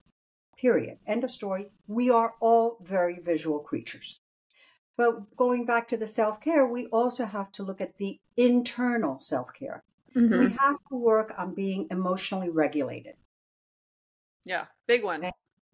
Period. 0.58 0.98
End 1.06 1.24
of 1.24 1.32
story. 1.32 1.70
We 1.86 2.10
are 2.10 2.34
all 2.40 2.78
very 2.82 3.18
visual 3.20 3.58
creatures. 3.60 4.20
But 4.96 5.34
going 5.36 5.64
back 5.64 5.88
to 5.88 5.96
the 5.96 6.06
self 6.06 6.40
care, 6.40 6.66
we 6.66 6.86
also 6.86 7.24
have 7.24 7.50
to 7.52 7.62
look 7.62 7.80
at 7.80 7.96
the 7.98 8.18
internal 8.36 9.20
self 9.20 9.52
care. 9.54 9.82
Mm-hmm. 10.14 10.38
We 10.38 10.56
have 10.60 10.76
to 10.90 10.96
work 10.96 11.32
on 11.38 11.54
being 11.54 11.86
emotionally 11.90 12.50
regulated 12.50 13.14
Yeah. 14.44 14.66
Big 14.86 15.02
one. 15.02 15.24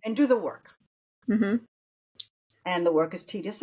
and 0.04 0.14
do 0.16 0.28
the 0.28 0.38
work. 0.38 0.70
Mm-hmm. 1.28 1.56
And 2.64 2.86
the 2.86 2.92
work 2.92 3.14
is 3.14 3.24
tedious 3.24 3.62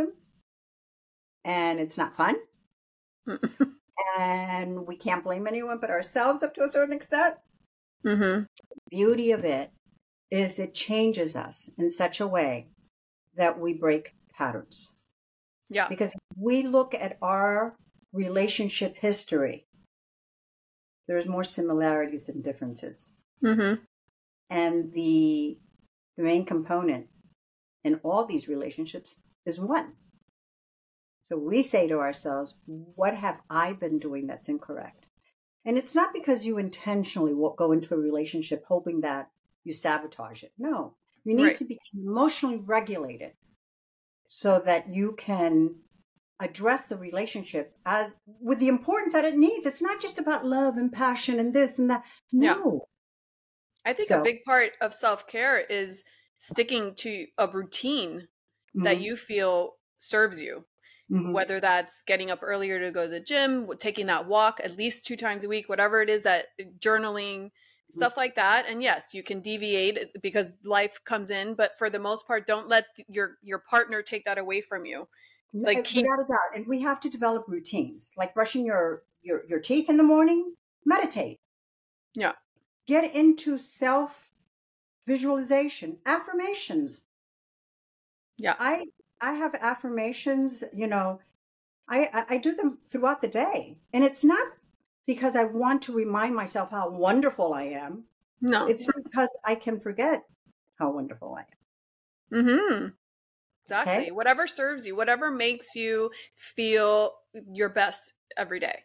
and 1.46 1.80
it's 1.80 1.98
not 1.98 2.14
fun. 2.14 2.36
And 4.20 4.86
we 4.86 4.96
can't 4.96 5.24
blame 5.24 5.48
anyone 5.48 5.80
but 5.80 5.90
ourselves 5.90 6.44
up 6.44 6.54
to 6.56 6.64
a 6.64 6.70
certain 6.70 6.96
extent. 6.96 7.36
mm-hmm. 8.06 8.44
beauty 8.90 9.32
of 9.32 9.44
it 9.44 9.72
is 10.32 10.60
it 10.60 10.74
changes 10.74 11.36
us 11.36 11.70
in 11.78 11.90
such 11.90 12.20
a 12.20 12.28
way 12.28 12.68
that 13.36 13.60
we 13.60 13.74
break 13.74 14.14
patterns. 14.34 14.94
Yeah. 15.70 15.88
Because 15.88 16.14
we 16.38 16.64
look 16.64 16.94
at 16.94 17.18
our 17.22 17.76
relationship 18.14 18.96
history, 18.98 19.66
there's 21.08 21.28
more 21.28 21.44
similarities 21.44 22.26
than 22.26 22.42
differences. 22.42 23.14
Mm-hmm. 23.44 23.82
And 24.50 24.94
the, 24.94 25.58
the 26.18 26.24
main 26.24 26.46
component 26.46 27.08
in 27.84 27.96
all 28.04 28.26
these 28.26 28.48
relationships 28.48 29.22
is 29.46 29.60
one. 29.60 29.94
So 31.26 31.40
we 31.40 31.64
say 31.64 31.88
to 31.88 31.98
ourselves, 31.98 32.54
what 32.68 33.16
have 33.16 33.42
I 33.50 33.74
been 33.74 33.98
doing 33.98 34.28
that's 34.28 34.48
incorrect? 34.48 35.08
And 35.66 35.76
it's 35.76 35.96
not 35.96 36.14
because 36.14 36.46
you 36.46 36.60
intentionally 36.60 37.34
go 37.58 37.72
into 37.72 37.96
a 37.96 37.98
relationship 37.98 38.64
hoping 38.68 39.02
that 39.02 39.32
you 39.64 39.74
sabotage 39.74 40.44
it. 40.44 40.52
No, 40.60 40.94
you 41.24 41.34
need 41.34 41.44
Right. 41.44 41.56
to 41.56 41.66
be 41.66 41.80
emotionally 41.96 42.58
regulated 42.60 43.32
so 44.28 44.60
that 44.60 44.90
you 44.90 45.14
can 45.14 45.82
address 46.40 46.90
the 46.90 46.98
relationship 46.98 47.76
as 47.88 48.14
with 48.40 48.60
the 48.60 48.68
importance 48.68 49.14
that 49.14 49.26
it 49.26 49.36
needs. 49.36 49.66
It's 49.66 49.82
not 49.82 50.00
just 50.00 50.20
about 50.20 50.46
love 50.46 50.78
and 50.78 50.94
passion 50.94 51.40
and 51.40 51.56
this 51.56 51.80
and 51.80 51.90
that. 51.90 52.06
Yeah. 52.32 52.54
No. 52.54 52.86
I 53.84 53.94
think 53.94 54.12
a 54.12 54.22
big 54.22 54.44
part 54.44 54.74
of 54.80 54.94
self 54.94 55.26
care 55.26 55.58
is 55.60 56.04
sticking 56.38 56.94
to 56.98 57.26
a 57.40 57.48
routine 57.48 58.28
that 58.76 58.98
Mhm. 58.98 59.02
you 59.02 59.16
feel 59.18 59.78
serves 59.98 60.40
you. 60.40 60.66
Mhm. 61.12 61.34
Whether 61.34 61.60
that's 61.60 62.02
getting 62.04 62.32
up 62.32 62.40
earlier 62.42 62.80
to 62.80 62.92
go 62.92 63.04
to 63.04 63.10
the 63.10 63.20
gym, 63.20 63.70
taking 63.80 64.08
that 64.08 64.28
walk 64.28 64.60
at 64.64 64.78
least 64.78 65.06
two 65.06 65.16
times 65.16 65.44
a 65.44 65.48
week, 65.48 65.70
whatever 65.70 66.02
it 66.02 66.10
is 66.10 66.24
that 66.24 66.48
uh, 66.60 66.64
journaling, 66.80 67.52
stuff 67.92 68.18
like 68.18 68.36
that. 68.36 68.66
And 68.68 68.82
yes, 68.82 69.14
you 69.14 69.22
can 69.24 69.40
deviate 69.42 69.98
uh, 70.00 70.06
because 70.22 70.58
life 70.64 71.04
comes 71.04 71.30
in, 71.30 71.54
but 71.56 71.78
for 71.78 71.90
the 71.90 72.00
most 72.00 72.26
part, 72.28 72.48
don't 72.48 72.68
let 72.68 72.88
your 73.08 73.38
your 73.44 73.60
partner 73.60 74.02
take 74.02 74.26
that 74.26 74.38
away 74.40 74.62
from 74.62 74.86
you. 74.86 75.08
like, 75.54 75.84
keep- 75.86 76.04
without 76.04 76.20
a 76.20 76.28
doubt 76.28 76.56
and 76.56 76.66
we 76.68 76.82
have 76.82 77.00
to 77.00 77.10
develop 77.10 77.46
routines 77.48 78.12
like 78.18 78.34
brushing 78.34 78.66
your 78.66 79.04
your 79.22 79.44
your 79.48 79.60
teeth 79.60 79.90
in 79.90 79.98
the 79.98 80.04
morning 80.04 80.54
meditate 80.86 81.40
Yeah. 82.16 82.34
get 82.88 83.16
into 83.16 83.58
self 83.58 84.32
visualization 85.08 86.00
affirmations 86.06 87.06
Yeah. 88.38 88.56
i 88.60 88.86
i 89.26 89.32
have 89.34 89.54
affirmations 89.56 90.64
you 90.74 90.88
know 90.88 91.20
I, 91.88 92.00
I 92.14 92.26
i 92.36 92.38
do 92.38 92.56
them 92.56 92.78
throughout 92.90 93.22
the 93.22 93.28
day 93.28 93.78
and 93.94 94.04
it's 94.04 94.24
not 94.24 94.48
because 95.08 95.36
i 95.36 95.44
want 95.46 95.82
to 95.84 95.94
remind 95.94 96.36
myself 96.36 96.72
how 96.72 96.90
wonderful 96.90 97.54
i 97.54 97.64
am 97.64 98.04
No. 98.42 98.68
it's 98.68 98.86
because 98.86 99.30
i 99.44 99.56
can 99.56 99.80
forget 99.80 100.24
how 100.80 100.92
wonderful 100.92 101.36
i 101.36 101.42
am 101.42 101.46
Mm-hmm. 102.34 102.88
Exactly. 103.64 103.94
Okay. 104.04 104.12
Whatever 104.12 104.46
serves 104.48 104.86
you, 104.86 104.96
whatever 104.96 105.32
makes 105.32 105.76
you 105.76 106.12
feel 106.36 107.12
your 107.52 107.70
best 107.70 108.14
every 108.38 108.60
day. 108.60 108.84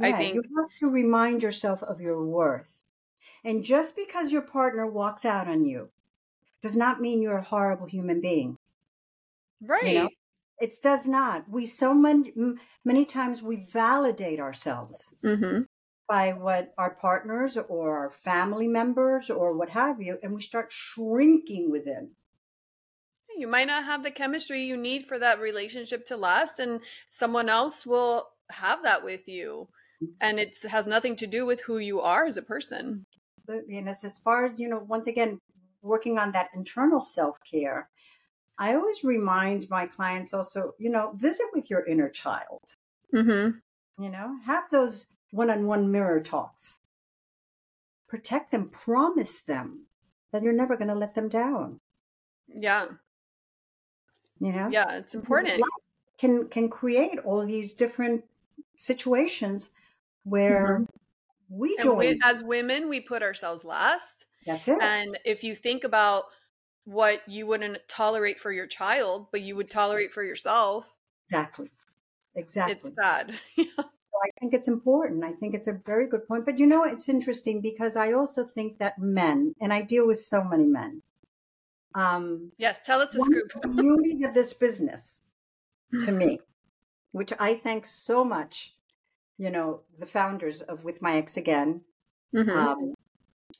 I 0.00 0.08
Yeah, 0.08 0.18
think- 0.18 0.34
you 0.34 0.42
have 0.56 0.72
to 0.80 0.88
remind 0.90 1.42
yourself 1.42 1.82
of 1.82 2.00
your 2.00 2.24
worth. 2.24 2.84
And 3.44 3.62
just 3.64 3.96
because 3.96 4.32
your 4.32 4.42
partner 4.42 4.86
walks 4.86 5.24
out 5.24 5.48
on 5.48 5.64
you 5.64 5.88
does 6.60 6.76
not 6.76 7.00
mean 7.00 7.22
you're 7.22 7.38
a 7.38 7.42
horrible 7.54 7.86
human 7.86 8.20
being. 8.20 8.57
Right. 9.60 9.86
You 9.86 9.94
know? 9.94 10.08
It 10.60 10.74
does 10.82 11.06
not. 11.06 11.48
We 11.48 11.66
so 11.66 11.94
many 11.94 12.32
many 12.84 13.04
times 13.04 13.42
we 13.42 13.56
validate 13.56 14.40
ourselves 14.40 15.14
mm-hmm. 15.24 15.62
by 16.08 16.32
what 16.32 16.74
our 16.76 16.96
partners 16.96 17.56
or 17.56 17.96
our 17.98 18.10
family 18.10 18.66
members 18.66 19.30
or 19.30 19.56
what 19.56 19.70
have 19.70 20.02
you, 20.02 20.18
and 20.22 20.34
we 20.34 20.40
start 20.40 20.72
shrinking 20.72 21.70
within. 21.70 22.10
You 23.36 23.46
might 23.46 23.68
not 23.68 23.84
have 23.84 24.02
the 24.02 24.10
chemistry 24.10 24.64
you 24.64 24.76
need 24.76 25.06
for 25.06 25.16
that 25.20 25.38
relationship 25.38 26.04
to 26.06 26.16
last, 26.16 26.58
and 26.58 26.80
someone 27.08 27.48
else 27.48 27.86
will 27.86 28.28
have 28.50 28.82
that 28.82 29.04
with 29.04 29.28
you, 29.28 29.68
mm-hmm. 30.02 30.12
and 30.20 30.40
it 30.40 30.56
has 30.68 30.88
nothing 30.88 31.14
to 31.16 31.26
do 31.28 31.46
with 31.46 31.60
who 31.60 31.78
you 31.78 32.00
are 32.00 32.26
as 32.26 32.36
a 32.36 32.42
person. 32.42 33.06
And 33.46 33.88
as, 33.88 34.02
as 34.02 34.18
far 34.18 34.44
as 34.44 34.58
you 34.58 34.68
know, 34.68 34.84
once 34.88 35.06
again, 35.06 35.38
working 35.82 36.18
on 36.18 36.32
that 36.32 36.50
internal 36.52 37.00
self 37.00 37.38
care 37.48 37.88
I 38.58 38.74
always 38.74 39.04
remind 39.04 39.70
my 39.70 39.86
clients 39.86 40.34
also, 40.34 40.74
you 40.78 40.90
know, 40.90 41.12
visit 41.16 41.46
with 41.54 41.70
your 41.70 41.86
inner 41.86 42.08
child. 42.08 42.74
Mm-hmm. 43.14 43.58
You 44.02 44.10
know, 44.10 44.36
have 44.44 44.64
those 44.70 45.06
one 45.30 45.50
on 45.50 45.66
one 45.66 45.90
mirror 45.90 46.20
talks. 46.20 46.80
Protect 48.08 48.50
them, 48.50 48.68
promise 48.68 49.40
them 49.40 49.86
that 50.32 50.42
you're 50.42 50.52
never 50.52 50.76
going 50.76 50.88
to 50.88 50.94
let 50.94 51.14
them 51.14 51.28
down. 51.28 51.80
Yeah. 52.48 52.86
You 54.40 54.52
know? 54.52 54.68
Yeah, 54.70 54.96
it's 54.96 55.14
important. 55.14 55.62
Can 56.18 56.48
can 56.48 56.68
create 56.68 57.18
all 57.20 57.46
these 57.46 57.74
different 57.74 58.24
situations 58.76 59.70
where 60.24 60.80
mm-hmm. 60.80 60.84
we 61.48 61.76
join. 61.80 61.98
We, 61.98 62.20
as 62.24 62.42
women, 62.42 62.88
we 62.88 63.00
put 63.00 63.22
ourselves 63.22 63.64
last. 63.64 64.26
That's 64.46 64.66
it. 64.66 64.80
And 64.80 65.10
if 65.24 65.44
you 65.44 65.54
think 65.54 65.84
about 65.84 66.24
what 66.88 67.20
you 67.28 67.46
wouldn't 67.46 67.86
tolerate 67.86 68.40
for 68.40 68.50
your 68.50 68.66
child, 68.66 69.26
but 69.30 69.42
you 69.42 69.54
would 69.54 69.70
tolerate 69.70 70.10
for 70.10 70.24
yourself. 70.24 70.96
Exactly. 71.28 71.70
Exactly. 72.34 72.76
It's 72.76 72.94
sad. 72.94 73.34
so 73.58 73.64
I 73.76 74.30
think 74.40 74.54
it's 74.54 74.68
important. 74.68 75.22
I 75.22 75.32
think 75.32 75.54
it's 75.54 75.68
a 75.68 75.78
very 75.84 76.08
good 76.08 76.26
point. 76.26 76.46
But 76.46 76.58
you 76.58 76.66
know, 76.66 76.84
it's 76.84 77.10
interesting 77.10 77.60
because 77.60 77.94
I 77.94 78.12
also 78.12 78.42
think 78.42 78.78
that 78.78 78.98
men, 78.98 79.54
and 79.60 79.70
I 79.70 79.82
deal 79.82 80.06
with 80.06 80.18
so 80.18 80.42
many 80.42 80.64
men. 80.64 81.02
Um, 81.94 82.52
yes, 82.56 82.80
tell 82.80 83.02
us 83.02 83.12
the 83.12 83.20
scoop. 83.20 83.60
the 83.60 83.68
beauties 83.68 84.22
of 84.22 84.32
this 84.32 84.54
business 84.54 85.20
to 86.06 86.12
me, 86.12 86.40
which 87.12 87.34
I 87.38 87.54
thank 87.54 87.84
so 87.84 88.24
much, 88.24 88.74
you 89.36 89.50
know, 89.50 89.80
the 89.98 90.06
founders 90.06 90.62
of 90.62 90.84
With 90.84 91.02
My 91.02 91.16
Ex 91.16 91.36
Again, 91.36 91.82
mm-hmm. 92.34 92.50
um, 92.50 92.94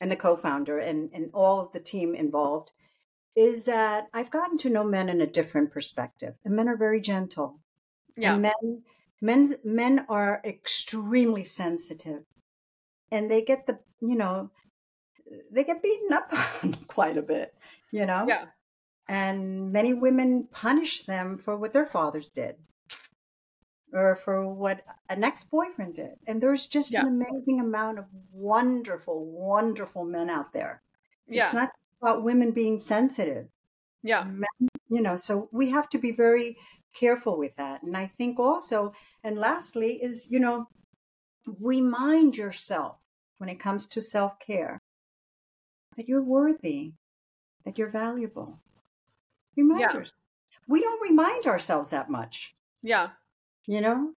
and 0.01 0.09
the 0.09 0.15
co-founder 0.15 0.79
and, 0.79 1.11
and 1.13 1.29
all 1.33 1.61
of 1.61 1.73
the 1.73 1.79
team 1.79 2.15
involved 2.15 2.71
is 3.35 3.65
that 3.65 4.07
I've 4.13 4.31
gotten 4.31 4.57
to 4.59 4.69
know 4.69 4.83
men 4.83 5.09
in 5.09 5.21
a 5.21 5.27
different 5.27 5.71
perspective, 5.71 6.35
and 6.43 6.55
men 6.55 6.67
are 6.67 6.77
very 6.77 7.01
gentle. 7.01 7.59
Yeah. 8.17 8.33
And 8.33 8.41
men, 8.41 8.83
men, 9.21 9.55
men 9.63 10.05
are 10.09 10.41
extremely 10.43 11.43
sensitive, 11.43 12.23
and 13.11 13.29
they 13.29 13.43
get 13.43 13.67
the, 13.67 13.79
you 14.01 14.15
know, 14.15 14.51
they 15.51 15.63
get 15.63 15.83
beaten 15.83 16.13
up 16.13 16.31
on 16.63 16.73
quite 16.87 17.17
a 17.17 17.21
bit, 17.21 17.53
you 17.91 18.05
know. 18.05 18.25
Yeah. 18.27 18.45
And 19.07 19.71
many 19.71 19.93
women 19.93 20.47
punish 20.51 21.05
them 21.05 21.37
for 21.37 21.57
what 21.57 21.73
their 21.73 21.85
fathers 21.85 22.29
did, 22.29 22.55
or 23.91 24.15
for 24.15 24.47
what 24.53 24.81
an 25.09 25.23
ex-boyfriend 25.23 25.95
did. 25.95 26.13
And 26.27 26.41
there's 26.41 26.67
just 26.67 26.91
yeah. 26.91 27.01
an 27.01 27.07
amazing 27.07 27.59
amount 27.59 27.97
of 27.97 28.05
wonderful, 28.31 29.25
wonderful 29.25 30.05
men 30.05 30.29
out 30.29 30.53
there 30.53 30.83
yeah. 31.29 31.45
It's 31.45 31.53
not 31.53 31.69
about 32.01 32.23
women 32.23 32.51
being 32.51 32.79
sensitive. 32.79 33.47
Yeah. 34.03 34.25
You 34.89 35.01
know, 35.01 35.15
so 35.15 35.49
we 35.51 35.69
have 35.69 35.89
to 35.89 35.97
be 35.97 36.11
very 36.11 36.57
careful 36.93 37.37
with 37.37 37.55
that. 37.57 37.83
And 37.83 37.95
I 37.95 38.07
think 38.07 38.39
also, 38.39 38.93
and 39.23 39.37
lastly, 39.37 39.99
is, 40.01 40.27
you 40.31 40.39
know, 40.39 40.67
remind 41.59 42.37
yourself 42.37 43.01
when 43.37 43.49
it 43.49 43.59
comes 43.59 43.85
to 43.87 44.01
self 44.01 44.39
care 44.39 44.79
that 45.97 46.07
you're 46.07 46.23
worthy, 46.23 46.93
that 47.65 47.77
you're 47.77 47.89
valuable. 47.89 48.59
Remind 49.57 49.81
yeah. 49.81 49.93
yourself. 49.93 50.13
We 50.67 50.81
don't 50.81 51.01
remind 51.01 51.45
ourselves 51.45 51.89
that 51.89 52.09
much. 52.09 52.55
Yeah. 52.81 53.09
You 53.67 53.81
know? 53.81 54.13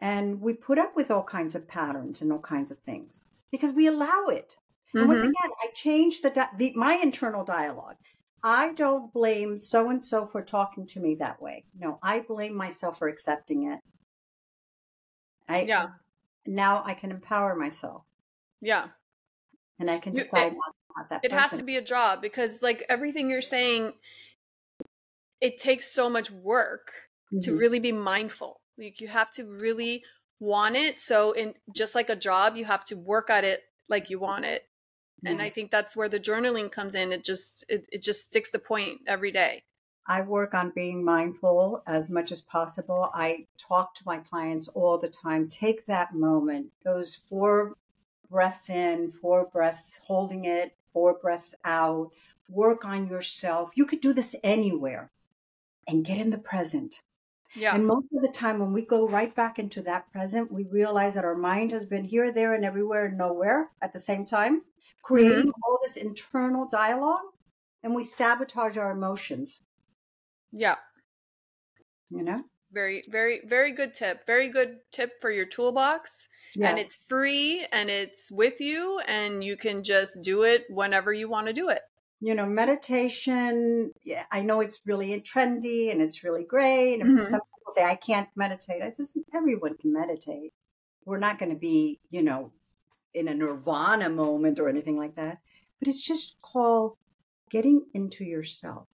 And 0.00 0.40
we 0.40 0.52
put 0.52 0.78
up 0.78 0.96
with 0.96 1.10
all 1.10 1.22
kinds 1.22 1.54
of 1.54 1.68
patterns 1.68 2.20
and 2.20 2.32
all 2.32 2.40
kinds 2.40 2.70
of 2.70 2.78
things 2.80 3.24
because 3.52 3.72
we 3.72 3.86
allow 3.86 4.26
it. 4.26 4.56
Mm-hmm. 4.94 5.08
once 5.08 5.20
again, 5.20 5.50
I 5.62 5.68
changed 5.74 6.22
the, 6.22 6.46
the 6.56 6.72
my 6.74 7.00
internal 7.02 7.44
dialogue. 7.44 7.96
I 8.44 8.72
don't 8.74 9.12
blame 9.12 9.58
so 9.58 9.88
and 9.88 10.04
so 10.04 10.26
for 10.26 10.42
talking 10.42 10.86
to 10.88 11.00
me 11.00 11.14
that 11.16 11.40
way. 11.40 11.64
No, 11.78 11.98
I 12.02 12.20
blame 12.20 12.56
myself 12.56 12.98
for 12.98 13.08
accepting 13.08 13.72
it. 13.72 13.80
I 15.48 15.62
yeah. 15.62 15.88
Now 16.46 16.82
I 16.84 16.94
can 16.94 17.10
empower 17.10 17.54
myself. 17.54 18.02
Yeah. 18.60 18.88
And 19.78 19.90
I 19.90 19.98
can 19.98 20.12
decide 20.12 20.52
it, 20.52 20.58
not 20.96 21.08
that. 21.10 21.24
It 21.24 21.30
person. 21.30 21.38
has 21.38 21.58
to 21.58 21.64
be 21.64 21.76
a 21.76 21.82
job 21.82 22.20
because, 22.20 22.60
like 22.62 22.84
everything 22.88 23.30
you're 23.30 23.40
saying, 23.40 23.92
it 25.40 25.58
takes 25.58 25.92
so 25.92 26.10
much 26.10 26.30
work 26.30 26.92
mm-hmm. 27.32 27.40
to 27.40 27.56
really 27.56 27.80
be 27.80 27.92
mindful. 27.92 28.60
Like 28.76 29.00
you 29.00 29.08
have 29.08 29.30
to 29.32 29.44
really 29.44 30.04
want 30.40 30.76
it. 30.76 31.00
So, 31.00 31.32
in 31.32 31.54
just 31.74 31.94
like 31.94 32.10
a 32.10 32.16
job, 32.16 32.56
you 32.56 32.64
have 32.64 32.84
to 32.86 32.96
work 32.96 33.30
at 33.30 33.44
it 33.44 33.62
like 33.88 34.10
you 34.10 34.18
want 34.18 34.44
it 34.44 34.66
and 35.24 35.40
i 35.40 35.48
think 35.48 35.70
that's 35.70 35.96
where 35.96 36.08
the 36.08 36.20
journaling 36.20 36.70
comes 36.70 36.94
in. 36.94 37.12
It 37.12 37.24
just 37.24 37.64
it, 37.68 37.86
it 37.92 38.02
just 38.02 38.24
sticks 38.24 38.50
the 38.50 38.58
point 38.58 39.00
every 39.06 39.30
day. 39.30 39.62
I 40.06 40.22
work 40.22 40.52
on 40.52 40.72
being 40.74 41.04
mindful 41.04 41.82
as 41.86 42.10
much 42.10 42.32
as 42.32 42.40
possible. 42.40 43.10
I 43.14 43.46
talk 43.56 43.94
to 43.94 44.02
my 44.04 44.18
clients 44.18 44.66
all 44.68 44.98
the 44.98 45.08
time. 45.08 45.48
Take 45.48 45.86
that 45.86 46.14
moment 46.14 46.68
those 46.84 47.14
four 47.14 47.76
breaths 48.28 48.70
in 48.70 49.12
four 49.12 49.46
breaths 49.46 50.00
holding 50.04 50.44
it 50.44 50.74
four 50.92 51.18
breaths 51.18 51.54
out. 51.64 52.10
Work 52.48 52.84
on 52.84 53.08
yourself. 53.08 53.70
You 53.74 53.86
could 53.86 54.00
do 54.00 54.12
this 54.12 54.34
anywhere 54.42 55.10
and 55.88 56.04
get 56.04 56.18
in 56.18 56.30
the 56.30 56.38
present. 56.38 57.00
Yeah. 57.54 57.74
And 57.74 57.86
most 57.86 58.08
of 58.14 58.22
the 58.22 58.28
time, 58.32 58.58
when 58.58 58.72
we 58.72 58.82
go 58.82 59.08
right 59.08 59.34
back 59.34 59.58
into 59.58 59.82
that 59.82 60.10
present, 60.10 60.50
we 60.50 60.64
realize 60.64 61.14
that 61.14 61.24
our 61.24 61.34
mind 61.34 61.70
has 61.70 61.84
been 61.84 62.04
here, 62.04 62.32
there, 62.32 62.54
and 62.54 62.64
everywhere, 62.64 63.06
and 63.06 63.18
nowhere 63.18 63.70
at 63.80 63.92
the 63.92 63.98
same 63.98 64.24
time 64.26 64.62
creating 65.02 65.38
mm-hmm. 65.38 65.62
all 65.64 65.78
this 65.82 65.96
internal 65.96 66.68
dialogue 66.70 67.24
and 67.82 67.94
we 67.94 68.04
sabotage 68.04 68.76
our 68.76 68.92
emotions. 68.92 69.62
Yeah. 70.52 70.76
You 72.10 72.22
know? 72.22 72.44
Very, 72.72 73.02
very, 73.08 73.42
very 73.46 73.72
good 73.72 73.92
tip. 73.92 74.26
Very 74.26 74.48
good 74.48 74.78
tip 74.92 75.20
for 75.20 75.30
your 75.30 75.44
toolbox. 75.44 76.28
Yes. 76.54 76.70
And 76.70 76.78
it's 76.78 76.96
free 76.96 77.66
and 77.72 77.90
it's 77.90 78.30
with 78.30 78.60
you 78.60 79.00
and 79.06 79.44
you 79.44 79.56
can 79.56 79.82
just 79.82 80.22
do 80.22 80.42
it 80.42 80.64
whenever 80.70 81.12
you 81.12 81.28
want 81.28 81.48
to 81.48 81.52
do 81.52 81.68
it. 81.68 81.80
You 82.20 82.34
know, 82.34 82.46
meditation, 82.46 83.92
yeah, 84.04 84.24
I 84.30 84.42
know 84.42 84.60
it's 84.60 84.80
really 84.86 85.20
trendy 85.20 85.90
and 85.90 86.00
it's 86.00 86.22
really 86.22 86.44
great. 86.44 87.00
And 87.00 87.18
mm-hmm. 87.18 87.30
some 87.30 87.40
people 87.40 87.72
say, 87.72 87.84
I 87.84 87.96
can't 87.96 88.28
meditate. 88.36 88.80
I 88.80 88.90
says, 88.90 89.16
everyone 89.34 89.76
can 89.76 89.92
meditate. 89.92 90.52
We're 91.04 91.18
not 91.18 91.38
going 91.38 91.50
to 91.50 91.58
be, 91.58 91.98
you 92.10 92.22
know, 92.22 92.52
in 93.14 93.28
a 93.28 93.34
nirvana 93.34 94.08
moment 94.08 94.58
or 94.58 94.68
anything 94.68 94.96
like 94.96 95.14
that, 95.16 95.38
but 95.78 95.88
it's 95.88 96.06
just 96.06 96.36
called 96.42 96.96
getting 97.50 97.86
into 97.94 98.24
yourself, 98.24 98.88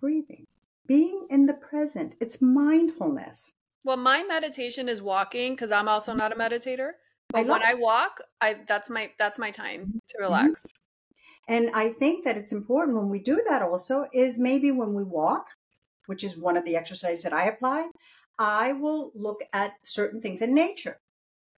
breathing, 0.00 0.46
being 0.86 1.26
in 1.30 1.46
the 1.46 1.54
present. 1.54 2.14
It's 2.20 2.40
mindfulness. 2.40 3.52
Well, 3.84 3.96
my 3.96 4.22
meditation 4.22 4.88
is 4.88 5.00
walking 5.00 5.54
because 5.54 5.72
I'm 5.72 5.88
also 5.88 6.12
not 6.14 6.32
a 6.32 6.36
meditator. 6.36 6.92
But 7.28 7.40
I 7.40 7.42
when 7.42 7.62
I 7.64 7.74
walk, 7.74 8.20
I 8.40 8.56
that's 8.66 8.90
my 8.90 9.10
that's 9.18 9.38
my 9.38 9.50
time 9.50 9.80
mm-hmm. 9.82 9.98
to 10.08 10.18
relax. 10.18 10.66
And 11.48 11.70
I 11.74 11.90
think 11.90 12.24
that 12.24 12.36
it's 12.36 12.52
important 12.52 12.96
when 12.96 13.08
we 13.08 13.18
do 13.18 13.42
that 13.48 13.62
also 13.62 14.06
is 14.12 14.38
maybe 14.38 14.70
when 14.70 14.94
we 14.94 15.02
walk, 15.02 15.46
which 16.06 16.22
is 16.22 16.36
one 16.36 16.56
of 16.56 16.64
the 16.64 16.76
exercises 16.76 17.24
that 17.24 17.32
I 17.32 17.46
apply, 17.46 17.88
I 18.38 18.72
will 18.72 19.10
look 19.14 19.40
at 19.52 19.74
certain 19.82 20.20
things 20.20 20.42
in 20.42 20.54
nature 20.54 21.00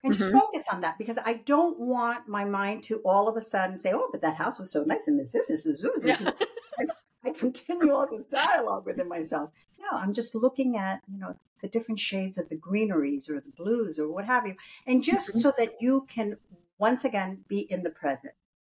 and 0.02 0.12
just 0.12 0.24
mm-hmm. 0.26 0.38
focus 0.38 0.64
on 0.72 0.80
that 0.80 0.98
because 0.98 1.18
I 1.24 1.34
don't 1.44 1.78
want 1.78 2.28
my 2.28 2.44
mind 2.44 2.82
to 2.84 3.00
all 3.04 3.28
of 3.28 3.36
a 3.36 3.40
sudden 3.40 3.76
say, 3.78 3.92
"Oh, 3.92 4.08
but 4.10 4.22
that 4.22 4.36
house 4.36 4.58
was 4.58 4.70
so 4.70 4.84
nice 4.84 5.06
and 5.06 5.18
this, 5.18 5.32
this, 5.32 5.48
this, 5.48 5.64
this, 5.64 5.82
this." 5.82 6.18
this. 6.18 6.32
I 7.24 7.30
continue 7.32 7.92
all 7.92 8.08
this 8.10 8.24
dialogue 8.24 8.86
within 8.86 9.06
myself. 9.06 9.50
No, 9.78 9.88
I'm 9.92 10.14
just 10.14 10.34
looking 10.34 10.76
at 10.78 11.02
you 11.12 11.18
know 11.18 11.34
the 11.60 11.68
different 11.68 12.00
shades 12.00 12.38
of 12.38 12.48
the 12.48 12.56
greeneries 12.56 13.28
or 13.28 13.40
the 13.40 13.52
blues 13.56 13.98
or 13.98 14.08
what 14.08 14.24
have 14.24 14.46
you, 14.46 14.54
and 14.86 15.04
just 15.04 15.30
mm-hmm. 15.30 15.40
so 15.40 15.52
that 15.58 15.74
you 15.80 16.06
can 16.08 16.36
once 16.78 17.04
again 17.04 17.44
be 17.48 17.60
in 17.70 17.82
the 17.82 17.90
present. 17.90 18.32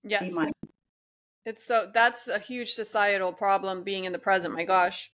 Yes, 0.04 0.34
it's 1.46 1.64
so 1.64 1.90
that's 1.94 2.28
a 2.28 2.40
huge 2.40 2.72
societal 2.72 3.34
problem 3.34 3.84
being 3.84 4.06
in 4.06 4.12
the 4.12 4.20
present. 4.20 4.54
My 4.54 4.66
gosh. 4.66 5.12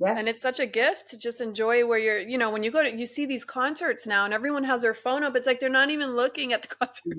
Yes. 0.00 0.18
And 0.18 0.28
it's 0.28 0.40
such 0.40 0.60
a 0.60 0.66
gift 0.66 1.08
to 1.10 1.18
just 1.18 1.42
enjoy 1.42 1.86
where 1.86 1.98
you're, 1.98 2.20
you 2.20 2.38
know, 2.38 2.50
when 2.50 2.62
you 2.62 2.70
go 2.70 2.82
to, 2.82 2.96
you 2.96 3.04
see 3.04 3.26
these 3.26 3.44
concerts 3.44 4.06
now 4.06 4.24
and 4.24 4.32
everyone 4.32 4.64
has 4.64 4.80
their 4.80 4.94
phone 4.94 5.22
up. 5.22 5.36
It's 5.36 5.46
like 5.46 5.60
they're 5.60 5.68
not 5.68 5.90
even 5.90 6.16
looking 6.16 6.54
at 6.54 6.62
the 6.62 6.68
concert. 6.74 7.18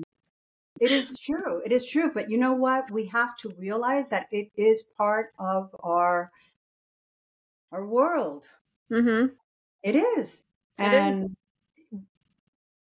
It 0.80 0.90
is 0.90 1.16
true. 1.20 1.62
It 1.64 1.70
is 1.70 1.86
true. 1.86 2.10
But 2.12 2.28
you 2.28 2.38
know 2.38 2.54
what? 2.54 2.90
We 2.90 3.06
have 3.06 3.36
to 3.38 3.54
realize 3.56 4.10
that 4.10 4.26
it 4.32 4.50
is 4.56 4.82
part 4.98 5.32
of 5.38 5.70
our 5.80 6.32
our 7.70 7.86
world. 7.86 8.48
Mm-hmm. 8.90 9.28
It 9.84 9.94
is. 9.96 10.42
It 10.78 10.82
and 10.82 11.28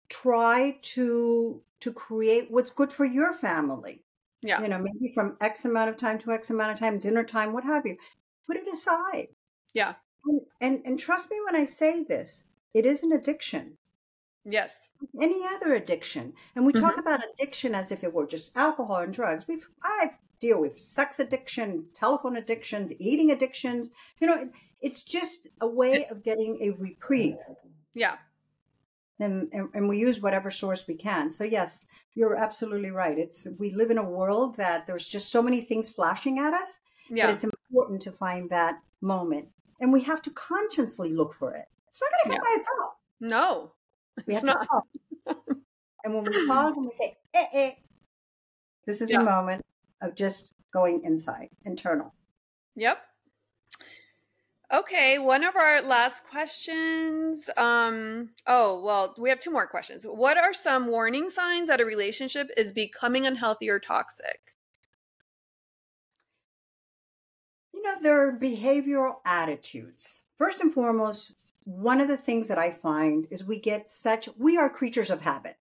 try 0.09 0.77
to 0.81 1.61
to 1.81 1.93
create 1.93 2.47
what's 2.49 2.71
good 2.71 2.91
for 2.91 3.05
your 3.05 3.35
family. 3.35 4.01
Yeah. 4.41 4.59
You 4.59 4.69
know, 4.69 4.79
maybe 4.79 5.13
from 5.13 5.37
X 5.39 5.65
amount 5.65 5.91
of 5.91 5.97
time 5.97 6.17
to 6.19 6.31
X 6.31 6.49
amount 6.49 6.71
of 6.71 6.79
time, 6.79 6.99
dinner 6.99 7.23
time, 7.23 7.53
what 7.53 7.63
have 7.63 7.85
you. 7.85 7.95
Put 8.47 8.57
it 8.57 8.67
aside. 8.67 9.27
Yeah. 9.73 9.95
And 10.25 10.41
and, 10.61 10.81
and 10.85 10.99
trust 10.99 11.29
me 11.31 11.37
when 11.45 11.55
I 11.55 11.65
say 11.65 12.03
this, 12.03 12.45
it 12.73 12.85
is 12.85 13.03
an 13.03 13.11
addiction. 13.11 13.77
Yes. 14.45 14.89
any 15.21 15.41
other 15.47 15.73
addiction. 15.73 16.33
And 16.55 16.65
we 16.65 16.73
talk 16.73 16.95
Mhm. 16.95 16.99
about 16.99 17.21
addiction 17.23 17.73
as 17.73 17.91
if 17.93 18.03
it 18.03 18.13
were 18.13 18.27
just 18.27 18.55
alcohol 18.57 18.97
and 18.97 19.13
drugs. 19.13 19.47
We've 19.47 19.65
I 19.81 20.11
deal 20.39 20.59
with 20.59 20.77
sex 20.77 21.19
addiction, 21.19 21.85
telephone 21.93 22.35
addictions, 22.35 22.91
eating 22.99 23.31
addictions. 23.31 23.89
You 24.19 24.27
know, 24.27 24.41
it, 24.41 24.49
it's 24.81 25.01
just 25.03 25.47
a 25.61 25.67
way 25.67 26.05
of 26.07 26.23
getting 26.23 26.57
a 26.61 26.71
reprieve. 26.71 27.37
Yeah. 27.93 28.17
And, 29.19 29.47
and 29.53 29.69
and 29.73 29.87
we 29.87 29.97
use 29.99 30.21
whatever 30.21 30.51
source 30.51 30.87
we 30.87 30.95
can. 30.95 31.29
So 31.29 31.45
yes, 31.45 31.85
you're 32.13 32.35
absolutely 32.35 32.91
right. 32.91 33.17
It's 33.17 33.47
we 33.57 33.69
live 33.69 33.91
in 33.91 33.97
a 33.97 34.09
world 34.09 34.57
that 34.57 34.85
there's 34.85 35.07
just 35.07 35.31
so 35.31 35.41
many 35.41 35.61
things 35.61 35.87
flashing 35.87 36.39
at 36.39 36.53
us, 36.53 36.79
Yeah. 37.09 37.27
but 37.27 37.35
it's 37.35 37.45
important 37.45 38.01
to 38.01 38.11
find 38.11 38.49
that 38.49 38.81
moment. 38.99 39.47
And 39.83 39.91
we 39.91 40.01
have 40.03 40.21
to 40.21 40.31
consciously 40.31 41.11
look 41.13 41.33
for 41.33 41.53
it. 41.53 41.65
It's 41.89 42.01
not 42.01 42.09
going 42.23 42.37
to 42.37 42.41
come 42.41 42.53
by 42.53 42.57
itself. 42.57 42.93
no. 43.19 43.71
We 44.25 44.33
It's 44.35 44.43
not. 44.43 44.65
and 46.05 46.13
when 46.13 46.23
we 46.23 46.47
pause 46.47 46.77
and 46.77 46.85
we 46.85 46.91
say, 46.91 47.17
eh, 47.33 47.45
eh, 47.51 47.71
this 48.85 49.01
is 49.01 49.09
Yeah. 49.09 49.21
a 49.21 49.25
moment 49.25 49.65
of 50.01 50.15
just 50.15 50.53
going 50.71 51.03
inside, 51.03 51.49
internal. 51.65 52.13
Yep. 52.75 52.97
Okay, 54.73 55.19
one 55.19 55.43
of 55.43 55.55
our 55.57 55.81
last 55.81 56.23
questions. 56.29 57.49
Um, 57.57 58.29
oh, 58.47 58.79
well, 58.81 59.13
we 59.17 59.29
have 59.29 59.39
two 59.39 59.51
more 59.51 59.67
questions. 59.67 60.05
What 60.05 60.37
are 60.37 60.53
some 60.53 60.87
warning 60.87 61.29
signs 61.29 61.67
that 61.67 61.81
a 61.81 61.85
relationship 61.85 62.49
is 62.55 62.71
becoming 62.71 63.25
unhealthy 63.25 63.69
or 63.69 63.79
toxic? 63.79 64.52
Know, 67.83 67.95
there 68.01 68.27
are 68.27 68.31
behavioral 68.37 69.15
attitudes. 69.25 70.21
First 70.37 70.59
and 70.61 70.73
foremost, 70.73 71.33
one 71.65 72.01
of 72.01 72.07
the 72.07 72.17
things 72.17 72.47
that 72.47 72.57
I 72.57 72.71
find 72.71 73.27
is 73.29 73.45
we 73.45 73.59
get 73.59 73.87
such, 73.87 74.27
we 74.37 74.57
are 74.57 74.69
creatures 74.69 75.09
of 75.09 75.21
habit. 75.21 75.57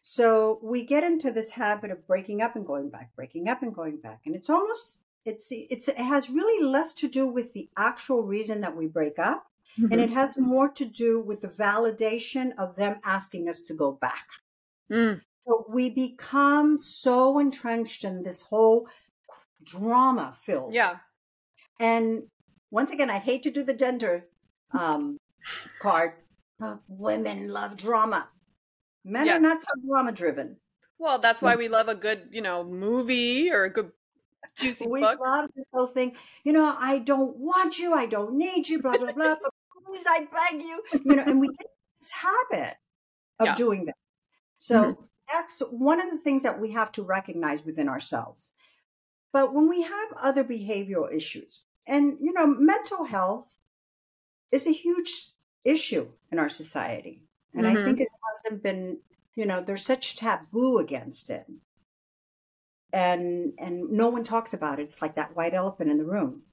So 0.00 0.58
we 0.62 0.84
get 0.84 1.04
into 1.04 1.30
this 1.30 1.50
habit 1.50 1.90
of 1.90 2.06
breaking 2.06 2.42
up 2.42 2.56
and 2.56 2.66
going 2.66 2.88
back, 2.90 3.14
breaking 3.14 3.48
up 3.48 3.62
and 3.62 3.74
going 3.74 3.98
back. 3.98 4.20
And 4.26 4.34
it's 4.34 4.50
almost, 4.50 4.98
it's, 5.24 5.48
it's, 5.50 5.88
it 5.88 5.96
has 5.96 6.28
really 6.28 6.64
less 6.64 6.92
to 6.94 7.08
do 7.08 7.26
with 7.28 7.52
the 7.52 7.68
actual 7.76 8.22
reason 8.24 8.60
that 8.62 8.76
we 8.76 8.86
break 8.86 9.18
up. 9.18 9.46
And 9.78 9.94
it 10.00 10.10
has 10.10 10.36
more 10.36 10.68
to 10.70 10.84
do 10.84 11.18
with 11.20 11.40
the 11.42 11.48
validation 11.48 12.50
of 12.58 12.76
them 12.76 12.98
asking 13.04 13.48
us 13.48 13.58
to 13.60 13.74
go 13.74 13.92
back. 13.92 14.26
Mm, 14.90 15.22
So 15.46 15.64
we 15.68 15.88
become 15.88 16.78
so 16.78 17.38
entrenched 17.38 18.04
in 18.04 18.22
this 18.22 18.42
whole 18.42 18.86
drama 19.64 20.36
filled. 20.42 20.74
yeah. 20.74 20.96
And 21.82 22.28
once 22.70 22.92
again, 22.92 23.10
I 23.10 23.18
hate 23.18 23.42
to 23.42 23.50
do 23.50 23.62
the 23.64 23.74
gender 23.74 24.28
um, 24.72 25.18
card, 25.80 26.14
but 26.58 26.80
women 26.88 27.48
love 27.48 27.76
drama. 27.76 28.30
Men 29.04 29.26
Yeah. 29.26 29.36
are 29.36 29.40
not 29.40 29.60
so 29.60 29.80
drama 29.84 30.12
driven. 30.12 30.58
Well, 30.98 31.18
that's 31.18 31.42
why 31.42 31.56
we 31.56 31.68
love 31.68 31.88
a 31.88 31.96
good, 31.96 32.28
you 32.30 32.40
know, 32.40 32.62
movie 32.62 33.50
or 33.50 33.64
a 33.64 33.70
good 33.70 33.90
juicy 34.54 34.86
We 34.86 35.00
book. 35.00 35.18
love 35.20 35.50
this 35.52 35.66
whole 35.72 35.88
thing. 35.88 36.16
You 36.44 36.52
know, 36.52 36.76
I 36.78 37.00
don't 37.00 37.36
want 37.36 37.78
you. 37.80 37.94
I 37.94 38.06
don't 38.06 38.34
need 38.36 38.68
you. 38.68 38.80
Blah 38.80 38.98
blah 38.98 39.12
blah. 39.12 39.34
but 39.42 39.52
please, 39.90 40.06
I 40.08 40.26
beg 40.26 40.62
you. 40.62 40.82
You 41.04 41.16
know, 41.16 41.24
and 41.26 41.40
we 41.40 41.48
get 41.48 41.66
this 42.00 42.12
habit 42.12 42.76
of 43.40 43.46
Yeah. 43.46 43.54
doing 43.56 43.86
this. 43.86 43.98
So 44.58 44.92
Mhm. 44.92 45.08
that's 45.32 45.60
one 45.70 46.00
of 46.00 46.10
the 46.10 46.18
things 46.18 46.44
that 46.44 46.60
we 46.60 46.70
have 46.72 46.92
to 46.92 47.02
recognize 47.02 47.64
within 47.64 47.88
ourselves. 47.88 48.52
But 49.32 49.52
when 49.54 49.68
we 49.68 49.82
have 49.82 50.12
other 50.16 50.44
behavioral 50.44 51.12
issues, 51.12 51.66
and 51.86 52.18
you 52.20 52.32
know, 52.32 52.46
mental 52.46 53.04
health 53.04 53.58
is 54.52 54.66
a 54.66 54.72
huge 54.72 55.12
issue 55.64 56.12
in 56.30 56.38
our 56.38 56.48
society, 56.48 57.24
and 57.54 57.66
I 57.66 57.74
Mhm. 57.74 57.84
think 57.84 58.00
it 58.00 58.08
hasn't 58.44 58.62
been. 58.62 59.00
You 59.34 59.46
know, 59.46 59.62
there's 59.62 59.84
such 59.84 60.16
taboo 60.16 60.78
against 60.78 61.30
it. 61.30 61.46
And 62.92 63.54
and 63.58 63.90
no 63.90 64.10
one 64.10 64.24
talks 64.24 64.52
about 64.54 64.78
it. 64.78 64.84
It's 64.84 65.02
like 65.02 65.14
that 65.14 65.34
white 65.36 65.54
elephant 65.54 65.90
in 65.90 65.98
the 65.98 66.04
room. 66.04 66.44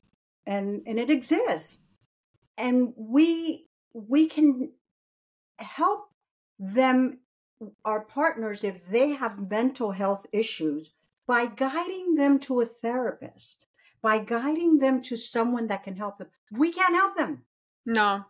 And 0.46 0.84
and 0.88 1.00
it 1.00 1.10
exists. 1.10 1.82
And 2.58 2.94
we 2.98 3.70
we 3.94 4.28
can 4.30 4.74
help 5.60 6.12
them 6.60 7.22
our 7.86 8.02
partners 8.06 8.64
if 8.66 8.88
they 8.88 9.12
have 9.12 9.50
mental 9.52 9.94
health 9.94 10.28
issues 10.34 10.94
by 11.28 11.48
guiding 11.48 12.16
them 12.16 12.40
to 12.42 12.62
a 12.62 12.68
therapist 12.68 13.69
by 14.02 14.20
guiding 14.20 14.80
them 14.80 15.02
to 15.02 15.16
someone 15.18 15.68
that 15.68 15.84
can 15.84 15.95
help 15.95 16.18
them 16.18 16.28
we 16.52 16.72
can't 16.72 16.95
help 16.95 17.16
them 17.16 17.43
No. 17.86 18.26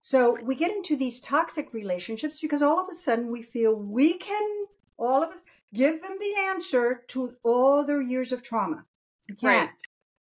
so 0.00 0.38
we 0.42 0.54
get 0.54 0.70
into 0.70 0.96
these 0.96 1.20
toxic 1.20 1.72
relationships 1.72 2.40
because 2.40 2.62
all 2.62 2.78
of 2.80 2.88
a 2.90 2.94
sudden 2.94 3.30
we 3.30 3.42
feel 3.42 3.74
we 3.74 4.18
can 4.18 4.66
all 4.98 5.22
of 5.22 5.30
us 5.30 5.40
give 5.72 6.02
them 6.02 6.16
the 6.20 6.34
answer 6.48 7.04
to 7.08 7.36
all 7.42 7.84
their 7.86 8.02
years 8.02 8.32
of 8.32 8.42
trauma. 8.42 8.84
You 9.28 9.36
Right. 9.42 9.58
can't, 9.68 9.70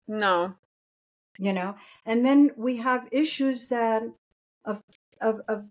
No. 0.07 0.55
you 1.39 1.53
know. 1.53 1.75
And 2.05 2.25
then 2.25 2.51
we 2.57 2.77
have 2.77 3.09
issues 3.11 3.69
that 3.71 4.03
of 4.65 4.83
of 5.21 5.41
of 5.49 5.65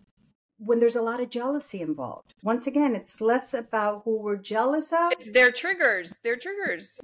when 0.58 0.80
there's 0.80 0.96
a 0.96 1.02
lot 1.02 1.20
of 1.20 1.30
jealousy 1.30 1.80
involved. 1.80 2.34
Once 2.42 2.66
again, 2.66 2.96
it's 2.96 3.20
less 3.20 3.54
about 3.54 4.02
who 4.04 4.18
we're 4.18 4.36
jealous 4.36 4.92
of. 4.92 5.12
It's 5.12 5.30
their 5.30 5.52
triggers. 5.52 6.18
Their 6.24 6.36
triggers. 6.36 6.98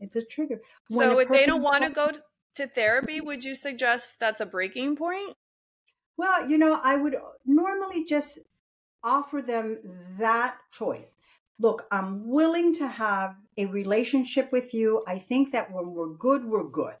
It's 0.00 0.16
a 0.16 0.24
trigger. 0.24 0.60
When 0.88 1.08
So 1.08 1.18
a 1.18 1.22
if 1.22 1.28
they 1.28 1.46
don't 1.46 1.62
want 1.62 1.84
to 1.84 1.90
go 1.90 2.10
to 2.54 2.66
therapy, 2.66 3.20
would 3.20 3.44
you 3.44 3.54
suggest 3.54 4.20
that's 4.20 4.40
a 4.40 4.46
breaking 4.46 4.96
point? 4.96 5.36
Well, 6.16 6.48
you 6.48 6.58
know, 6.58 6.80
I 6.82 6.96
would 6.96 7.16
normally 7.44 8.04
just 8.04 8.40
offer 9.02 9.42
them 9.42 9.78
that 10.18 10.58
choice. 10.72 11.14
Look, 11.58 11.86
I'm 11.92 12.28
willing 12.28 12.74
to 12.74 12.88
have 12.88 13.36
a 13.56 13.66
relationship 13.66 14.50
with 14.52 14.74
you. 14.74 15.04
I 15.06 15.18
think 15.18 15.52
that 15.52 15.70
when 15.72 15.92
we're 15.92 16.08
good, 16.14 16.44
we're 16.46 16.68
good. 16.68 16.96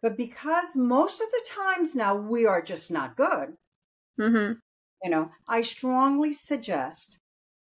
But 0.00 0.16
because 0.16 0.74
most 0.76 1.20
of 1.20 1.30
the 1.30 1.44
times 1.46 1.94
now 1.94 2.16
we 2.16 2.46
are 2.46 2.62
just 2.62 2.90
not 2.90 3.16
good, 3.16 3.58
Mm-hmm. 4.18 4.58
you 5.02 5.10
know, 5.10 5.30
I 5.48 5.62
strongly 5.62 6.32
suggest 6.32 7.18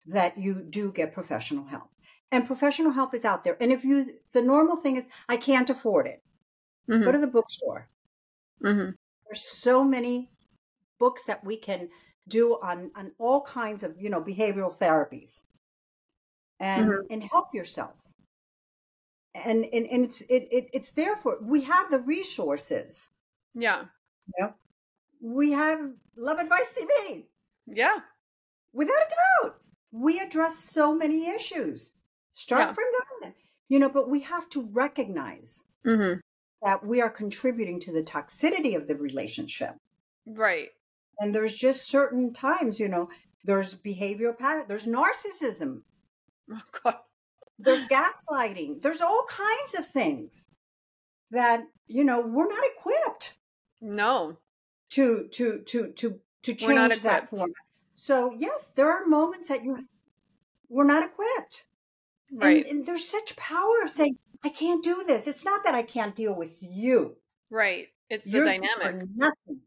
that 0.06 0.38
you 0.38 0.64
do 0.64 0.92
get 0.92 1.14
professional 1.14 1.66
help. 1.66 1.90
And 2.32 2.46
professional 2.46 2.92
help 2.92 3.14
is 3.16 3.26
out 3.26 3.44
there. 3.44 3.58
And 3.60 3.72
if 3.72 3.84
you, 3.84 4.12
the 4.34 4.42
normal 4.42 4.76
thing 4.76 4.98
is, 4.98 5.08
I 5.28 5.38
can't 5.38 5.70
afford 5.70 6.08
it, 6.08 6.22
Mm-hmm. 6.90 7.04
go 7.04 7.12
to 7.12 7.18
the 7.20 7.28
bookstore. 7.28 7.88
mm-hmm. 8.64 8.92
there's 9.28 9.42
so 9.44 9.84
many 9.84 10.30
books 11.00 11.26
that 11.26 11.44
we 11.44 11.56
can 11.56 11.90
do 12.28 12.58
on 12.64 12.92
on 12.96 13.12
all 13.20 13.42
kinds 13.42 13.84
of 13.84 13.96
you 14.02 14.10
know 14.10 14.22
behavioral 14.24 14.76
therapies 14.76 15.44
and 16.60 16.88
Mhm. 16.90 17.06
and 17.12 17.24
help 17.24 17.54
yourself 17.54 17.94
and 19.36 19.66
and, 19.66 19.86
and 19.88 20.04
it's 20.06 20.22
it, 20.22 20.48
it 20.52 20.70
it's 20.74 20.94
there 20.94 21.16
for 21.16 21.38
we 21.42 21.62
have 21.62 21.90
the 21.92 22.00
resources 22.00 23.10
Yeah. 23.54 23.86
Yeah. 24.40 24.52
we 25.22 25.52
have 25.52 25.80
love 26.18 26.40
advice 26.40 26.74
tv 26.78 27.26
Yeah. 27.68 27.98
without 28.74 29.02
a 29.02 29.10
doubt 29.44 29.62
we 29.92 30.20
address 30.20 30.58
so 30.60 30.94
many 30.96 31.30
issues 31.30 31.94
start 32.40 32.62
Yeah. 32.62 32.74
from 32.74 32.86
there 33.22 33.34
you 33.68 33.80
know 33.80 33.90
but 33.90 34.10
we 34.10 34.22
have 34.22 34.48
to 34.50 34.62
recognize 34.72 35.64
Mm-hmm. 35.86 36.20
that 36.66 36.86
we 36.86 37.02
are 37.02 37.10
contributing 37.10 37.80
to 37.82 37.92
the 37.94 38.04
toxicity 38.04 38.76
of 38.76 38.88
the 38.88 38.96
relationship 38.96 39.76
Right. 40.26 40.70
and 41.20 41.34
there's 41.34 41.56
just 41.56 41.88
certain 41.90 42.34
times 42.34 42.80
you 42.80 42.88
know 42.90 43.10
there's 43.46 43.76
behavioral 43.76 44.38
pattern 44.38 44.66
there's 44.68 44.86
narcissism 44.86 45.82
Oh 46.52 46.62
God. 46.84 46.98
there's 47.60 47.86
gaslighting 47.86 48.82
there's 48.82 49.02
all 49.02 49.26
kinds 49.30 49.76
of 49.78 49.86
things 49.88 50.48
that 51.32 51.64
you 51.88 52.04
know 52.04 52.20
we're 52.26 52.48
not 52.50 52.64
equipped 52.76 53.36
No. 53.82 54.38
to 54.96 55.28
to 55.32 55.62
to 55.72 55.92
to 55.94 56.20
to 56.44 56.54
change 56.54 57.02
that 57.02 57.30
form 57.30 57.54
so 57.94 58.34
yes 58.38 58.66
there 58.76 58.90
are 58.92 59.06
moments 59.06 59.48
that 59.50 59.64
you 59.64 59.88
we're 60.70 60.84
not 60.96 61.04
equipped 61.04 61.66
Right. 62.32 62.66
and, 62.66 62.78
and 62.78 62.86
there's 62.86 63.08
such 63.10 63.36
power 63.36 63.82
of 63.84 63.90
saying 63.90 64.18
i 64.44 64.50
can't 64.50 64.84
do 64.84 65.04
this 65.08 65.28
it's 65.28 65.44
not 65.44 65.62
that 65.66 65.76
i 65.76 65.82
can't 65.82 66.16
deal 66.16 66.36
with 66.36 66.56
you 66.62 67.18
right. 67.50 67.88
It's 68.10 68.30
the 68.30 68.38
You're 68.38 68.46
good 68.46 68.62
dynamic. 68.62 69.08
nothing 69.16 69.62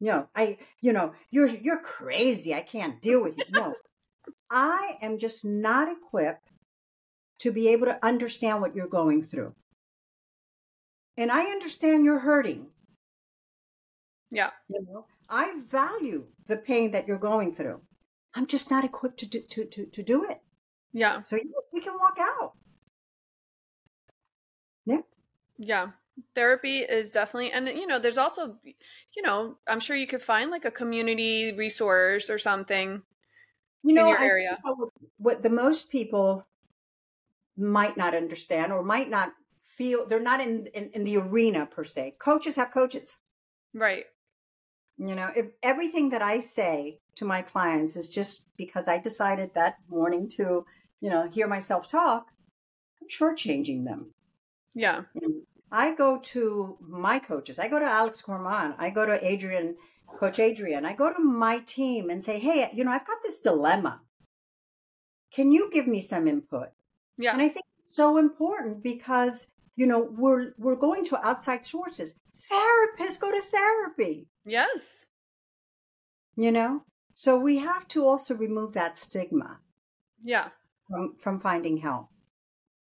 no 0.00 0.28
i 0.36 0.58
you 0.80 0.92
know 0.92 1.12
you're 1.30 1.48
you're 1.48 1.80
crazy 1.80 2.54
i 2.54 2.60
can't 2.60 3.00
deal 3.02 3.22
with 3.22 3.36
you 3.38 3.44
no 3.50 3.74
I 4.50 4.98
am 5.00 5.18
just 5.18 5.44
not 5.44 5.88
equipped 5.90 6.50
to 7.40 7.52
be 7.52 7.68
able 7.68 7.86
to 7.86 8.04
understand 8.04 8.60
what 8.60 8.74
you're 8.74 8.88
going 8.88 9.22
through. 9.22 9.54
And 11.16 11.30
I 11.30 11.44
understand 11.44 12.04
you're 12.04 12.20
hurting. 12.20 12.68
Yeah. 14.30 14.50
You 14.68 14.86
know, 14.88 15.06
I 15.28 15.60
value 15.68 16.26
the 16.46 16.56
pain 16.56 16.92
that 16.92 17.06
you're 17.06 17.18
going 17.18 17.52
through. 17.52 17.80
I'm 18.34 18.46
just 18.46 18.70
not 18.70 18.84
equipped 18.84 19.18
to 19.20 19.26
do, 19.26 19.40
to, 19.40 19.64
to, 19.64 19.86
to 19.86 20.02
do 20.02 20.24
it. 20.28 20.40
Yeah. 20.92 21.22
So 21.22 21.38
we 21.72 21.80
can 21.80 21.94
walk 21.94 22.18
out. 22.18 22.52
Yeah. 24.86 25.00
Yeah. 25.58 25.86
Therapy 26.34 26.78
is 26.78 27.10
definitely, 27.10 27.52
and 27.52 27.68
you 27.68 27.86
know, 27.86 27.98
there's 27.98 28.18
also, 28.18 28.56
you 28.64 29.22
know, 29.22 29.56
I'm 29.66 29.80
sure 29.80 29.96
you 29.96 30.06
could 30.06 30.22
find 30.22 30.50
like 30.50 30.64
a 30.64 30.70
community 30.70 31.52
resource 31.52 32.28
or 32.28 32.38
something 32.38 33.02
you 33.82 33.94
know, 33.94 34.02
in 34.02 34.08
your 34.08 34.18
I 34.18 34.24
area. 34.26 34.58
What, 34.62 34.88
what 35.16 35.42
the 35.42 35.50
most 35.50 35.90
people 35.90 36.46
might 37.56 37.96
not 37.96 38.14
understand 38.14 38.72
or 38.72 38.82
might 38.82 39.08
not 39.08 39.32
feel, 39.62 40.06
they're 40.06 40.20
not 40.20 40.40
in, 40.40 40.66
in, 40.74 40.90
in 40.92 41.04
the 41.04 41.16
arena 41.16 41.66
per 41.66 41.84
se. 41.84 42.16
Coaches 42.18 42.56
have 42.56 42.70
coaches. 42.70 43.16
Right. 43.72 44.04
You 44.98 45.14
know, 45.14 45.30
if 45.34 45.46
everything 45.62 46.10
that 46.10 46.20
I 46.20 46.40
say 46.40 47.00
to 47.14 47.24
my 47.24 47.40
clients 47.40 47.96
is 47.96 48.08
just 48.08 48.44
because 48.58 48.88
I 48.88 48.98
decided 48.98 49.54
that 49.54 49.76
morning 49.88 50.28
to, 50.36 50.66
you 51.00 51.10
know, 51.10 51.28
hear 51.28 51.46
myself 51.46 51.86
talk, 51.86 52.28
I'm 53.00 53.08
shortchanging 53.08 53.84
them. 53.84 54.12
Yeah. 54.74 55.02
I 55.72 55.94
go 55.94 56.20
to 56.20 56.76
my 56.80 57.18
coaches. 57.18 57.58
I 57.58 57.68
go 57.68 57.78
to 57.78 57.84
Alex 57.84 58.22
Cormont. 58.22 58.74
I 58.78 58.90
go 58.90 59.06
to 59.06 59.24
Adrian, 59.24 59.76
Coach 60.18 60.38
Adrian. 60.38 60.84
I 60.84 60.94
go 60.94 61.12
to 61.12 61.22
my 61.22 61.60
team 61.60 62.10
and 62.10 62.22
say, 62.22 62.38
hey, 62.38 62.70
you 62.74 62.84
know, 62.84 62.90
I've 62.90 63.06
got 63.06 63.18
this 63.22 63.38
dilemma. 63.38 64.00
Can 65.32 65.52
you 65.52 65.70
give 65.72 65.86
me 65.86 66.00
some 66.00 66.26
input? 66.26 66.68
Yeah. 67.16 67.32
And 67.32 67.42
I 67.42 67.48
think 67.48 67.64
it's 67.84 67.96
so 67.96 68.16
important 68.16 68.82
because, 68.82 69.46
you 69.76 69.86
know, 69.86 70.08
we're 70.10 70.52
we're 70.58 70.76
going 70.76 71.04
to 71.06 71.26
outside 71.26 71.64
sources. 71.64 72.14
Therapists 72.50 73.20
go 73.20 73.30
to 73.30 73.42
therapy. 73.42 74.26
Yes. 74.44 75.06
You 76.36 76.50
know? 76.50 76.82
So 77.12 77.38
we 77.38 77.58
have 77.58 77.86
to 77.88 78.04
also 78.06 78.34
remove 78.34 78.72
that 78.72 78.96
stigma 78.96 79.60
Yeah. 80.22 80.48
From 80.90 81.16
from 81.18 81.40
finding 81.40 81.78
help. 81.78 82.10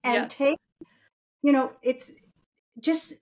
And 0.04 0.24
Yeah. 0.26 0.28
take 0.30 0.60
you 1.44 1.52
know, 1.54 1.78
it's 1.84 2.14
just 2.80 3.16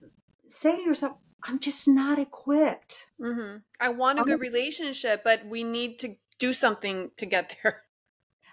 say 0.48 0.76
to 0.78 0.82
yourself, 0.82 1.18
I'm 1.44 1.60
just 1.60 1.88
not 1.88 2.18
equipped. 2.18 3.10
hmm 3.18 3.56
I 3.80 3.88
want 3.88 4.18
a 4.20 4.22
I'm 4.22 4.24
good 4.24 4.40
a- 4.40 4.40
relationship, 4.40 5.22
but 5.24 5.44
we 5.46 5.64
need 5.64 5.98
to 6.00 6.16
do 6.38 6.52
something 6.52 7.10
to 7.16 7.26
get 7.26 7.56
there. 7.62 7.84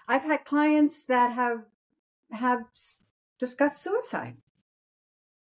I've 0.06 0.22
had 0.22 0.44
clients 0.44 1.06
that 1.06 1.32
have 1.32 1.66
have 2.32 2.70
discussed 3.38 3.82
suicide. 3.82 4.38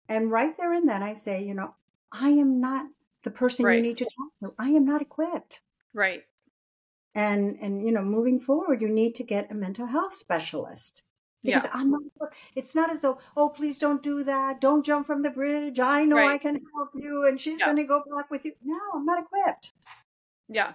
And 0.09 0.31
right 0.31 0.55
there 0.57 0.73
and 0.73 0.89
then 0.89 1.03
I 1.03 1.14
say, 1.14 1.43
you 1.43 1.55
know, 1.55 1.77
I 2.12 2.31
am 2.31 2.61
not 2.61 2.91
the 3.23 3.31
person 3.31 3.71
you 3.71 3.81
need 3.81 3.97
to 3.99 4.07
talk 4.07 4.33
to. 4.43 4.55
I 4.59 4.71
am 4.71 4.85
not 4.85 5.01
equipped. 5.03 5.62
Right. 5.93 6.27
And 7.14 7.56
and 7.61 7.84
you 7.84 7.92
know, 7.92 8.02
moving 8.04 8.38
forward, 8.40 8.80
you 8.82 8.88
need 8.88 9.14
to 9.16 9.24
get 9.24 9.50
a 9.50 9.54
mental 9.54 9.86
health 9.86 10.12
specialist. 10.14 11.02
Because 11.44 11.64
Yeah. 11.64 11.68
I'm 11.72 11.90
not 11.90 12.02
it's 12.54 12.74
not 12.74 12.90
as 12.90 13.00
though, 13.00 13.20
oh, 13.36 13.48
please 13.50 13.78
don't 13.78 14.02
do 14.02 14.24
that. 14.24 14.61
Don't 14.61 14.84
jump 14.84 15.06
from 15.06 15.22
the 15.22 15.30
bridge. 15.30 15.78
I 15.80 16.04
know 16.04 16.26
I 16.26 16.38
can 16.38 16.61
help 16.74 16.90
you 16.94 17.26
and 17.26 17.40
she's 17.40 17.61
Yeah. 17.61 17.64
gonna 17.64 17.84
go 17.84 18.02
back 18.14 18.30
with 18.30 18.44
you. 18.44 18.54
No, 18.62 18.78
I'm 18.94 19.04
not 19.04 19.22
equipped. 19.24 19.72
Yeah. 20.48 20.74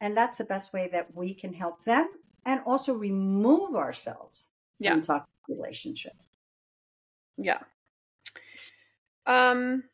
And 0.00 0.16
that's 0.16 0.38
the 0.38 0.44
best 0.44 0.72
way 0.72 0.88
that 0.88 1.14
we 1.14 1.32
can 1.34 1.52
help 1.52 1.84
them 1.84 2.10
and 2.44 2.60
also 2.66 2.92
remove 2.94 3.76
ourselves 3.76 4.50
Yeah. 4.78 4.96
from 4.96 5.00
toxic 5.00 5.30
relationship. 5.48 6.22
Yeah. 7.36 7.64
Um 9.26 9.84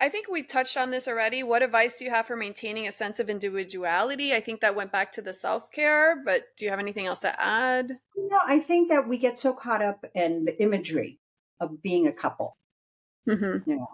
I 0.00 0.08
think 0.10 0.28
we 0.28 0.42
touched 0.42 0.76
on 0.76 0.90
this 0.90 1.08
already. 1.08 1.42
What 1.42 1.62
advice 1.62 1.98
do 1.98 2.04
you 2.04 2.10
have 2.10 2.26
for 2.26 2.36
maintaining 2.36 2.86
a 2.86 2.92
sense 2.92 3.18
of 3.18 3.30
individuality? 3.30 4.34
I 4.34 4.40
think 4.40 4.60
that 4.60 4.76
went 4.76 4.92
back 4.92 5.10
to 5.12 5.22
the 5.22 5.32
self-care, 5.32 6.22
but 6.24 6.44
do 6.56 6.64
you 6.64 6.70
have 6.70 6.80
anything 6.80 7.06
else 7.06 7.20
to 7.20 7.40
add? 7.40 7.98
You 8.14 8.28
know, 8.28 8.40
I 8.46 8.58
think 8.58 8.90
that 8.90 9.08
we 9.08 9.16
get 9.16 9.38
so 9.38 9.54
caught 9.54 9.82
up 9.82 10.04
in 10.14 10.44
the 10.44 10.60
imagery 10.62 11.18
of 11.60 11.82
being 11.82 12.06
a 12.06 12.12
couple. 12.12 12.56
Mm-hmm. 13.28 13.68
you 13.68 13.76
know 13.76 13.88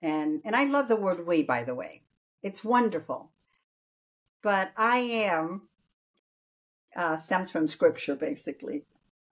and 0.00 0.40
and 0.44 0.54
i 0.54 0.64
love 0.64 0.86
the 0.88 0.96
word 0.96 1.26
we 1.26 1.42
by 1.42 1.64
the 1.64 1.74
way 1.74 2.02
it's 2.42 2.62
wonderful 2.62 3.32
but 4.42 4.72
i 4.76 4.98
am 4.98 5.62
uh 6.94 7.16
stems 7.16 7.50
from 7.50 7.66
scripture 7.66 8.14
basically 8.14 8.84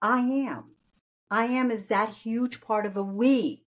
i 0.03 0.21
am 0.21 0.65
i 1.31 1.45
am 1.45 1.71
is 1.71 1.87
that 1.87 2.09
huge 2.11 2.61
part 2.61 2.85
of 2.85 2.97
a 2.97 3.03
we 3.03 3.63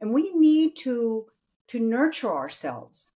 and 0.00 0.14
we 0.14 0.32
need 0.34 0.74
to 0.76 1.26
to 1.68 1.80
nurture 1.80 2.32
ourselves 2.32 3.12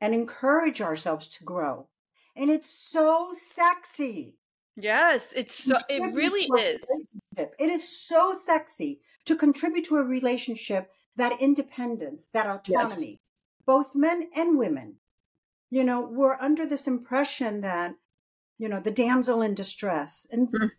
and 0.00 0.14
encourage 0.14 0.80
ourselves 0.80 1.28
to 1.28 1.44
grow 1.44 1.88
and 2.36 2.50
it's 2.50 2.70
so 2.70 3.32
sexy 3.36 4.36
Yes, 4.76 5.32
it's 5.36 5.54
so 5.54 5.76
it 5.90 6.00
really 6.14 6.46
is. 6.58 7.18
It 7.36 7.52
is 7.60 7.86
so 7.86 8.32
sexy 8.32 9.00
to 9.26 9.36
contribute 9.36 9.84
to 9.86 9.96
a 9.96 10.02
relationship 10.02 10.90
that 11.16 11.40
independence, 11.40 12.28
that 12.32 12.46
autonomy, 12.46 13.20
both 13.66 13.94
men 13.94 14.30
and 14.34 14.58
women. 14.58 14.96
You 15.70 15.84
know, 15.84 16.06
we're 16.06 16.36
under 16.40 16.66
this 16.66 16.86
impression 16.86 17.60
that, 17.60 17.94
you 18.58 18.68
know, 18.68 18.80
the 18.80 18.90
damsel 18.90 19.42
in 19.42 19.54
distress. 19.54 20.26
And 20.30 20.48
Mm. 20.48 20.70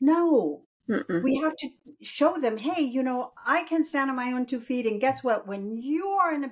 no, 0.00 0.65
Mm-mm. 0.88 1.22
we 1.22 1.36
have 1.36 1.56
to 1.56 1.68
show 2.00 2.38
them, 2.38 2.56
hey, 2.56 2.82
you 2.82 3.02
know, 3.02 3.32
I 3.44 3.64
can 3.64 3.82
stand 3.84 4.10
on 4.10 4.16
my 4.16 4.32
own 4.32 4.46
two 4.46 4.60
feet. 4.60 4.86
And 4.86 5.00
guess 5.00 5.24
what? 5.24 5.46
When 5.46 5.76
you 5.76 6.06
are 6.22 6.34
in 6.34 6.44
a 6.44 6.50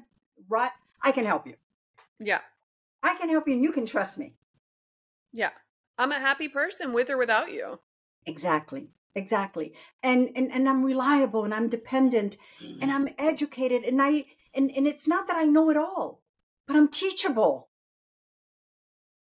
rut, 0.49 0.73
I 1.03 1.13
can 1.13 1.25
help 1.25 1.47
you. 1.47 1.55
Yeah. 2.19 2.41
I 3.03 3.15
can 3.17 3.29
help 3.29 3.47
you 3.47 3.55
and 3.55 3.63
you 3.63 3.71
can 3.73 3.87
trust 3.87 4.19
me. 4.19 4.35
Yeah. 5.33 5.51
I'm 5.99 6.11
a 6.11 6.19
happy 6.19 6.49
person 6.49 6.93
with 6.93 7.11
or 7.11 7.17
without 7.17 7.53
you. 7.53 7.79
Exactly. 8.27 8.89
Exactly. 9.15 9.75
And, 10.03 10.31
and 10.35 10.51
and 10.51 10.69
I'm 10.69 10.83
reliable 10.83 11.45
and 11.45 11.55
I'm 11.55 11.69
dependent 11.69 12.37
and 12.61 12.91
mm. 12.91 12.95
I'm 12.95 13.09
educated 13.17 13.85
and 13.85 14.03
I 14.03 14.25
and, 14.55 14.73
and 14.77 14.89
it's 14.89 15.07
not 15.07 15.29
that 15.29 15.37
I 15.37 15.45
know 15.45 15.71
it 15.71 15.77
all, 15.77 16.21
but 16.67 16.77
I'm 16.77 16.89
teachable. 16.89 17.69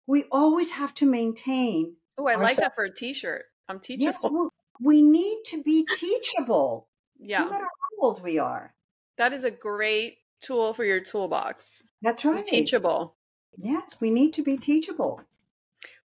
We 0.08 0.24
always 0.32 0.72
have 0.72 0.92
to 0.94 1.06
maintain 1.06 1.96
Oh, 2.18 2.26
I 2.26 2.34
like 2.36 2.56
that 2.56 2.74
for 2.74 2.84
a 2.84 2.92
t-shirt. 2.92 3.44
I'm 3.68 3.78
teachable. 3.78 4.06
yes, 4.06 4.24
we- 4.24 4.48
we 4.80 5.02
need 5.02 5.42
to 5.46 5.62
be 5.62 5.86
teachable, 5.96 6.88
yeah. 7.18 7.40
no 7.40 7.50
matter 7.50 7.64
how 7.64 8.06
old 8.06 8.22
we 8.22 8.38
are. 8.38 8.74
That 9.18 9.32
is 9.32 9.44
a 9.44 9.50
great 9.50 10.18
tool 10.40 10.74
for 10.74 10.84
your 10.84 11.00
toolbox. 11.00 11.82
That's 12.02 12.22
Be 12.22 12.28
right. 12.28 12.46
Teachable. 12.46 13.14
Yes, 13.56 13.96
we 14.00 14.10
need 14.10 14.34
to 14.34 14.42
be 14.42 14.56
teachable. 14.56 15.22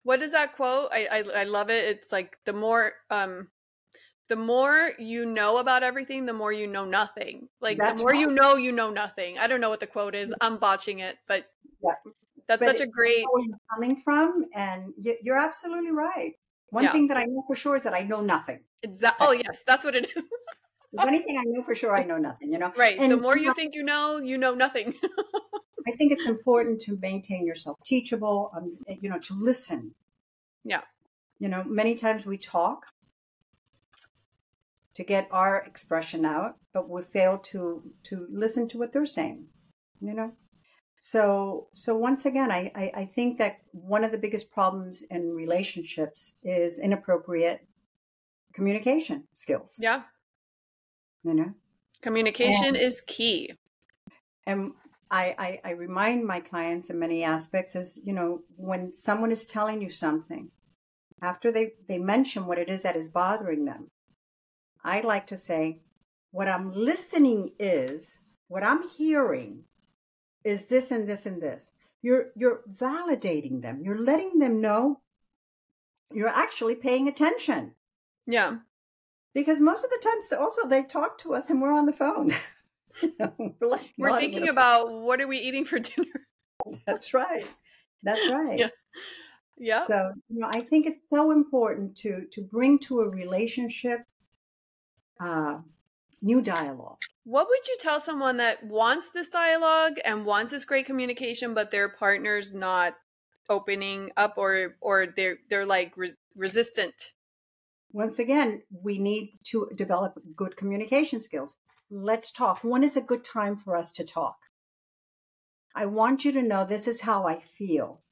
What 0.03 0.21
is 0.21 0.31
that 0.31 0.55
quote? 0.55 0.89
I, 0.91 1.07
I 1.07 1.41
I 1.41 1.43
love 1.43 1.69
it. 1.69 1.85
It's 1.85 2.11
like 2.11 2.37
the 2.45 2.53
more 2.53 2.93
um 3.09 3.49
the 4.29 4.35
more 4.35 4.91
you 4.99 5.25
know 5.25 5.57
about 5.57 5.83
everything, 5.83 6.25
the 6.25 6.33
more 6.33 6.51
you 6.51 6.67
know 6.67 6.85
nothing. 6.85 7.47
Like 7.61 7.77
That's 7.77 7.97
the 7.97 8.03
more 8.03 8.13
you 8.13 8.29
know, 8.29 8.55
you 8.55 8.71
know 8.71 8.89
nothing. 8.89 9.37
I 9.37 9.47
don't 9.47 9.61
know 9.61 9.69
what 9.69 9.79
the 9.79 9.87
quote 9.87 10.15
is. 10.15 10.33
I'm 10.41 10.57
botching 10.57 10.99
it, 10.99 11.17
but 11.27 11.49
Yeah. 11.81 11.93
that's 12.47 12.65
But 12.65 12.77
such 12.77 12.81
a 12.81 12.87
great 12.87 13.25
coming 13.73 13.95
from, 13.95 14.45
and 14.53 14.93
you're 14.97 15.37
absolutely 15.37 15.91
right. 15.91 16.33
One 16.69 16.83
Yeah. 16.83 16.91
thing 16.91 17.07
that 17.07 17.17
I 17.17 17.23
know 17.25 17.43
for 17.47 17.55
sure 17.55 17.75
is 17.75 17.83
that 17.83 17.93
I 17.93 18.01
know 18.01 18.21
nothing. 18.21 18.59
exact. 18.83 19.17
Oh 19.19 19.31
yes, 19.31 19.63
that's 19.63 19.83
what 19.83 19.95
it 19.95 20.05
is. 20.15 20.23
If 20.93 21.05
anything 21.05 21.37
I 21.37 21.43
know 21.45 21.63
for 21.63 21.75
sure, 21.75 21.95
I 21.95 22.03
know 22.03 22.17
nothing. 22.17 22.51
You 22.51 22.59
know, 22.59 22.71
right. 22.77 22.97
the 22.99 23.17
more 23.17 23.37
you 23.37 23.53
think 23.53 23.75
you 23.75 23.83
know, 23.83 24.17
you 24.17 24.37
know 24.37 24.53
nothing. 24.55 24.93
I 25.87 25.91
think 25.91 26.11
it's 26.11 26.25
important 26.27 26.81
to 26.81 26.97
maintain 27.01 27.45
yourself 27.45 27.77
teachable, 27.85 28.51
um, 28.55 28.77
you 29.01 29.09
know, 29.09 29.19
to 29.19 29.33
listen. 29.33 29.95
Yeah. 30.65 30.81
You 31.39 31.47
know, 31.49 31.63
many 31.63 31.95
times 31.95 32.25
we 32.25 32.37
talk 32.37 32.87
to 34.95 35.03
get 35.03 35.27
our 35.31 35.61
expression 35.63 36.25
out, 36.25 36.55
but 36.73 36.89
we 36.89 37.01
fail 37.03 37.37
to 37.51 37.83
to 38.03 38.27
listen 38.29 38.67
to 38.69 38.77
what 38.77 38.91
they're 38.93 39.05
saying. 39.05 39.45
You 40.01 40.13
know, 40.13 40.31
so 40.99 41.67
so 41.73 41.95
once 41.97 42.25
again, 42.25 42.51
I 42.51 42.71
I, 42.75 42.91
I 43.01 43.05
think 43.05 43.37
that 43.37 43.57
one 43.71 44.03
of 44.03 44.11
the 44.11 44.17
biggest 44.17 44.51
problems 44.51 45.03
in 45.09 45.33
relationships 45.33 46.35
is 46.43 46.79
inappropriate 46.79 47.61
communication 48.53 49.23
skills. 49.33 49.77
yeah. 49.79 50.03
You 51.23 51.33
know, 51.33 51.53
Communication 52.01 52.75
is 52.75 53.01
key. 53.01 53.53
and 54.45 54.71
I, 55.09 55.35
I, 55.37 55.69
I 55.69 55.71
remind 55.71 56.25
my 56.25 56.39
clients 56.41 56.89
in 56.89 56.99
many 56.99 57.23
aspects 57.23 57.75
is 57.75 57.99
you 58.03 58.13
know 58.13 58.41
when 58.55 58.93
someone 58.93 59.31
is 59.31 59.45
telling 59.45 59.81
you 59.81 59.89
something 59.89 60.49
after 61.21 61.51
they 61.51 61.73
they 61.87 61.97
mention 61.97 62.45
what 62.45 62.57
it 62.59 62.69
is 62.69 62.81
that 62.83 62.95
is 62.95 63.09
bothering 63.09 63.65
them 63.65 63.87
i 64.83 65.01
like 65.01 65.25
to 65.27 65.37
say 65.37 65.79
what 66.31 66.47
i'm 66.47 66.69
listening 66.73 67.51
is 67.57 68.19
what 68.47 68.63
i'm 68.63 68.87
hearing 68.89 69.63
is 70.47 70.65
this 70.65 70.91
and 70.91 71.07
this 71.07 71.25
and 71.25 71.41
this 71.41 71.73
you're 72.01 72.27
you're 72.35 72.61
validating 72.71 73.61
them 73.61 73.81
you're 73.83 74.03
letting 74.11 74.39
them 74.39 74.61
know 74.61 75.01
you're 76.13 76.29
actually 76.29 76.75
paying 76.75 77.07
attention. 77.07 77.73
Yeah. 78.25 78.57
Because 79.33 79.59
most 79.59 79.83
of 79.83 79.89
the 79.89 80.01
times, 80.03 80.31
also, 80.33 80.67
they 80.67 80.83
talk 80.83 81.17
to 81.19 81.33
us 81.33 81.49
and 81.49 81.61
we're 81.61 81.73
on 81.73 81.85
the 81.85 81.93
phone. 81.93 82.33
you 83.01 83.13
know, 83.19 83.33
we're, 83.37 83.67
like 83.67 83.93
we're 83.97 84.19
thinking 84.19 84.49
about 84.49 84.91
what 84.91 85.21
are 85.21 85.27
we 85.27 85.37
eating 85.37 85.65
for 85.65 85.79
dinner? 85.79 86.27
That's 86.85 87.13
right. 87.13 87.47
That's 88.03 88.27
right. 88.29 88.59
Yeah. 88.59 88.69
Yeah. 89.59 89.85
So, 89.85 90.13
you 90.29 90.39
know, 90.39 90.49
I 90.53 90.61
think 90.61 90.85
it's 90.85 91.01
so 91.09 91.31
important 91.31 91.95
to 91.97 92.25
to 92.31 92.41
bring 92.41 92.77
to 92.79 93.01
a 93.01 93.09
relationship 93.09 94.01
uh, 95.19 95.59
new 96.21 96.41
dialogue. 96.41 96.99
What 97.27 97.49
would 97.49 97.67
you 97.67 97.75
tell 97.81 97.99
someone 97.99 98.37
that 98.37 98.63
wants 98.63 99.09
this 99.09 99.27
dialogue 99.27 99.97
and 100.05 100.25
wants 100.25 100.51
this 100.51 100.63
great 100.63 100.85
communication, 100.85 101.53
but 101.53 101.71
their 101.71 101.89
partner's 101.89 102.53
not 102.53 102.95
opening 103.49 104.11
up, 104.15 104.37
or 104.37 104.77
or 104.79 105.07
they're 105.13 105.35
they're 105.49 105.65
like 105.65 105.91
re- 105.97 106.13
resistant? 106.37 107.11
Once 107.91 108.17
again, 108.17 108.61
we 108.81 108.97
need 108.97 109.31
to 109.47 109.69
develop 109.75 110.17
good 110.37 110.55
communication 110.55 111.21
skills. 111.21 111.57
Let's 111.91 112.31
talk. 112.31 112.63
When 112.63 112.81
is 112.81 112.95
a 112.95 113.01
good 113.01 113.25
time 113.25 113.57
for 113.57 113.75
us 113.75 113.91
to 113.91 114.05
talk? 114.05 114.37
I 115.75 115.85
want 115.85 116.23
you 116.23 116.31
to 116.31 116.41
know 116.41 116.63
this 116.63 116.87
is 116.87 117.01
how 117.01 117.27
I 117.27 117.39
feel. 117.39 118.03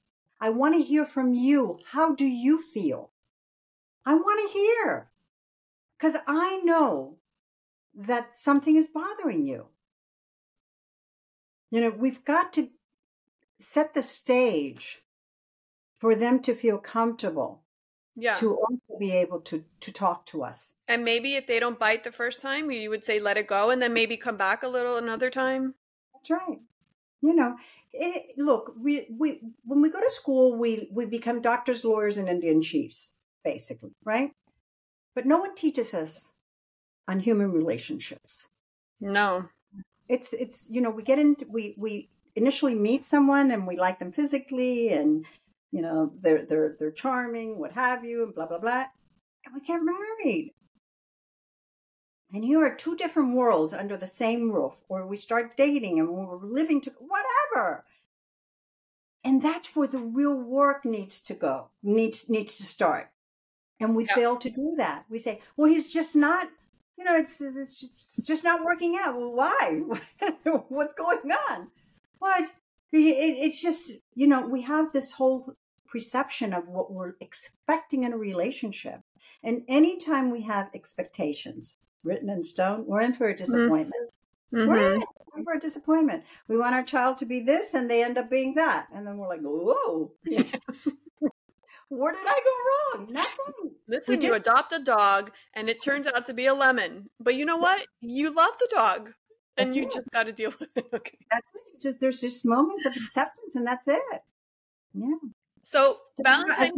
I 0.41 0.49
want 0.49 0.75
to 0.75 0.83
hear 0.83 1.05
from 1.05 1.33
you. 1.33 1.79
How 1.93 2.13
do 2.13 2.25
you 2.25 2.61
feel? 2.61 3.11
I 4.05 4.15
want 4.15 4.41
to 4.45 4.59
hear 4.59 5.09
because 5.97 6.17
I 6.27 6.59
know 6.65 7.19
that 7.95 8.31
something 8.31 8.75
is 8.75 8.87
bothering 8.87 9.45
you. 9.45 9.67
You 11.71 11.81
know, 11.81 11.89
we've 11.89 12.23
got 12.23 12.53
to 12.53 12.69
set 13.59 13.93
the 13.93 14.03
stage 14.03 15.03
for 15.97 16.15
them 16.15 16.39
to 16.41 16.53
feel 16.53 16.77
comfortable. 16.77 17.61
Yeah. 18.17 18.35
To 18.35 18.55
also 18.55 18.97
be 18.97 19.11
able 19.11 19.41
to 19.41 19.65
to 19.81 19.91
talk 19.91 20.25
to 20.27 20.43
us. 20.43 20.75
And 20.87 21.03
maybe 21.03 21.35
if 21.35 21.47
they 21.47 21.59
don't 21.59 21.77
bite 21.77 22.05
the 22.05 22.13
first 22.13 22.39
time, 22.41 22.71
you 22.71 22.89
would 22.89 23.03
say 23.03 23.19
let 23.19 23.35
it 23.35 23.45
go 23.45 23.71
and 23.71 23.81
then 23.81 23.91
maybe 23.91 24.15
come 24.15 24.37
back 24.37 24.63
a 24.63 24.69
little 24.69 24.95
another 24.95 25.29
time. 25.29 25.75
That's 26.13 26.29
right. 26.29 26.61
You 27.21 27.35
know, 27.35 27.57
it, 27.91 28.37
look, 28.37 28.73
we 28.79 29.07
we 29.09 29.41
when 29.65 29.81
we 29.81 29.89
go 29.89 29.99
to 29.99 30.09
school, 30.09 30.57
we 30.57 30.87
we 30.93 31.05
become 31.05 31.41
doctors, 31.41 31.83
lawyers, 31.83 32.17
and 32.17 32.29
Indian 32.29 32.61
chiefs, 32.61 33.11
basically, 33.43 33.91
right? 34.05 34.31
But 35.13 35.25
no 35.25 35.39
one 35.39 35.53
teaches 35.53 35.93
us 35.93 36.31
on 37.07 37.19
human 37.19 37.51
relationships. 37.51 38.49
No. 38.99 39.49
It's 40.07 40.33
it's 40.33 40.67
you 40.69 40.81
know 40.81 40.89
we 40.89 41.03
get 41.03 41.19
into 41.19 41.45
we 41.49 41.75
we 41.77 42.09
initially 42.35 42.75
meet 42.75 43.05
someone 43.05 43.51
and 43.51 43.65
we 43.65 43.77
like 43.77 43.99
them 43.99 44.11
physically 44.11 44.89
and 44.89 45.25
you 45.71 45.81
know 45.81 46.11
they're 46.21 46.43
they're 46.43 46.75
they're 46.77 46.91
charming 46.91 47.59
what 47.59 47.71
have 47.71 48.05
you 48.05 48.23
and 48.23 48.35
blah 48.35 48.45
blah 48.45 48.59
blah. 48.59 48.85
And 49.45 49.53
we 49.53 49.61
get 49.61 49.81
married. 49.81 50.53
And 52.33 52.43
here 52.43 52.65
are 52.65 52.75
two 52.75 52.95
different 52.95 53.35
worlds 53.35 53.73
under 53.73 53.95
the 53.97 54.07
same 54.07 54.51
roof 54.51 54.73
or 54.89 55.05
we 55.05 55.17
start 55.17 55.55
dating 55.55 55.99
and 55.99 56.09
we're 56.09 56.37
living 56.37 56.81
to 56.81 56.93
whatever. 56.99 57.85
And 59.23 59.41
that's 59.41 59.75
where 59.75 59.87
the 59.87 59.99
real 59.99 60.35
work 60.35 60.85
needs 60.85 61.19
to 61.21 61.33
go 61.33 61.69
needs 61.81 62.29
needs 62.29 62.57
to 62.57 62.63
start. 62.63 63.11
And 63.79 63.95
we 63.95 64.05
fail 64.05 64.37
to 64.37 64.49
do 64.49 64.75
that. 64.77 65.05
We 65.09 65.19
say 65.19 65.41
well 65.57 65.69
he's 65.71 65.91
just 65.91 66.15
not 66.15 66.47
you 66.97 67.03
know, 67.03 67.17
it's, 67.17 67.41
it's 67.41 67.79
just, 67.79 68.19
it's 68.19 68.27
just 68.27 68.43
not 68.43 68.63
working 68.63 68.97
out. 68.99 69.17
Well, 69.17 69.33
why? 69.33 69.81
What's 70.69 70.93
going 70.93 71.31
on? 71.49 71.67
What? 72.19 72.51
It, 72.91 72.97
it's 72.97 73.61
just, 73.61 73.93
you 74.13 74.27
know, 74.27 74.47
we 74.47 74.61
have 74.61 74.93
this 74.93 75.11
whole 75.11 75.55
perception 75.87 76.53
of 76.53 76.67
what 76.67 76.91
we're 76.91 77.13
expecting 77.19 78.03
in 78.03 78.13
a 78.13 78.17
relationship. 78.17 79.01
And 79.43 79.63
anytime 79.67 80.31
we 80.31 80.41
have 80.43 80.69
expectations 80.73 81.77
written 82.03 82.29
in 82.29 82.43
stone, 82.43 82.85
we're 82.85 83.01
in 83.01 83.13
for 83.13 83.27
a 83.27 83.33
mm-hmm. 83.33 83.43
disappointment. 83.43 84.09
Mm-hmm. 84.53 84.69
We're 84.69 84.93
in 84.95 85.03
for 85.43 85.53
a 85.53 85.59
disappointment. 85.59 86.23
We 86.47 86.57
want 86.57 86.75
our 86.75 86.83
child 86.83 87.17
to 87.17 87.25
be 87.25 87.41
this 87.41 87.73
and 87.73 87.89
they 87.89 88.03
end 88.03 88.17
up 88.17 88.29
being 88.29 88.55
that. 88.55 88.87
And 88.93 89.05
then 89.05 89.17
we're 89.17 89.27
like, 89.27 89.41
whoa. 89.41 90.11
Yes. 90.23 90.87
Where 91.89 92.13
did 92.13 92.25
I 92.27 92.39
go 92.43 92.99
wrong? 92.99 93.07
Nothing. 93.11 93.74
Listen, 93.87 94.21
you 94.21 94.33
adopt 94.33 94.73
a 94.73 94.79
dog 94.79 95.31
and 95.53 95.69
it 95.69 95.81
turns 95.81 96.07
out 96.07 96.25
to 96.25 96.33
be 96.33 96.47
a 96.47 96.53
lemon. 96.53 97.09
But 97.19 97.35
you 97.35 97.45
know 97.45 97.57
what? 97.57 97.85
You 98.01 98.33
love 98.33 98.53
the 98.59 98.69
dog. 98.71 99.11
And 99.57 99.69
that's 99.69 99.75
you 99.75 99.83
it. 99.83 99.93
just 99.93 100.09
got 100.11 100.23
to 100.23 100.33
deal 100.33 100.53
with 100.59 100.69
it. 100.75 100.85
Okay. 100.93 101.17
That's 101.31 101.55
it. 101.55 101.81
Just 101.81 101.99
there's 101.99 102.21
just 102.21 102.45
moments 102.45 102.85
of 102.85 102.95
acceptance 102.95 103.55
and 103.55 103.65
that's 103.65 103.87
it. 103.87 104.21
Yeah. 104.93 105.15
So 105.59 105.97
Valentine's 106.21 106.73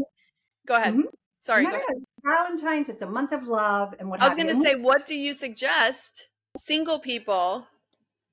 go 0.68 0.76
ahead. 0.76 0.94
Mm-hmm. 0.94 1.08
Sorry. 1.42 1.64
No, 1.64 1.72
go 1.72 1.78
ahead. 1.78 2.04
Valentine's 2.24 2.90
is 2.90 2.98
the 2.98 3.08
month 3.08 3.32
of 3.32 3.48
love 3.48 3.96
and 4.00 4.10
what 4.10 4.22
I 4.22 4.28
was 4.28 4.36
going 4.36 4.48
to 4.48 4.56
say 4.56 4.76
what 4.76 5.06
do 5.06 5.16
you 5.16 5.34
suggest 5.34 6.30
single 6.58 7.00
people 7.00 7.68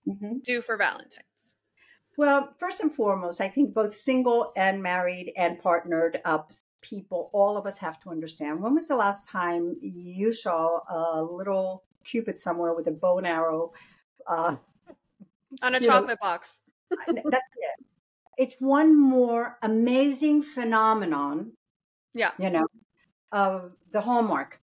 mm-hmm. 0.09 0.39
do 0.43 0.61
for 0.61 0.77
Valentine's? 0.77 1.25
Well, 2.16 2.55
first 2.59 2.81
and 2.81 2.95
foremost, 2.95 3.41
I 3.41 3.49
think 3.49 3.75
both 3.75 3.93
single 3.93 4.53
and 4.57 4.83
married 4.83 5.33
and 5.37 5.59
partnered 5.59 6.20
up 6.25 6.53
people, 6.85 7.30
all 7.32 7.57
of 7.57 7.66
us 7.66 7.78
have 7.78 7.99
to 8.01 8.11
understand. 8.11 8.62
When 8.62 8.74
was 8.74 8.87
the 8.87 8.97
last 8.97 9.26
time 9.26 9.76
you 9.80 10.32
saw 10.32 10.80
a 10.89 11.22
little 11.22 11.82
cupid 12.05 12.39
somewhere 12.39 12.74
with 12.74 12.87
a 12.87 12.93
bow 12.93 13.18
and 13.18 13.26
arrow? 13.26 13.72
Uh, 14.26 14.57
On 15.62 15.74
a 15.74 15.80
chocolate 15.80 16.18
know, 16.22 16.28
box. 16.28 16.61
that's 16.91 17.57
it. 17.57 17.87
It's 18.37 18.57
one 18.59 18.97
more 18.99 19.59
amazing 19.62 20.43
phenomenon. 20.43 21.53
Yeah. 22.12 22.32
You 22.39 22.51
know, 22.51 22.66
of 23.32 23.72
the 23.91 24.01
Hallmark. 24.01 24.61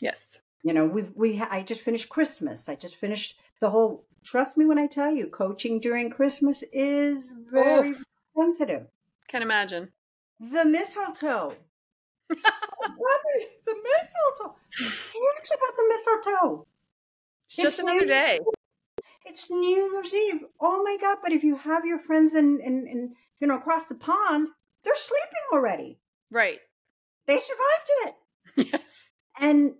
Yes. 0.00 0.40
You 0.62 0.72
know, 0.74 0.86
we 0.86 1.02
we 1.14 1.40
I 1.40 1.62
just 1.62 1.80
finished 1.80 2.08
Christmas. 2.08 2.68
I 2.68 2.74
just 2.74 2.96
finished 2.96 3.40
the 3.60 3.70
whole 3.70 4.04
trust 4.22 4.56
me 4.56 4.66
when 4.66 4.78
I 4.78 4.86
tell 4.86 5.10
you, 5.10 5.28
coaching 5.28 5.80
during 5.80 6.10
Christmas 6.10 6.62
is 6.72 7.34
very 7.50 7.94
oh, 7.94 8.02
sensitive. 8.36 8.86
Can 9.28 9.42
imagine. 9.42 9.90
The 10.40 10.64
mistletoe. 10.64 11.54
Oh, 12.80 13.44
the 13.66 13.74
mistletoe. 13.74 14.54
Who 14.78 15.20
cares 15.36 15.50
about 15.56 15.76
the 15.76 15.84
mistletoe? 15.88 16.66
It's 17.46 17.56
just 17.56 17.78
another 17.80 18.00
New 18.00 18.06
day. 18.06 18.40
It's 19.26 19.50
New 19.50 19.90
Year's 19.92 20.14
Eve. 20.14 20.44
Oh 20.60 20.82
my 20.82 20.96
God. 21.00 21.18
But 21.22 21.32
if 21.32 21.42
you 21.42 21.56
have 21.56 21.84
your 21.84 21.98
friends 21.98 22.34
in, 22.34 22.60
in, 22.60 22.86
in, 22.86 23.14
you 23.40 23.46
know, 23.46 23.56
across 23.56 23.86
the 23.86 23.94
pond, 23.94 24.48
they're 24.84 24.94
sleeping 24.94 25.42
already. 25.52 25.98
Right. 26.30 26.60
They 27.26 27.38
survived 27.38 27.90
it. 28.56 28.68
Yes. 28.72 29.10
And, 29.40 29.74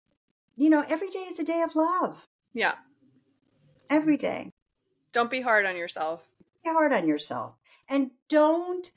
you 0.57 0.69
know, 0.69 0.85
every 0.89 1.09
day 1.09 1.21
is 1.21 1.39
a 1.39 1.45
day 1.45 1.63
of 1.63 1.77
love. 1.77 2.27
Yeah 2.53 2.75
every 3.91 4.17
day. 4.17 4.53
Don't 5.13 5.31
be 5.31 5.41
hard 5.41 5.67
on 5.67 5.77
yourself. 5.77 6.31
Be 6.65 6.71
hard 6.71 6.93
on 6.93 7.09
yourself. 7.09 7.55
And 7.89 8.11
don't 8.29 8.91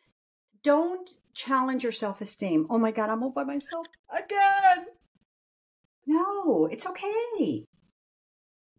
don't 0.64 1.10
challenge 1.34 1.84
your 1.84 1.92
self-esteem. 1.92 2.68
Oh 2.70 2.78
my 2.78 2.92
god, 2.92 3.10
I'm 3.10 3.24
all 3.24 3.32
by 3.32 3.44
myself 3.44 3.88
again. 4.10 4.86
No, 6.06 6.68
it's 6.72 6.86
okay. 6.88 7.66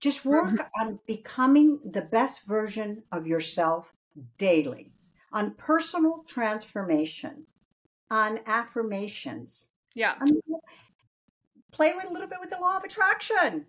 Just 0.01 0.25
work 0.25 0.69
on 0.81 0.99
becoming 1.07 1.79
the 1.85 2.03
best 2.03 2.45
version 2.47 3.05
of 3.13 3.27
yourself 3.27 3.93
daily. 4.37 4.93
On 5.33 5.55
personal 5.55 6.25
transformation, 6.27 7.45
on 8.11 8.41
affirmations. 8.47 9.71
Yeah. 9.95 10.15
play 11.71 11.95
with 11.95 12.11
a 12.11 12.13
little 12.13 12.29
bit 12.29 12.41
with 12.41 12.51
the 12.51 12.59
law 12.59 12.77
of 12.77 12.85
attraction. 12.85 13.67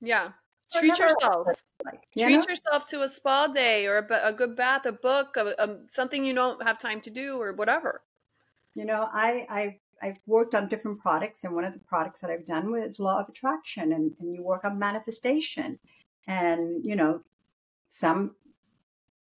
Yeah 0.00 0.30
treat 0.72 0.98
yourself 0.98 1.46
you 2.14 2.26
treat 2.26 2.36
know? 2.36 2.44
yourself 2.48 2.86
to 2.86 3.02
a 3.02 3.08
spa 3.08 3.46
day 3.46 3.86
or 3.86 3.98
a, 3.98 4.28
a 4.28 4.32
good 4.32 4.56
bath 4.56 4.86
a 4.86 4.92
book 4.92 5.36
a, 5.36 5.54
a, 5.58 5.78
something 5.88 6.24
you 6.24 6.34
don't 6.34 6.62
have 6.62 6.78
time 6.78 7.00
to 7.00 7.10
do 7.10 7.40
or 7.40 7.52
whatever 7.52 8.02
you 8.74 8.84
know 8.84 9.08
i 9.12 9.46
i 9.48 9.78
I've 10.02 10.18
worked 10.26 10.54
on 10.54 10.66
different 10.66 11.00
products, 11.00 11.44
and 11.44 11.54
one 11.54 11.64
of 11.64 11.72
the 11.72 11.78
products 11.78 12.20
that 12.20 12.30
I've 12.30 12.44
done 12.44 12.72
was 12.72 12.98
law 12.98 13.20
of 13.20 13.28
attraction, 13.28 13.92
and, 13.92 14.12
and 14.18 14.34
you 14.34 14.42
work 14.42 14.64
on 14.64 14.78
manifestation. 14.78 15.78
And 16.26 16.84
you 16.84 16.96
know, 16.96 17.22
some 17.86 18.34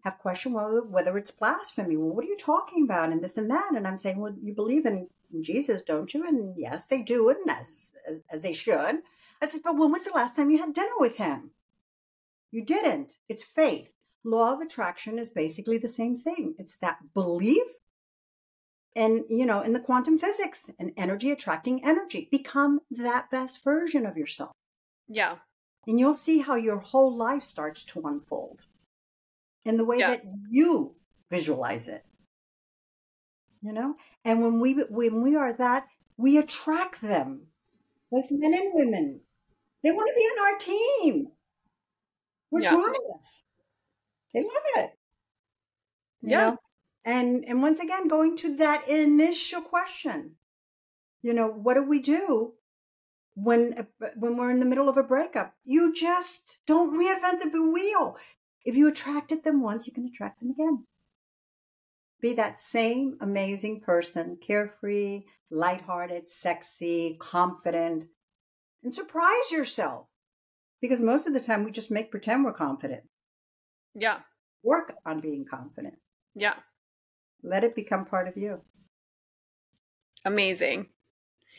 have 0.03 0.17
questioned 0.17 0.55
well 0.55 0.85
whether 0.89 1.17
it's 1.17 1.31
blasphemy. 1.31 1.97
Well, 1.97 2.15
what 2.15 2.25
are 2.25 2.27
you 2.27 2.37
talking 2.37 2.83
about, 2.83 3.11
and 3.11 3.23
this 3.23 3.37
and 3.37 3.49
that? 3.51 3.73
And 3.75 3.87
I'm 3.87 3.99
saying, 3.99 4.17
well, 4.19 4.33
you 4.41 4.53
believe 4.53 4.85
in 4.85 5.07
Jesus, 5.41 5.81
don't 5.81 6.13
you? 6.13 6.27
And 6.27 6.55
yes, 6.57 6.85
they 6.87 7.03
do, 7.03 7.29
and 7.29 7.49
as 7.49 7.91
as 8.29 8.41
they 8.41 8.53
should. 8.53 9.01
I 9.41 9.45
said, 9.45 9.61
but 9.63 9.77
when 9.77 9.91
was 9.91 10.05
the 10.05 10.13
last 10.13 10.35
time 10.35 10.49
you 10.49 10.57
had 10.57 10.73
dinner 10.73 10.97
with 10.97 11.17
him? 11.17 11.51
You 12.51 12.63
didn't. 12.63 13.17
It's 13.29 13.43
faith. 13.43 13.91
Law 14.23 14.53
of 14.53 14.61
attraction 14.61 15.19
is 15.19 15.29
basically 15.29 15.77
the 15.77 15.87
same 15.87 16.17
thing. 16.17 16.55
It's 16.57 16.77
that 16.77 17.13
belief 17.13 17.65
and, 18.95 19.23
you 19.29 19.45
know, 19.45 19.61
in 19.61 19.73
the 19.73 19.79
quantum 19.79 20.17
physics 20.17 20.69
and 20.79 20.91
energy 20.95 21.31
attracting 21.31 21.83
energy. 21.83 22.27
Become 22.31 22.79
that 22.91 23.29
best 23.29 23.63
version 23.63 24.05
of 24.05 24.17
yourself. 24.17 24.51
Yeah. 25.07 25.35
And 25.87 25.99
you'll 25.99 26.13
see 26.13 26.39
how 26.39 26.55
your 26.55 26.79
whole 26.79 27.15
life 27.15 27.43
starts 27.43 27.83
to 27.85 28.01
unfold 28.05 28.65
in 29.65 29.77
the 29.77 29.85
way 29.85 29.99
yeah. 29.99 30.11
that 30.11 30.23
you 30.49 30.95
visualize 31.29 31.87
it. 31.87 32.05
You 33.61 33.73
know? 33.73 33.95
And 34.23 34.41
when 34.41 34.59
we 34.59 34.73
when 34.89 35.21
we 35.21 35.35
are 35.35 35.53
that 35.53 35.87
we 36.17 36.37
attract 36.37 37.01
them, 37.01 37.47
both 38.11 38.31
men 38.31 38.53
and 38.53 38.71
women. 38.73 39.21
They 39.83 39.91
want 39.91 40.09
to 40.09 40.15
be 40.15 40.21
on 40.21 40.53
our 40.53 40.57
team. 40.57 41.27
We're 42.49 42.61
Yeah. 42.61 42.71
drawn 42.71 42.93
to 42.93 43.13
us. 43.19 43.43
They 44.33 44.41
love 44.41 44.63
it. 44.77 44.91
you 46.21 46.31
Yeah. 46.31 46.37
know? 46.51 46.57
And 47.05 47.45
and 47.47 47.61
once 47.61 47.79
again, 47.79 48.07
going 48.07 48.35
to 48.37 48.57
that 48.57 48.89
initial 48.89 49.61
question, 49.61 50.31
you 51.21 51.33
know, 51.33 51.47
what 51.47 51.75
do 51.75 51.83
we 51.83 52.01
do 52.01 52.53
when 53.35 53.87
when 54.15 54.37
we're 54.37 54.49
in 54.49 54.59
the 54.59 54.65
middle 54.65 54.89
of 54.89 54.97
a 54.97 55.03
breakup? 55.03 55.53
You 55.63 55.93
just 55.93 56.57
don't 56.65 56.99
reinvent 56.99 57.51
the 57.51 57.69
wheel. 57.69 58.17
If 58.65 58.75
you 58.75 58.87
attracted 58.87 59.43
them 59.43 59.61
once, 59.61 59.85
you 59.85 59.93
can 59.93 60.07
attract 60.07 60.39
them 60.39 60.49
again. 60.49 60.85
Be 62.21 62.33
that 62.33 62.59
same 62.59 63.17
amazing 63.21 63.81
person, 63.81 64.39
carefree, 64.41 65.25
lighthearted, 65.51 66.27
sexy, 66.27 67.17
confident, 67.19 68.05
and 68.83 68.91
surprise 68.91 69.51
yourself. 69.51 70.07
Because 70.81 70.99
most 70.99 71.27
of 71.27 71.35
the 71.35 71.39
time 71.39 71.63
we 71.63 71.71
just 71.71 71.91
make 71.91 72.09
pretend 72.09 72.43
we're 72.43 72.53
confident. 72.53 73.03
Yeah. 73.93 74.19
Work 74.63 74.95
on 75.05 75.19
being 75.19 75.45
confident. 75.45 75.95
Yeah. 76.33 76.55
Let 77.43 77.63
it 77.63 77.75
become 77.75 78.05
part 78.05 78.27
of 78.27 78.37
you. 78.37 78.61
Amazing. 80.25 80.87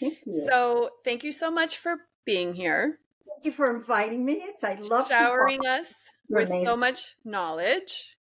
Thank 0.01 0.19
you. 0.27 0.35
So, 0.51 0.91
thank 1.05 1.25
you 1.25 1.33
so 1.33 1.51
much 1.51 1.79
for 1.79 1.99
being 2.25 2.55
here, 2.55 2.99
Thank 3.37 3.45
you 3.45 3.53
for 3.53 3.75
inviting 3.75 4.25
me. 4.25 4.35
It's 4.35 4.65
I 4.65 4.75
love 4.75 5.09
showering 5.09 5.67
us 5.67 6.09
You're 6.29 6.41
with 6.41 6.65
so 6.65 6.77
much 6.77 7.17
knowledge. 7.25 8.17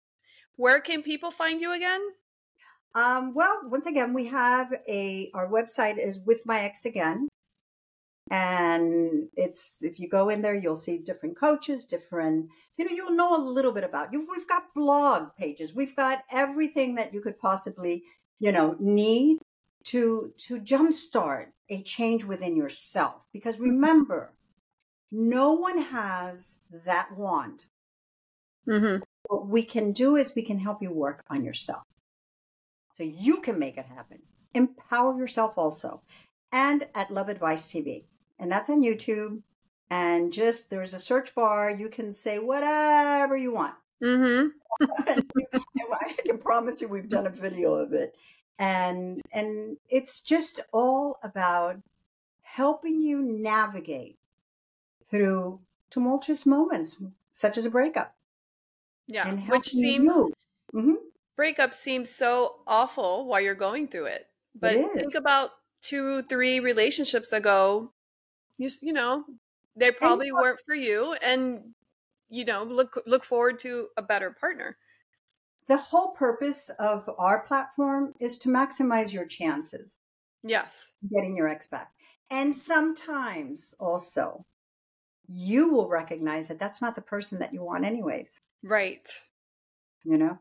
Where 0.56 0.80
can 0.80 1.02
people 1.02 1.30
find 1.30 1.60
you 1.60 1.72
again? 1.72 2.00
Um, 2.94 3.34
well, 3.34 3.60
once 3.64 3.86
again, 3.86 4.14
we 4.14 4.26
have 4.26 4.72
a 4.88 5.30
our 5.34 5.50
website 5.50 5.98
is 5.98 6.20
with 6.24 6.42
my 6.46 6.60
ex 6.60 6.86
again, 6.86 7.28
and 8.32 9.28
it's 9.36 9.76
if 9.82 10.00
you 10.00 10.08
go 10.08 10.30
in 10.30 10.40
there, 10.40 10.54
you'll 10.54 10.74
see 10.74 10.96
different 10.96 11.36
coaches, 11.36 11.84
different 11.84 12.48
you 12.78 12.86
know, 12.86 12.90
you'll 12.90 13.14
know 13.14 13.36
a 13.36 13.38
little 13.38 13.72
bit 13.72 13.84
about 13.84 14.10
you. 14.10 14.26
We've 14.28 14.48
got 14.48 14.74
blog 14.74 15.36
pages, 15.38 15.74
we've 15.74 15.94
got 15.94 16.24
everything 16.32 16.94
that 16.94 17.12
you 17.12 17.20
could 17.20 17.38
possibly 17.38 18.04
you 18.40 18.50
know 18.50 18.74
need 18.80 19.40
to 19.84 20.32
to 20.38 20.58
jumpstart 20.60 21.48
a 21.68 21.82
change 21.82 22.24
within 22.24 22.56
yourself. 22.56 23.26
Because 23.34 23.60
remember, 23.60 24.32
no 25.10 25.52
one 25.52 25.82
has 25.82 26.56
that 26.86 27.10
wand. 27.14 27.66
Mm-hmm. 28.66 29.02
What 29.24 29.46
we 29.46 29.62
can 29.62 29.92
do 29.92 30.16
is 30.16 30.32
we 30.34 30.42
can 30.42 30.58
help 30.58 30.80
you 30.80 30.90
work 30.90 31.22
on 31.28 31.44
yourself 31.44 31.82
so 32.94 33.02
you 33.02 33.42
can 33.42 33.58
make 33.58 33.76
it 33.76 33.84
happen. 33.84 34.20
Empower 34.54 35.18
yourself 35.18 35.58
also. 35.58 36.00
And 36.50 36.86
at 36.94 37.10
Love 37.10 37.28
Advice 37.28 37.70
TV. 37.70 38.04
And 38.42 38.50
that's 38.50 38.68
on 38.68 38.82
YouTube. 38.82 39.40
And 39.88 40.32
just 40.32 40.68
there's 40.68 40.94
a 40.94 40.98
search 40.98 41.34
bar. 41.34 41.70
You 41.70 41.88
can 41.88 42.12
say 42.12 42.38
whatever 42.38 43.36
you 43.36 43.52
want. 43.52 43.74
Mm-hmm. 44.02 44.48
I 44.98 46.14
can 46.26 46.38
promise 46.38 46.80
you 46.80 46.88
we've 46.88 47.08
done 47.08 47.26
a 47.26 47.30
video 47.30 47.74
of 47.74 47.92
it. 47.92 48.16
And 48.58 49.20
and 49.32 49.76
it's 49.88 50.20
just 50.20 50.60
all 50.72 51.18
about 51.22 51.76
helping 52.42 53.00
you 53.00 53.22
navigate 53.22 54.18
through 55.04 55.60
tumultuous 55.90 56.46
moments 56.46 56.96
such 57.30 57.58
as 57.58 57.66
a 57.66 57.70
breakup. 57.70 58.14
Yeah. 59.06 59.28
and 59.28 59.46
Which 59.48 59.68
seems. 59.68 60.10
Mhm. 60.74 60.94
breakup 61.36 61.74
seems 61.74 62.08
so 62.10 62.60
awful 62.66 63.26
while 63.26 63.40
you're 63.40 63.54
going 63.54 63.88
through 63.88 64.06
it. 64.06 64.26
But 64.58 64.74
is. 64.74 64.88
think 64.94 65.14
about 65.14 65.50
two, 65.82 66.22
three 66.22 66.60
relationships 66.60 67.32
ago. 67.32 67.92
You 68.58 68.70
you 68.80 68.92
know, 68.92 69.24
they 69.76 69.90
probably 69.92 70.32
weren't 70.32 70.60
for 70.66 70.74
you, 70.74 71.14
and 71.14 71.74
you 72.30 72.44
know, 72.44 72.64
look 72.64 73.02
look 73.06 73.24
forward 73.24 73.58
to 73.60 73.90
a 73.96 74.02
better 74.02 74.30
partner. 74.32 74.78
the 75.66 75.76
whole 75.76 76.12
purpose 76.12 76.68
of 76.78 77.10
our 77.18 77.42
platform 77.44 78.14
is 78.20 78.38
to 78.38 78.48
maximize 78.48 79.12
your 79.12 79.26
chances 79.26 79.98
Yes. 80.44 80.92
getting 81.10 81.36
your 81.36 81.48
ex 81.48 81.66
back. 81.66 81.92
And 82.30 82.54
sometimes 82.54 83.74
also, 83.78 84.46
you 85.28 85.72
will 85.72 85.88
recognize 85.88 86.48
that 86.48 86.58
that's 86.60 86.82
not 86.82 86.96
the 86.96 87.02
person 87.02 87.38
that 87.40 87.54
you 87.54 87.62
want, 87.64 87.84
anyways, 87.84 88.40
Right. 88.64 89.08
you 90.04 90.16
know? 90.18 90.38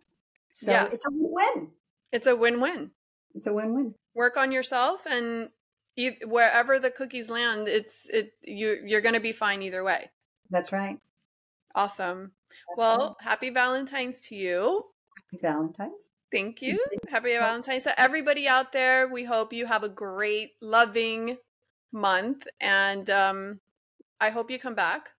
So 0.52 0.72
Yeah. 0.72 0.92
it's 0.92 1.06
a 1.06 1.10
win. 1.12 1.72
It's 2.14 2.26
a 2.28 2.36
win-win. 2.38 2.94
It's 3.36 3.48
a 3.48 3.54
win 3.54 3.74
win. 3.74 3.96
Work 4.14 4.38
on 4.38 4.52
yourself, 4.52 5.06
and 5.06 5.52
wherever 6.26 6.80
the 6.80 6.92
cookies 6.92 7.30
land, 7.30 7.68
it's 7.68 8.10
it 8.10 8.34
you 8.44 8.82
you're 8.86 9.02
gonna 9.02 9.20
be 9.20 9.32
fine 9.32 9.62
either 9.62 9.84
way. 9.84 10.10
That's 10.50 10.72
right. 10.72 10.98
Awesome. 11.76 12.32
That's 12.50 12.78
Well, 12.78 13.18
happy 13.22 13.50
Valentine's 13.50 14.28
to 14.28 14.36
you. 14.36 14.84
Happy 15.32 15.42
Valentine's. 15.42 16.10
Thank 16.32 16.62
you. 16.62 16.84
Happy 17.10 17.32
Valentine's 17.32 17.84
to 17.84 18.00
everybody 18.00 18.48
out 18.48 18.72
there. 18.72 19.08
We 19.08 19.24
hope 19.24 19.54
you 19.54 19.66
have 19.66 19.84
a 19.84 19.90
great, 19.90 20.52
loving 20.62 21.38
month, 21.92 22.48
and 22.60 23.10
um, 23.10 23.60
I 24.20 24.30
hope 24.30 24.50
you 24.52 24.60
come 24.60 24.76
back. 24.76 25.10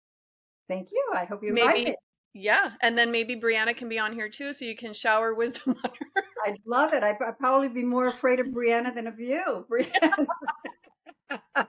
Thank 0.68 0.90
you. 0.90 1.04
I 1.14 1.24
hope 1.24 1.40
you 1.42 1.52
Maybe, 1.52 1.84
me. 1.90 1.96
yeah, 2.34 2.72
and 2.80 2.96
then 2.96 3.10
maybe 3.10 3.36
Brianna 3.36 3.76
can 3.76 3.88
be 3.88 3.98
on 3.98 4.12
here 4.12 4.28
too, 4.30 4.52
so 4.54 4.64
you 4.64 4.76
can 4.76 4.94
shower 4.94 5.34
wisdom 5.34 5.76
on 5.84 5.90
her. 5.90 6.24
I'd 6.46 6.58
love 6.66 6.92
it. 6.92 7.02
I'd, 7.02 7.16
I'd 7.26 7.38
probably 7.38 7.68
be 7.68 7.84
more 7.84 8.06
afraid 8.08 8.40
of 8.40 8.46
Brianna 8.46 8.94
than 8.94 9.06
of 9.06 9.20
you. 9.20 9.66
Brianna. 9.70 10.26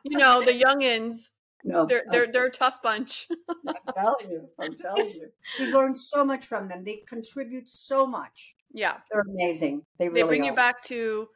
You 0.04 0.18
know, 0.18 0.44
the 0.44 0.52
youngins. 0.54 1.30
no, 1.64 1.86
They're 1.86 2.04
they're 2.12 2.28
they're 2.32 2.46
a 2.48 2.52
tough 2.52 2.82
bunch. 2.82 3.28
I'm 3.68 3.94
telling 3.96 4.30
you. 4.30 4.50
I'm 4.60 4.76
telling 4.76 5.08
you. 5.10 5.30
We 5.60 5.72
learn 5.72 5.96
so 5.96 6.26
much 6.26 6.46
from 6.46 6.68
them. 6.68 6.84
They 6.84 7.04
contribute 7.08 7.68
so 7.70 8.06
much. 8.06 8.56
Yeah, 8.74 8.98
They're 9.12 9.22
amazing. 9.22 9.84
They 10.00 10.10
really 10.10 10.22
they 10.24 10.28
bring 10.28 10.42
are. 10.42 10.46
you 10.48 10.54
back 10.54 10.82
to 10.84 11.28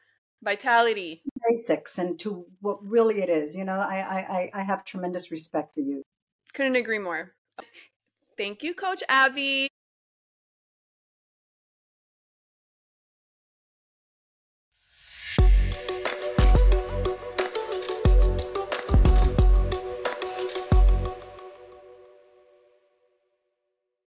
vitality. 0.44 1.22
basics 1.50 1.98
and 1.98 2.20
to 2.20 2.46
what 2.62 2.84
really 2.84 3.22
it 3.22 3.30
is. 3.30 3.56
You 3.56 3.64
know, 3.66 3.80
I, 3.80 3.98
I, 4.00 4.20
I- 4.20 4.52
I 4.62 4.64
have 4.64 4.84
tremendous 4.84 5.32
respect 5.32 5.74
for 5.76 5.82
you. 5.82 6.02
Couldn't 6.54 6.76
agree 6.76 7.00
more. 7.00 7.34
Thank 8.38 8.64
you, 8.64 8.74
Coach 8.74 9.04
Abby. 9.10 9.68